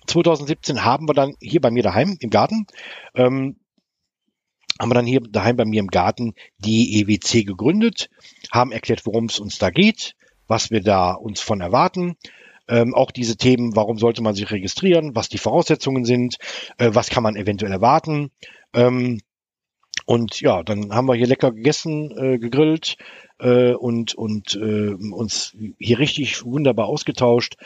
[0.05, 2.67] 2017 haben wir dann hier bei mir daheim im Garten
[3.15, 3.57] ähm,
[4.79, 8.09] haben wir dann hier daheim bei mir im Garten die EWC gegründet,
[8.51, 10.15] haben erklärt, worum es uns da geht,
[10.47, 12.15] was wir da uns von erwarten.
[12.67, 16.37] Ähm, auch diese Themen, warum sollte man sich registrieren, was die Voraussetzungen sind,
[16.77, 18.31] äh, was kann man eventuell erwarten.
[18.73, 19.19] Ähm,
[20.05, 22.95] und ja, dann haben wir hier lecker gegessen, äh, gegrillt
[23.39, 27.57] äh, und, und äh, uns hier richtig wunderbar ausgetauscht.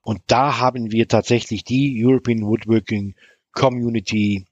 [0.00, 3.14] Und da haben wir tatsächlich die European Woodworking
[3.52, 4.46] Community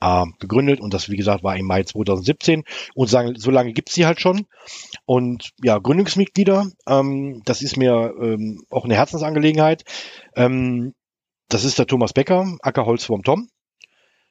[0.00, 2.64] äh, gegründet und das, wie gesagt, war im Mai 2017
[2.94, 4.46] und sagen, so lange gibt's sie halt schon.
[5.06, 9.84] Und ja, Gründungsmitglieder, ähm, das ist mir ähm, auch eine Herzensangelegenheit.
[10.34, 10.94] Ähm,
[11.48, 13.48] das ist der Thomas Becker, Ackerholz vom Tom.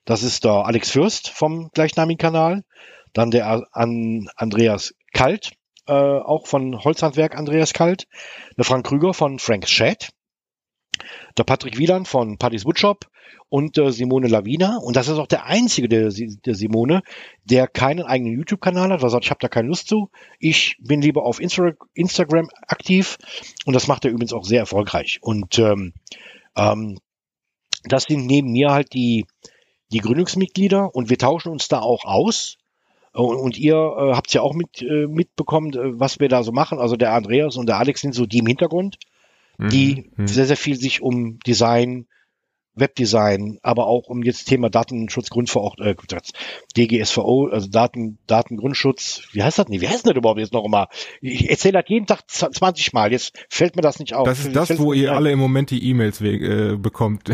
[0.05, 2.63] Das ist der Alex Fürst vom gleichnamigen Kanal.
[3.13, 5.51] Dann der An Andreas Kalt,
[5.87, 8.07] äh, auch von Holzhandwerk Andreas Kalt.
[8.57, 10.09] Der Frank Krüger von Frank's Chat.
[11.39, 13.09] Der Patrick Wieland von Paddy's Woodshop
[13.47, 14.77] und äh, Simone Lavina.
[14.77, 17.01] Und das ist auch der einzige der, der Simone,
[17.45, 20.09] der keinen eigenen YouTube-Kanal hat, weil er sagt, ich habe da keine Lust zu.
[20.37, 23.17] Ich bin lieber auf Insta Instagram aktiv
[23.65, 25.19] und das macht er übrigens auch sehr erfolgreich.
[25.21, 25.93] Und ähm,
[26.57, 26.99] ähm,
[27.85, 29.25] das sind neben mir halt die,
[29.93, 32.57] die Gründungsmitglieder und wir tauschen uns da auch aus.
[33.13, 36.51] Und, und ihr äh, habt ja auch mit, äh, mitbekommen, äh, was wir da so
[36.51, 36.79] machen.
[36.79, 38.97] Also der Andreas und der Alex sind so die im Hintergrund,
[39.68, 40.27] die mhm.
[40.27, 42.07] sehr, sehr viel sich um Design,
[42.76, 46.22] Webdesign, aber auch um jetzt Thema Datenschutzgrundverordnung, äh,
[46.77, 49.81] DGSVO, also Daten, Datengrundschutz, wie heißt das nicht?
[49.81, 50.88] Wie heißt das überhaupt jetzt noch immer?
[51.22, 54.26] Ich erzähle das jeden Tag 20 Mal, jetzt fällt mir das nicht auf.
[54.26, 57.31] Das ist das, wo ihr alle im Moment die E-Mails äh, bekommt.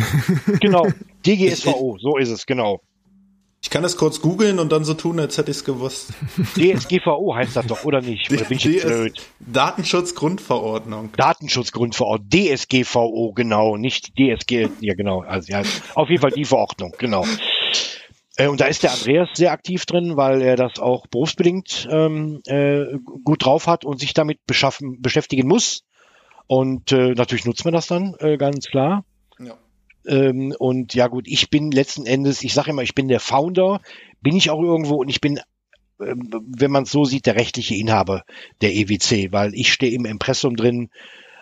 [0.61, 0.87] Genau,
[1.25, 2.81] DGSVO, so ist es, genau.
[3.65, 6.13] Ich kann das kurz googeln und dann so tun, als hätte ich es gewusst.
[6.55, 8.31] DSGVO heißt das doch, oder nicht?
[8.31, 9.19] Oder bin ich jetzt blöd?
[9.39, 11.11] Datenschutzgrundverordnung.
[11.17, 12.29] Datenschutzgrundverordnung.
[12.29, 13.75] DSGVO, genau.
[13.75, 15.21] Nicht DSG, ja genau.
[15.21, 15.63] Also ja,
[15.95, 17.25] auf jeden Fall die Verordnung, genau.
[18.37, 22.41] Äh, und da ist der Andreas sehr aktiv drin, weil er das auch berufsbedingt ähm,
[22.45, 22.83] äh,
[23.23, 25.85] gut drauf hat und sich damit beschaffen, beschäftigen muss.
[26.45, 29.05] Und äh, natürlich nutzt man das dann, äh, ganz klar.
[30.07, 33.81] Ähm, und ja gut, ich bin letzten Endes, ich sage immer, ich bin der Founder,
[34.21, 35.41] bin ich auch irgendwo und ich bin, äh,
[35.99, 38.23] wenn man es so sieht, der rechtliche Inhaber
[38.61, 40.89] der EWC, weil ich stehe im Impressum drin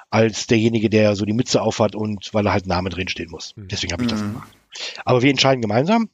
[0.10, 3.56] als derjenige, der so die Mütze aufhat und weil er halt Name drin stehen muss.
[3.56, 3.68] Mhm.
[3.68, 4.34] Deswegen habe ich das mhm.
[4.34, 4.50] gemacht.
[5.06, 6.10] Aber wir entscheiden gemeinsam.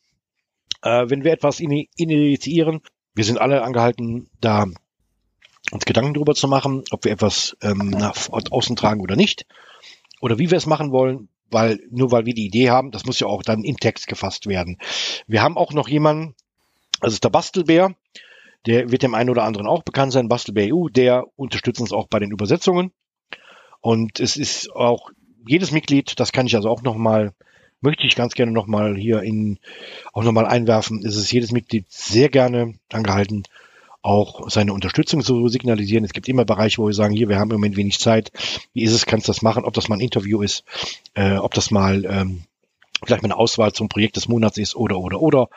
[0.82, 2.82] Äh, wenn wir etwas in, initiieren,
[3.14, 4.68] wir sind alle angehalten, da
[5.72, 9.46] uns Gedanken drüber zu machen, ob wir etwas ähm, nach außen tragen oder nicht.
[10.22, 13.20] Oder wie wir es machen wollen weil nur weil wir die Idee haben, das muss
[13.20, 14.78] ja auch dann in Text gefasst werden.
[15.28, 16.36] Wir haben auch noch jemanden,
[17.02, 17.96] das ist der Bastelbär,
[18.66, 22.08] der wird dem einen oder anderen auch bekannt sein, Bastelbär EU, der unterstützt uns auch
[22.08, 22.92] bei den Übersetzungen.
[23.82, 25.12] Und es ist auch
[25.48, 27.34] jedes Mitglied, das kann ich also auch nochmal,
[27.80, 29.60] möchte ich ganz gerne nochmal hier in,
[30.12, 33.44] auch nochmal einwerfen, es ist jedes Mitglied sehr gerne angehalten,
[34.02, 36.06] auch seine Unterstützung zu signalisieren.
[36.06, 38.32] Es gibt immer Bereiche, wo wir sagen, hier, wir haben im Moment wenig Zeit.
[38.74, 39.66] Wie ist es, kannst du das machen?
[39.66, 40.64] Ob das mal ein Interview ist,
[41.16, 42.44] äh, ob das mal ähm,
[43.04, 45.50] vielleicht mal eine Auswahl zum Projekt des Monats ist oder, oder, oder.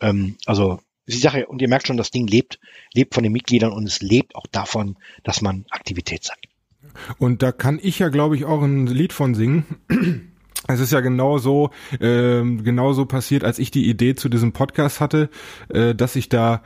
[0.00, 2.58] Ähm, also die Sache, und ihr merkt schon, das Ding lebt,
[2.94, 6.46] lebt von den Mitgliedern und es lebt auch davon, dass man Aktivität zeigt.
[7.18, 9.64] Und da kann ich ja, glaube ich, auch ein Lied von singen.
[10.68, 15.00] Es ist ja genau so, äh, genau passiert, als ich die Idee zu diesem Podcast
[15.00, 15.30] hatte,
[15.68, 16.62] äh, dass ich da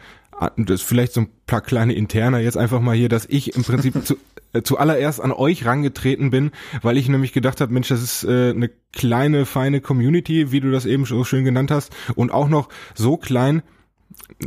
[0.56, 3.62] das ist vielleicht so ein paar kleine Interner jetzt einfach mal hier, dass ich im
[3.62, 4.16] Prinzip zu,
[4.52, 6.52] äh, zuallererst an euch rangetreten bin,
[6.82, 10.70] weil ich nämlich gedacht habe, Mensch, das ist äh, eine kleine, feine Community, wie du
[10.70, 13.62] das eben so schön genannt hast, und auch noch so klein,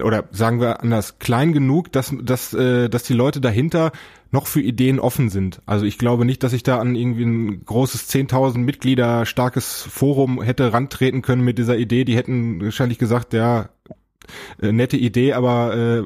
[0.01, 3.91] oder sagen wir anders, klein genug, dass, dass, äh, dass die Leute dahinter
[4.31, 5.61] noch für Ideen offen sind.
[5.65, 10.41] Also ich glaube nicht, dass ich da an irgendwie ein großes 10.000 Mitglieder starkes Forum
[10.41, 12.03] hätte rantreten können mit dieser Idee.
[12.03, 13.69] Die hätten wahrscheinlich gesagt, ja,
[14.61, 16.03] äh, nette Idee, aber äh,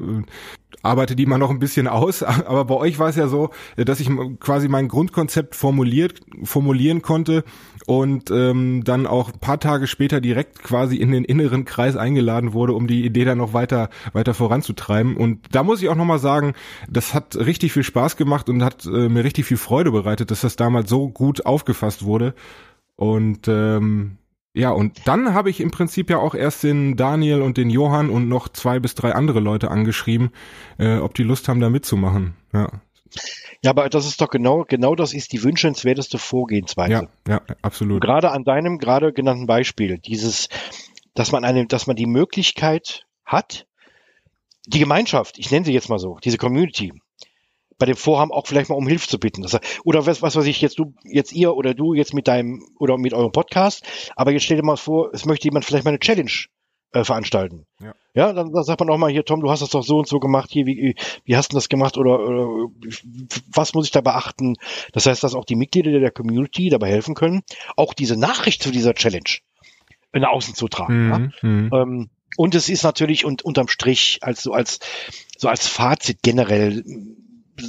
[0.82, 2.22] arbeite die mal noch ein bisschen aus.
[2.22, 4.10] Aber bei euch war es ja so, äh, dass ich
[4.40, 7.44] quasi mein Grundkonzept formuliert, formulieren konnte
[7.86, 12.52] und ähm, dann auch ein paar Tage später direkt quasi in den inneren Kreis eingeladen
[12.52, 15.16] wurde, um die Idee dann noch weiter weiter voranzutreiben.
[15.16, 16.54] Und da muss ich auch nochmal sagen,
[16.88, 20.42] das hat richtig viel Spaß gemacht und hat äh, mir richtig viel Freude bereitet, dass
[20.42, 22.34] das damals so gut aufgefasst wurde.
[22.96, 24.18] Und ähm,
[24.54, 28.10] ja, und dann habe ich im Prinzip ja auch erst den Daniel und den Johann
[28.10, 30.30] und noch zwei bis drei andere Leute angeschrieben,
[30.78, 32.34] äh, ob die Lust haben, da mitzumachen.
[32.52, 32.68] Ja.
[33.64, 36.92] Ja, aber das ist doch genau, genau das ist die wünschenswerteste Vorgehensweise.
[36.92, 38.02] Ja, ja, absolut.
[38.02, 40.48] gerade an deinem gerade genannten Beispiel, dieses,
[41.14, 43.66] dass man eine, dass man die Möglichkeit hat,
[44.66, 46.92] die Gemeinschaft, ich nenne sie jetzt mal so, diese Community,
[47.82, 49.42] bei dem Vorhaben auch vielleicht mal um Hilfe zu bitten.
[49.42, 52.64] Das, oder was, was weiß ich, jetzt du, jetzt ihr oder du jetzt mit deinem
[52.78, 53.84] oder mit eurem Podcast,
[54.14, 56.30] aber jetzt stell dir mal vor, es möchte jemand vielleicht mal eine Challenge
[56.92, 57.66] äh, veranstalten.
[57.80, 57.94] Ja.
[58.14, 60.06] ja, dann, dann sagt man auch mal hier, Tom, du hast das doch so und
[60.06, 60.94] so gemacht, hier, wie,
[61.24, 62.70] wie hast du das gemacht oder, oder
[63.52, 64.54] was muss ich da beachten?
[64.92, 67.42] Das heißt, dass auch die Mitglieder der Community dabei helfen können,
[67.74, 69.40] auch diese Nachricht zu dieser Challenge
[70.12, 71.06] nach außen zu tragen.
[71.06, 71.10] Mhm.
[71.10, 71.48] Ja?
[71.48, 71.70] Mhm.
[71.72, 74.78] Ähm, und es ist natürlich und unterm Strich als so als
[75.36, 76.84] so als Fazit generell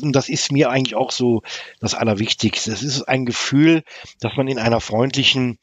[0.02, 1.41] und das ist mir eigentlich auch so
[1.80, 2.72] das Allerwichtigste.
[2.72, 3.84] Es ist ein Gefühl,
[4.20, 5.60] dass man in einer freundlichen,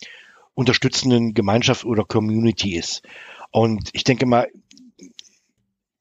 [0.54, 3.02] unterstützenden Gemeinschaft oder Community ist.
[3.50, 4.48] Und ich denke mal,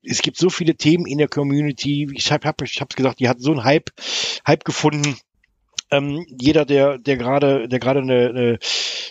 [0.03, 2.09] es gibt so viele Themen in der Community.
[2.13, 3.89] Ich habe hab, ich gesagt, die hat so einen Hype,
[4.47, 5.17] Hype gefunden.
[5.91, 8.59] Ähm, jeder, der, der gerade, der gerade eine, eine,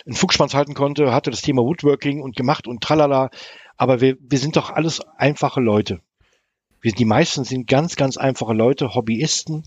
[0.06, 3.30] einen Fuchsschwanz halten konnte, hatte das Thema Woodworking und gemacht und tralala.
[3.76, 6.00] Aber wir, wir sind doch alles einfache Leute.
[6.80, 9.64] Wir, die meisten sind ganz, ganz einfache Leute, Hobbyisten.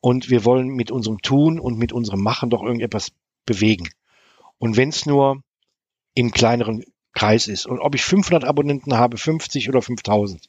[0.00, 3.12] Und wir wollen mit unserem Tun und mit unserem Machen doch irgendetwas
[3.44, 3.90] bewegen.
[4.58, 5.42] Und wenn es nur
[6.14, 7.66] im kleineren Kreis ist.
[7.66, 10.48] Und ob ich 500 Abonnenten habe, 50 oder 5000,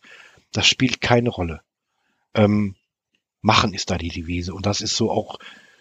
[0.52, 1.62] das spielt keine Rolle.
[2.34, 2.76] Ähm,
[3.41, 4.53] machen ist da die Devise.
[4.53, 5.40] Und das ist so auch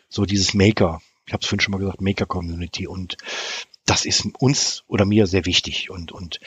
[0.09, 1.01] so dieses Maker.
[1.27, 2.87] Ich habe es vorhin schon mal gesagt, Maker-Community.
[2.87, 3.17] Und
[3.85, 5.91] das ist uns oder mir sehr wichtig.
[5.91, 6.41] Und, und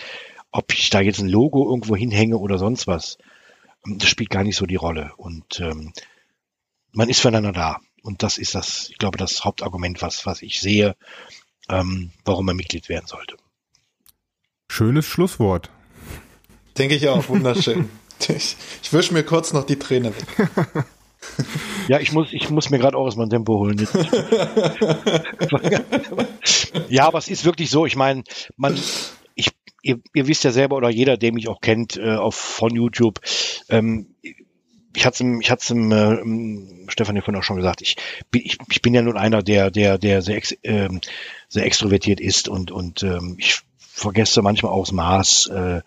[0.52, 3.18] ob ich da jetzt ein Logo irgendwo hinhänge oder sonst was,
[3.86, 5.12] das spielt gar nicht so die Rolle.
[5.18, 5.94] Und ähm,
[6.92, 7.80] man ist füreinander da.
[8.02, 10.96] Und das ist das, ich glaube, das Hauptargument, was, was ich sehe,
[11.70, 13.38] ähm, warum man Mitglied werden sollte.
[14.70, 15.70] Schönes Schlusswort.
[16.78, 17.90] Denke ich auch, wunderschön.
[18.20, 20.86] ich, ich wische mir kurz noch die Träne weg.
[21.88, 23.78] Ja, ich muss, ich muss mir gerade auch erstmal ein Tempo holen.
[26.90, 27.86] ja, aber es ist wirklich so.
[27.86, 28.24] Ich meine,
[28.56, 28.78] man,
[29.84, 33.20] ihr, ihr wisst ja selber oder jeder, der mich auch kennt äh, auf, von YouTube,
[33.70, 34.08] ähm,
[34.96, 37.98] ich hatte es ich hat's im, äh, Stefan vorhin auch schon gesagt, ich
[38.32, 40.90] bin, ich, ich bin ja nun einer, der, der, der sehr, ex, äh,
[41.50, 45.82] sehr extrovertiert ist und, und ähm, ich vergesse manchmal auch das Maß äh,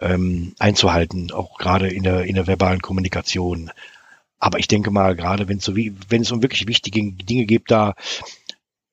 [0.00, 3.70] ähm, einzuhalten, auch gerade in der, in der verbalen Kommunikation.
[4.38, 7.46] Aber ich denke mal, gerade wenn es so wie, wenn es um wirklich wichtige Dinge
[7.46, 7.94] gibt, da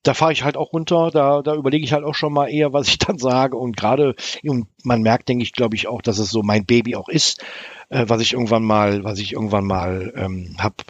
[0.03, 2.73] da fahre ich halt auch runter, da, da überlege ich halt auch schon mal eher,
[2.73, 3.57] was ich dann sage.
[3.57, 6.95] Und gerade, und man merkt, denke ich, glaube ich, auch, dass es so mein Baby
[6.95, 7.43] auch ist,
[7.89, 10.83] äh, was ich irgendwann mal, was ich irgendwann mal ähm, hab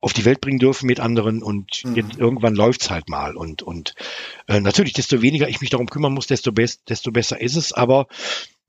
[0.00, 1.96] auf die Welt bringen dürfen mit anderen und mhm.
[1.96, 3.36] jetzt irgendwann läuft's halt mal.
[3.36, 3.94] Und, und
[4.46, 7.72] äh, natürlich, desto weniger ich mich darum kümmern muss, desto, best, desto besser ist es.
[7.72, 8.06] Aber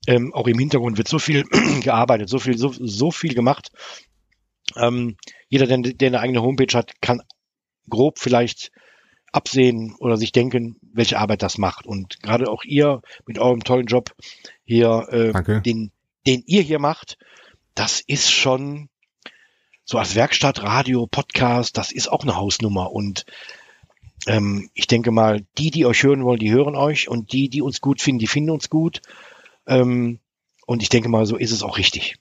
[0.08, 1.44] ähm, auch im Hintergrund wird so viel
[1.82, 3.70] gearbeitet, so viel, so, so viel gemacht.
[4.76, 5.16] Ähm,
[5.48, 7.22] jeder, der, der eine eigene Homepage hat, kann
[7.88, 8.72] grob vielleicht
[9.32, 11.86] absehen oder sich denken, welche Arbeit das macht.
[11.86, 14.14] Und gerade auch ihr mit eurem tollen Job
[14.64, 15.92] hier, äh, den,
[16.26, 17.18] den ihr hier macht,
[17.74, 18.88] das ist schon
[19.84, 22.92] so als Werkstatt, Radio, Podcast, das ist auch eine Hausnummer.
[22.92, 23.24] Und
[24.26, 27.62] ähm, ich denke mal, die, die euch hören wollen, die hören euch und die, die
[27.62, 29.00] uns gut finden, die finden uns gut.
[29.66, 30.20] Ähm,
[30.66, 32.16] und ich denke mal, so ist es auch richtig.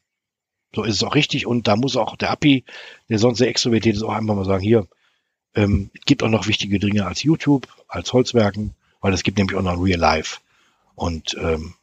[0.74, 2.64] So ist es auch richtig und da muss auch der Api,
[3.10, 4.88] der sonst sehr extrovertiert ist, auch einfach mal sagen, hier,
[5.56, 9.62] ähm, gibt auch noch wichtige Dinge als YouTube, als Holzwerken, weil es gibt nämlich auch
[9.62, 10.40] noch Real Life.
[10.96, 11.76] Und ähm,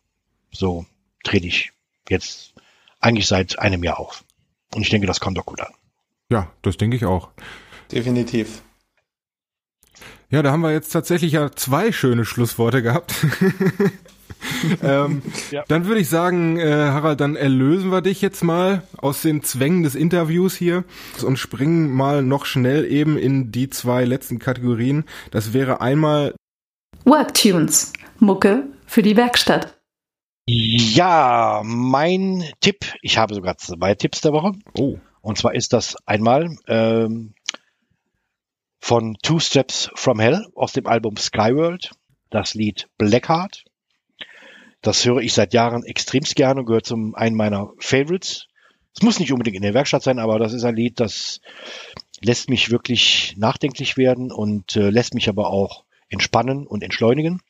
[0.52, 0.86] so
[1.24, 1.72] trete ich
[2.08, 2.54] jetzt
[3.00, 4.24] eigentlich seit einem Jahr auf.
[4.74, 5.72] Und ich denke, das kommt doch gut an.
[6.30, 7.30] Ja, das denke ich auch.
[7.90, 8.62] Definitiv.
[10.28, 13.14] Ja, da haben wir jetzt tatsächlich ja zwei schöne Schlussworte gehabt.
[14.82, 15.64] ähm, ja.
[15.68, 19.82] Dann würde ich sagen, äh, Harald, dann erlösen wir dich jetzt mal aus den Zwängen
[19.82, 20.84] des Interviews hier
[21.22, 25.04] und springen mal noch schnell eben in die zwei letzten Kategorien.
[25.30, 26.34] Das wäre einmal
[27.04, 29.78] Worktunes, Mucke für die Werkstatt.
[30.48, 34.52] Ja, mein Tipp, ich habe sogar zwei Tipps der Woche.
[34.78, 34.98] Oh.
[35.20, 37.34] Und zwar ist das einmal ähm,
[38.80, 41.90] von Two Steps from Hell aus dem Album Skyworld,
[42.30, 43.64] das Lied Blackheart.
[44.82, 48.46] Das höre ich seit Jahren extremst gerne und gehört zum einen meiner Favorites.
[48.94, 51.40] Es muss nicht unbedingt in der Werkstatt sein, aber das ist ein Lied, das
[52.20, 57.42] lässt mich wirklich nachdenklich werden und äh, lässt mich aber auch entspannen und entschleunigen.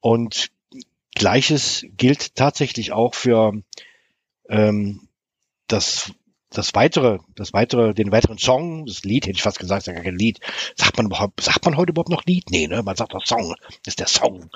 [0.00, 0.50] Und
[1.14, 3.52] gleiches gilt tatsächlich auch für
[4.48, 5.08] ähm,
[5.66, 6.12] das
[6.50, 10.00] das weitere, das weitere, den weiteren Song, das Lied, hätte ich fast gesagt, ist ja
[10.00, 10.38] kein Lied.
[10.76, 12.50] Sagt man überhaupt, sagt man heute überhaupt noch Lied?
[12.50, 12.82] Nee, ne?
[12.82, 13.54] Man sagt doch Song.
[13.82, 14.48] Das ist der Song.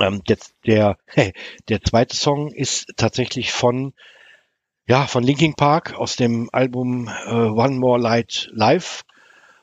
[0.00, 1.32] Ähm, jetzt der, hey,
[1.68, 3.94] der zweite Song ist tatsächlich von,
[4.86, 9.04] ja, von Linkin Park aus dem Album äh, One More Light Live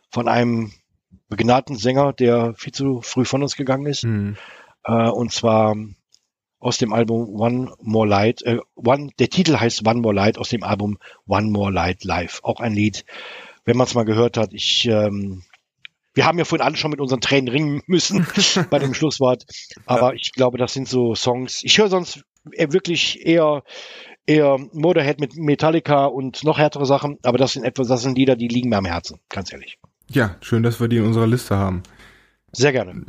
[0.10, 0.72] von einem
[1.30, 4.04] begnadeten Sänger, der viel zu früh von uns gegangen ist.
[4.04, 4.38] Mhm.
[4.84, 5.76] Äh, und zwar
[6.60, 8.42] aus dem Album One More Light.
[8.44, 10.98] Äh, One, der Titel heißt One More Light aus dem Album
[11.28, 12.40] One More Light Live.
[12.44, 13.06] Auch ein Lied,
[13.66, 14.54] wenn man es mal gehört hat.
[14.54, 15.44] Ich, ähm,
[16.14, 18.28] wir haben ja vorhin alle schon mit unseren Tränen ringen müssen
[18.70, 19.46] bei dem Schlusswort.
[19.86, 20.14] Aber ja.
[20.14, 21.62] ich glaube, das sind so Songs.
[21.64, 23.64] Ich höre sonst wirklich eher
[24.26, 27.18] eher Motorhead mit Metallica und noch härtere Sachen.
[27.24, 29.20] Aber das sind etwas, das sind Lieder, die liegen mir am Herzen.
[29.30, 29.80] Ganz ehrlich.
[30.10, 31.84] Ja, schön, dass wir die in unserer Liste haben.
[32.52, 33.06] Sehr gerne.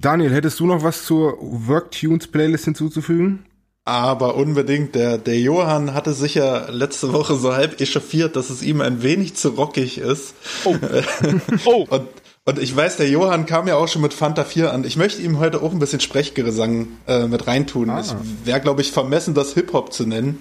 [0.00, 3.46] Daniel, hättest du noch was zur Worktunes Playlist hinzuzufügen?
[3.88, 8.62] Aber unbedingt, der, der Johann hatte sich ja letzte Woche so halb echauffiert, dass es
[8.62, 10.34] ihm ein wenig zu rockig ist.
[10.64, 10.76] Oh.
[11.64, 11.86] oh.
[11.88, 12.06] und,
[12.44, 14.84] und ich weiß, der Johann kam ja auch schon mit Fanta 4 an.
[14.84, 17.88] Ich möchte ihm heute auch ein bisschen Sprechgesang äh, mit reintun.
[17.88, 18.00] Ah.
[18.00, 20.38] Es wäre, glaube ich, vermessen, das Hip-Hop zu nennen.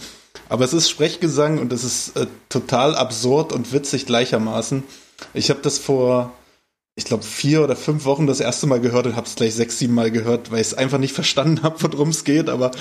[0.50, 4.84] Aber es ist Sprechgesang und es ist äh, total absurd und witzig gleichermaßen.
[5.34, 6.34] Ich habe das vor
[6.98, 9.78] ich glaube, vier oder fünf Wochen das erste Mal gehört und habe es gleich sechs,
[9.78, 12.50] sieben Mal gehört, weil ich es einfach nicht verstanden habe, worum es geht.
[12.50, 12.72] Aber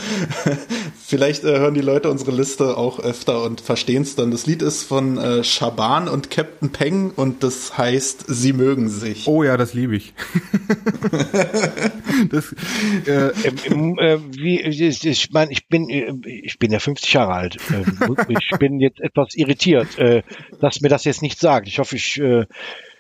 [1.07, 4.31] vielleicht äh, hören die Leute unsere Liste auch öfter und verstehen es dann.
[4.31, 9.29] Das Lied ist von äh, Shaban und Captain Peng und das heißt Sie mögen sich.
[9.29, 10.15] Oh ja, das liebe ich.
[12.31, 12.55] das,
[13.07, 13.33] äh,
[13.67, 17.59] ähm, äh, wie, ich meine, ich bin, äh, ich bin ja 50 Jahre alt.
[17.71, 20.23] Ähm, ich bin jetzt etwas irritiert, äh,
[20.59, 21.69] dass mir das jetzt nicht sagt.
[21.69, 22.47] Ich hoffe, ich äh,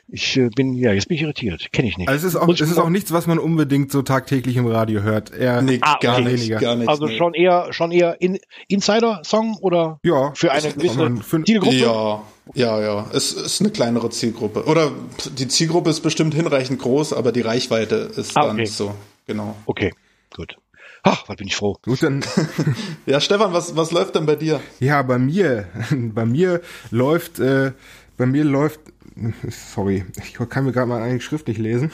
[0.08, 1.72] ich äh, bin, ja, jetzt bin ich irritiert.
[1.72, 2.08] Kenne ich nicht.
[2.08, 5.02] Also es ist auch, es ist auch nichts, was man unbedingt so tagtäglich im Radio
[5.02, 5.32] hört.
[5.34, 6.32] Eher nee, ah, gar, okay.
[6.32, 6.88] nicht, gar nicht.
[6.88, 7.16] Also nee.
[7.16, 8.38] schon eher, schon eher in,
[8.68, 9.98] Insider-Song oder?
[10.04, 10.32] Ja.
[10.34, 11.76] Für eine gewisse für, Zielgruppe?
[11.76, 12.22] Ja,
[12.54, 13.10] ja, ja.
[13.12, 14.64] Es ist eine kleinere Zielgruppe.
[14.66, 14.92] Oder
[15.36, 18.66] die Zielgruppe ist bestimmt hinreichend groß, aber die Reichweite ist ah, dann okay.
[18.66, 18.94] so.
[19.26, 19.56] Genau.
[19.66, 19.92] Okay,
[20.34, 20.56] gut.
[21.02, 21.76] Ach, was bin ich froh.
[21.82, 22.24] Gut, dann.
[23.06, 24.60] ja, Stefan, was, was läuft denn bei dir?
[24.78, 27.72] Ja, bei mir, bei mir läuft, äh,
[28.16, 28.80] bei mir läuft
[29.48, 31.90] Sorry, ich kann mir gerade mal eine Schrift nicht lesen.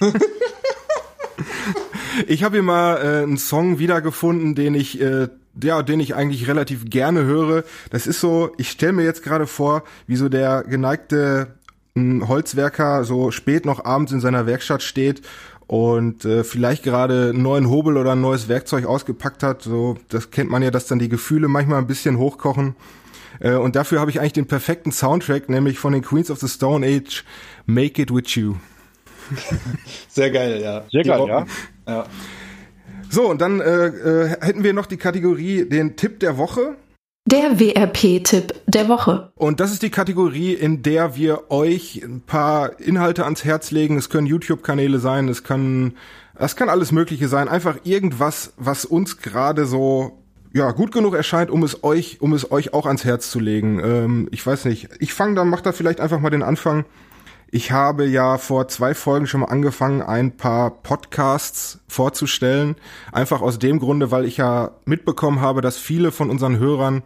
[2.26, 5.28] ich habe hier mal äh, einen Song wiedergefunden, den ich äh,
[5.62, 7.64] ja, den ich eigentlich relativ gerne höre.
[7.90, 11.54] Das ist so, ich stelle mir jetzt gerade vor, wie so der geneigte
[11.96, 15.22] äh, Holzwerker so spät noch abends in seiner Werkstatt steht
[15.66, 19.62] und äh, vielleicht gerade einen neuen Hobel oder ein neues Werkzeug ausgepackt hat.
[19.62, 22.76] So, das kennt man ja, dass dann die Gefühle manchmal ein bisschen hochkochen.
[23.40, 26.48] Äh, und dafür habe ich eigentlich den perfekten Soundtrack, nämlich von den Queens of the
[26.48, 27.24] Stone Age,
[27.66, 28.56] Make It With You.
[30.08, 30.84] Sehr geil, ja.
[30.90, 31.46] Sehr geil, ja.
[31.86, 32.06] ja.
[33.10, 36.76] So, und dann äh, äh, hätten wir noch die Kategorie den Tipp der Woche.
[37.28, 39.32] Der WRP-Tipp der Woche.
[39.34, 43.96] Und das ist die Kategorie, in der wir euch ein paar Inhalte ans Herz legen.
[43.96, 45.94] Es können YouTube-Kanäle sein, es kann,
[46.36, 47.48] es kann alles Mögliche sein.
[47.48, 50.22] Einfach irgendwas, was uns gerade so
[50.56, 53.78] ja, gut genug erscheint, um es euch, um es euch auch ans Herz zu legen.
[53.78, 54.88] Ähm, ich weiß nicht.
[55.00, 56.86] Ich fange dann, mach da vielleicht einfach mal den Anfang.
[57.50, 62.76] Ich habe ja vor zwei Folgen schon mal angefangen, ein paar Podcasts vorzustellen.
[63.12, 67.02] Einfach aus dem Grunde, weil ich ja mitbekommen habe, dass viele von unseren Hörern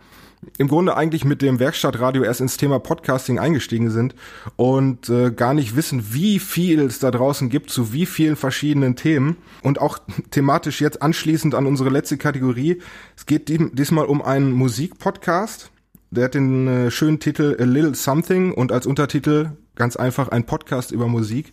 [0.56, 4.14] im Grunde eigentlich mit dem Werkstattradio erst ins Thema Podcasting eingestiegen sind
[4.56, 8.96] und äh, gar nicht wissen, wie viel es da draußen gibt zu wie vielen verschiedenen
[8.96, 9.98] Themen und auch
[10.30, 12.80] thematisch jetzt anschließend an unsere letzte Kategorie.
[13.16, 15.70] Es geht diesmal um einen Musikpodcast.
[16.10, 20.44] Der hat den äh, schönen Titel A Little Something und als Untertitel ganz einfach ein
[20.44, 21.52] Podcast über Musik.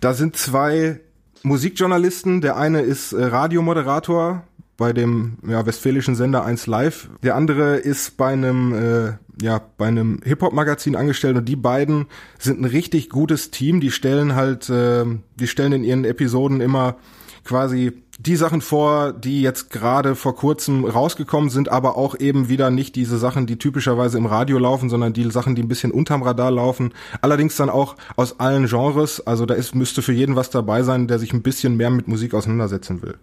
[0.00, 1.00] Da sind zwei
[1.42, 2.40] Musikjournalisten.
[2.40, 4.42] Der eine ist äh, Radiomoderator
[4.76, 7.08] bei dem ja, westfälischen Sender 1 Live.
[7.22, 11.56] Der andere ist bei einem äh, ja bei einem Hip Hop Magazin angestellt und die
[11.56, 12.06] beiden
[12.38, 13.80] sind ein richtig gutes Team.
[13.80, 15.04] Die stellen halt, äh,
[15.36, 16.96] die stellen in ihren Episoden immer
[17.44, 22.70] quasi die Sachen vor, die jetzt gerade vor kurzem rausgekommen sind, aber auch eben wieder
[22.70, 26.22] nicht diese Sachen, die typischerweise im Radio laufen, sondern die Sachen, die ein bisschen unterm
[26.22, 26.92] Radar laufen.
[27.20, 29.26] Allerdings dann auch aus allen Genres.
[29.26, 32.08] Also da ist, müsste für jeden was dabei sein, der sich ein bisschen mehr mit
[32.08, 33.16] Musik auseinandersetzen will.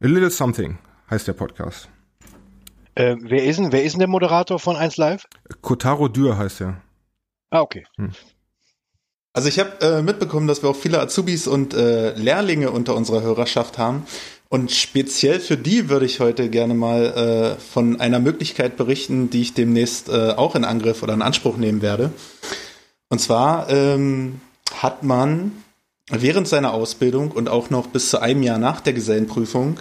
[0.00, 0.78] A Little Something
[1.10, 1.88] heißt der Podcast.
[2.94, 5.24] Äh, wer, ist denn, wer ist denn der Moderator von 1 Live?
[5.60, 6.80] Kotaro Dürr heißt er.
[7.50, 7.84] Ah, okay.
[7.96, 8.12] Hm.
[9.32, 13.22] Also ich habe äh, mitbekommen, dass wir auch viele Azubis und äh, Lehrlinge unter unserer
[13.22, 14.04] Hörerschaft haben.
[14.48, 19.42] Und speziell für die würde ich heute gerne mal äh, von einer Möglichkeit berichten, die
[19.42, 22.12] ich demnächst äh, auch in Angriff oder in Anspruch nehmen werde.
[23.08, 24.40] Und zwar ähm,
[24.72, 25.64] hat man
[26.10, 29.80] während seiner Ausbildung und auch noch bis zu einem Jahr nach der Gesellenprüfung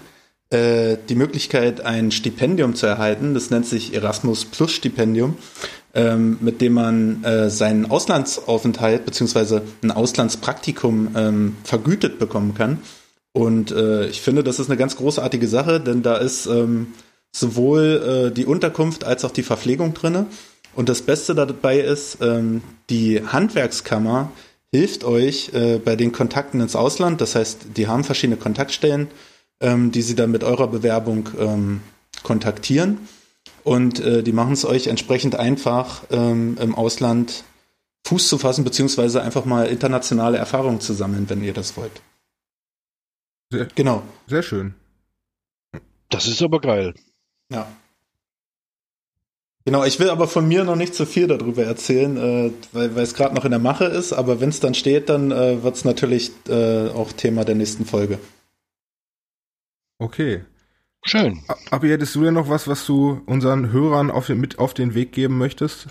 [0.49, 3.33] äh, die Möglichkeit, ein Stipendium zu erhalten.
[3.33, 5.35] Das nennt sich Erasmus Plus Stipendium
[5.97, 12.79] ähm, mit dem man äh, seinen Auslandsaufenthalt beziehungsweise ein Auslandspraktikum ähm, vergütet bekommen kann.
[13.33, 16.93] Und äh, ich finde, das ist eine ganz großartige Sache, denn da ist ähm,
[17.31, 20.27] sowohl äh, die Unterkunft als auch die Verpflegung drinne.
[20.75, 24.31] Und das Beste dabei ist, ähm, die Handwerkskammer
[24.71, 27.21] hilft euch äh, bei den Kontakten ins Ausland.
[27.21, 29.07] Das heißt, die haben verschiedene Kontaktstellen,
[29.61, 31.81] ähm, die sie dann mit eurer Bewerbung ähm,
[32.23, 32.99] kontaktieren
[33.67, 37.43] und äh, die machen es euch entsprechend einfach, ähm, im Ausland
[38.07, 42.01] Fuß zu fassen, beziehungsweise einfach mal internationale Erfahrungen zu sammeln, wenn ihr das wollt.
[43.51, 44.03] Sehr, genau.
[44.27, 44.73] Sehr schön.
[46.09, 46.93] Das ist aber geil.
[47.51, 47.67] Ja.
[49.67, 53.03] Genau, ich will aber von mir noch nicht zu viel darüber erzählen, äh, weil, weil
[53.03, 55.75] es gerade noch in der Mache ist, aber wenn es dann steht, dann äh, wird
[55.75, 58.17] es natürlich äh, auch Thema der nächsten Folge.
[59.99, 60.45] Okay.
[61.03, 61.43] Schön.
[61.69, 64.95] Aber hättest du denn noch was, was du unseren Hörern auf den, mit auf den
[64.95, 65.87] Weg geben möchtest?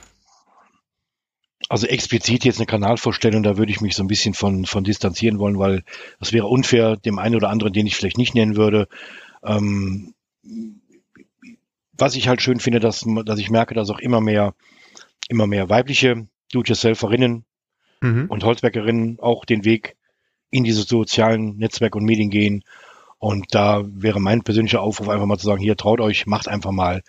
[1.69, 5.39] Also explizit jetzt eine Kanalvorstellung, da würde ich mich so ein bisschen von, von distanzieren
[5.39, 5.85] wollen, weil
[6.19, 8.89] das wäre unfair dem einen oder anderen, den ich vielleicht nicht nennen würde.
[9.45, 10.15] Ähm,
[11.97, 14.55] was ich halt schön finde, dass, dass ich merke, dass auch immer mehr,
[15.29, 17.45] immer mehr weibliche Do-it-yourselferinnen
[18.01, 18.27] mhm.
[18.29, 19.97] und Holzwerkerinnen auch den Weg
[20.51, 22.65] in diese sozialen Netzwerke und Medien gehen
[23.19, 26.73] und da wäre mein persönlicher Aufruf einfach mal zu sagen, hier traut euch, macht einfach
[26.73, 27.03] mal.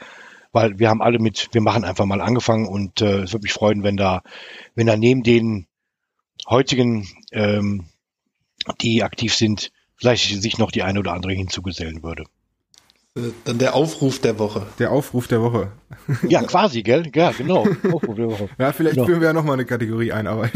[0.52, 3.54] Weil wir haben alle mit, wir machen einfach mal angefangen und äh, es würde mich
[3.54, 4.24] freuen, wenn da,
[4.76, 5.68] wenn da neben den
[6.48, 7.86] heutigen, ähm,
[8.82, 12.24] die aktiv sind, vielleicht sich noch die eine oder andere hinzugesellen würde.
[13.18, 14.68] Äh, dann der Aufruf der Woche.
[14.80, 15.72] Der Aufruf der Woche.
[16.28, 17.10] Ja, quasi, gell?
[17.16, 17.66] Ja, genau.
[17.92, 18.50] Aufruf der Woche.
[18.60, 19.08] Ja, vielleicht genau.
[19.08, 20.50] führen wir ja nochmal eine Kategorie ein, aber,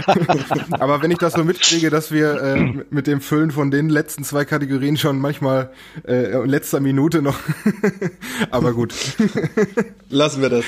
[0.70, 4.24] aber wenn ich das so mitkriege, dass wir äh, mit dem Füllen von den letzten
[4.24, 5.70] zwei Kategorien schon manchmal
[6.06, 7.38] äh, in letzter Minute noch,
[8.50, 8.94] aber gut.
[10.08, 10.64] Lassen wir das.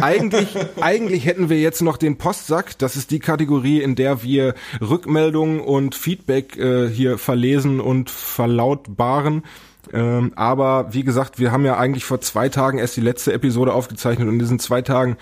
[0.00, 0.48] eigentlich,
[0.80, 2.78] eigentlich hätten wir jetzt noch den Postsack.
[2.78, 9.42] Das ist die Kategorie, in der wir Rückmeldungen und Feedback äh, hier verlesen und verlautbaren.
[9.92, 13.72] Ähm, aber wie gesagt, wir haben ja eigentlich vor zwei Tagen erst die letzte Episode
[13.72, 15.16] aufgezeichnet und in diesen zwei Tagen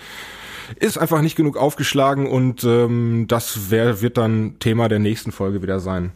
[0.79, 5.61] ist einfach nicht genug aufgeschlagen und ähm, das wär, wird dann Thema der nächsten Folge
[5.61, 6.11] wieder sein.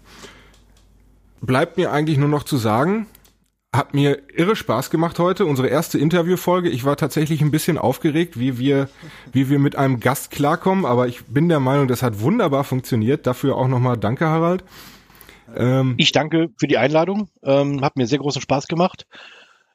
[1.41, 3.07] Bleibt mir eigentlich nur noch zu sagen,
[3.75, 6.69] hat mir irre Spaß gemacht heute, unsere erste Interviewfolge.
[6.69, 8.89] Ich war tatsächlich ein bisschen aufgeregt, wie wir,
[9.31, 13.27] wie wir mit einem Gast klarkommen, aber ich bin der Meinung, das hat wunderbar funktioniert.
[13.27, 14.63] Dafür auch nochmal danke, Harald.
[15.55, 17.29] Ähm, ich danke für die Einladung.
[17.43, 19.05] Ähm, hat mir sehr großen Spaß gemacht,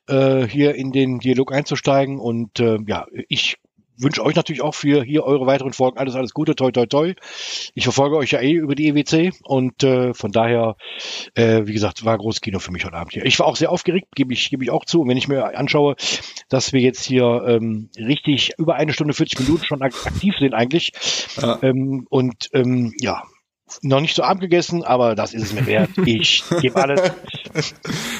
[0.08, 2.18] äh, hier in den Dialog einzusteigen.
[2.18, 3.56] Und äh, ja, ich
[4.00, 7.14] wünsche euch natürlich auch für hier eure weiteren Folgen alles, alles Gute, toi, toi, toi.
[7.74, 10.76] Ich verfolge euch ja eh über die EWC und äh, von daher,
[11.34, 13.24] äh, wie gesagt, war großes Kino für mich heute Abend hier.
[13.26, 15.02] Ich war auch sehr aufgeregt, gebe ich, gebe ich auch zu.
[15.02, 15.96] Und wenn ich mir anschaue,
[16.48, 20.92] dass wir jetzt hier ähm, richtig über eine Stunde 40 Minuten schon aktiv sind eigentlich
[21.40, 21.58] ja.
[21.62, 23.22] ähm, und ähm, ja,
[23.82, 25.90] noch nicht so Abend gegessen, aber das ist es mir wert.
[26.04, 27.00] Ich gebe alles.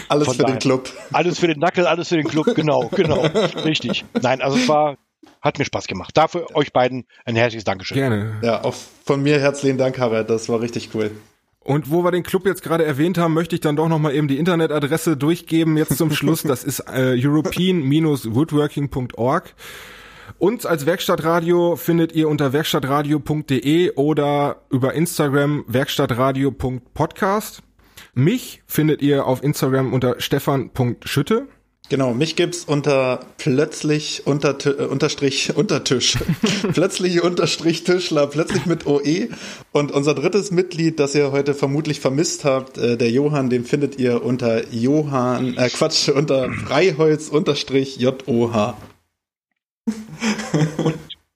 [0.09, 0.55] alles für daher.
[0.55, 0.91] den Club.
[1.13, 3.21] Alles für den Nackel, alles für den Club, genau, genau.
[3.65, 4.05] Richtig.
[4.21, 4.97] Nein, also es war,
[5.41, 6.17] hat mir Spaß gemacht.
[6.17, 7.99] Dafür euch beiden ein herzliches Dankeschön.
[7.99, 8.39] Gerne.
[8.43, 8.75] Ja, auch
[9.05, 10.31] von mir herzlichen Dank, Harald.
[10.31, 11.11] Das war richtig cool.
[11.63, 14.29] Und wo wir den Club jetzt gerade erwähnt haben, möchte ich dann doch nochmal eben
[14.29, 16.43] die Internetadresse durchgeben, jetzt zum Schluss.
[16.43, 19.55] Das ist äh, european-woodworking.org.
[20.39, 27.63] Uns als Werkstattradio findet ihr unter werkstattradio.de oder über Instagram werkstattradio.podcast.
[28.15, 31.49] Mich findet ihr auf Instagram unter stefan.schütte.
[31.91, 36.19] Genau, mich gibt's unter plötzlich unter, äh, unterstrich Untertisch.
[36.73, 39.29] plötzlich unterstrich Tischler, plötzlich mit OE.
[39.73, 43.99] Und unser drittes Mitglied, das ihr heute vermutlich vermisst habt, äh, der Johann, den findet
[43.99, 48.77] ihr unter Johann, äh Quatsch, unter Freiholz unterstrich JOH.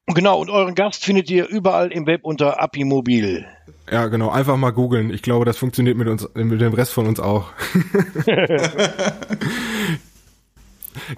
[0.07, 3.47] Genau, und euren Gast findet ihr überall im Web unter Apimobil.
[3.91, 4.31] Ja, genau.
[4.31, 5.13] Einfach mal googeln.
[5.13, 7.51] Ich glaube, das funktioniert mit uns, mit dem Rest von uns auch.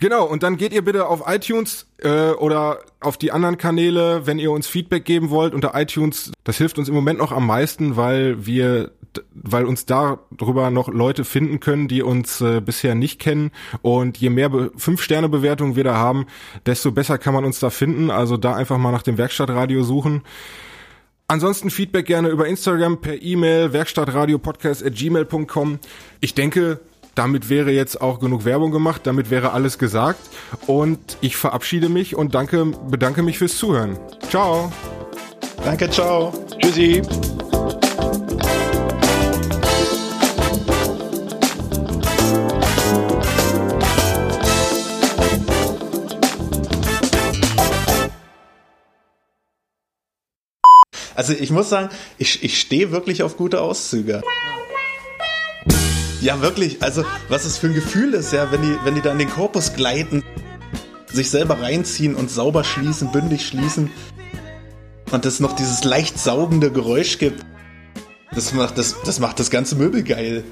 [0.00, 4.38] Genau, und dann geht ihr bitte auf iTunes äh, oder auf die anderen Kanäle, wenn
[4.38, 6.32] ihr uns Feedback geben wollt unter iTunes.
[6.44, 8.92] Das hilft uns im Moment noch am meisten, weil wir
[9.34, 13.50] weil uns darüber noch Leute finden können, die uns äh, bisher nicht kennen.
[13.82, 16.26] Und je mehr Fünf-Sterne-Bewertungen wir da haben,
[16.66, 18.10] desto besser kann man uns da finden.
[18.10, 20.22] Also da einfach mal nach dem Werkstattradio suchen.
[21.28, 25.80] Ansonsten Feedback gerne über Instagram, per E-Mail, werkstattradiopodcast.gmail.com.
[26.20, 26.78] Ich denke,
[27.16, 30.20] damit wäre jetzt auch genug Werbung gemacht, damit wäre alles gesagt.
[30.66, 33.98] Und ich verabschiede mich und danke, bedanke mich fürs Zuhören.
[34.28, 34.70] Ciao.
[35.64, 36.32] Danke, ciao.
[36.60, 37.02] Tschüssi.
[51.14, 51.88] Also ich muss sagen,
[52.18, 54.22] ich, ich stehe wirklich auf gute Auszüge.
[56.20, 56.82] Ja, wirklich.
[56.82, 59.30] Also, was es für ein Gefühl ist, ja, wenn die, wenn die da in den
[59.30, 60.22] Korpus gleiten,
[61.06, 63.90] sich selber reinziehen und sauber schließen, bündig schließen
[65.10, 67.44] und es noch dieses leicht saugende Geräusch gibt.
[68.32, 70.44] Das macht das, das macht das ganze Möbel geil.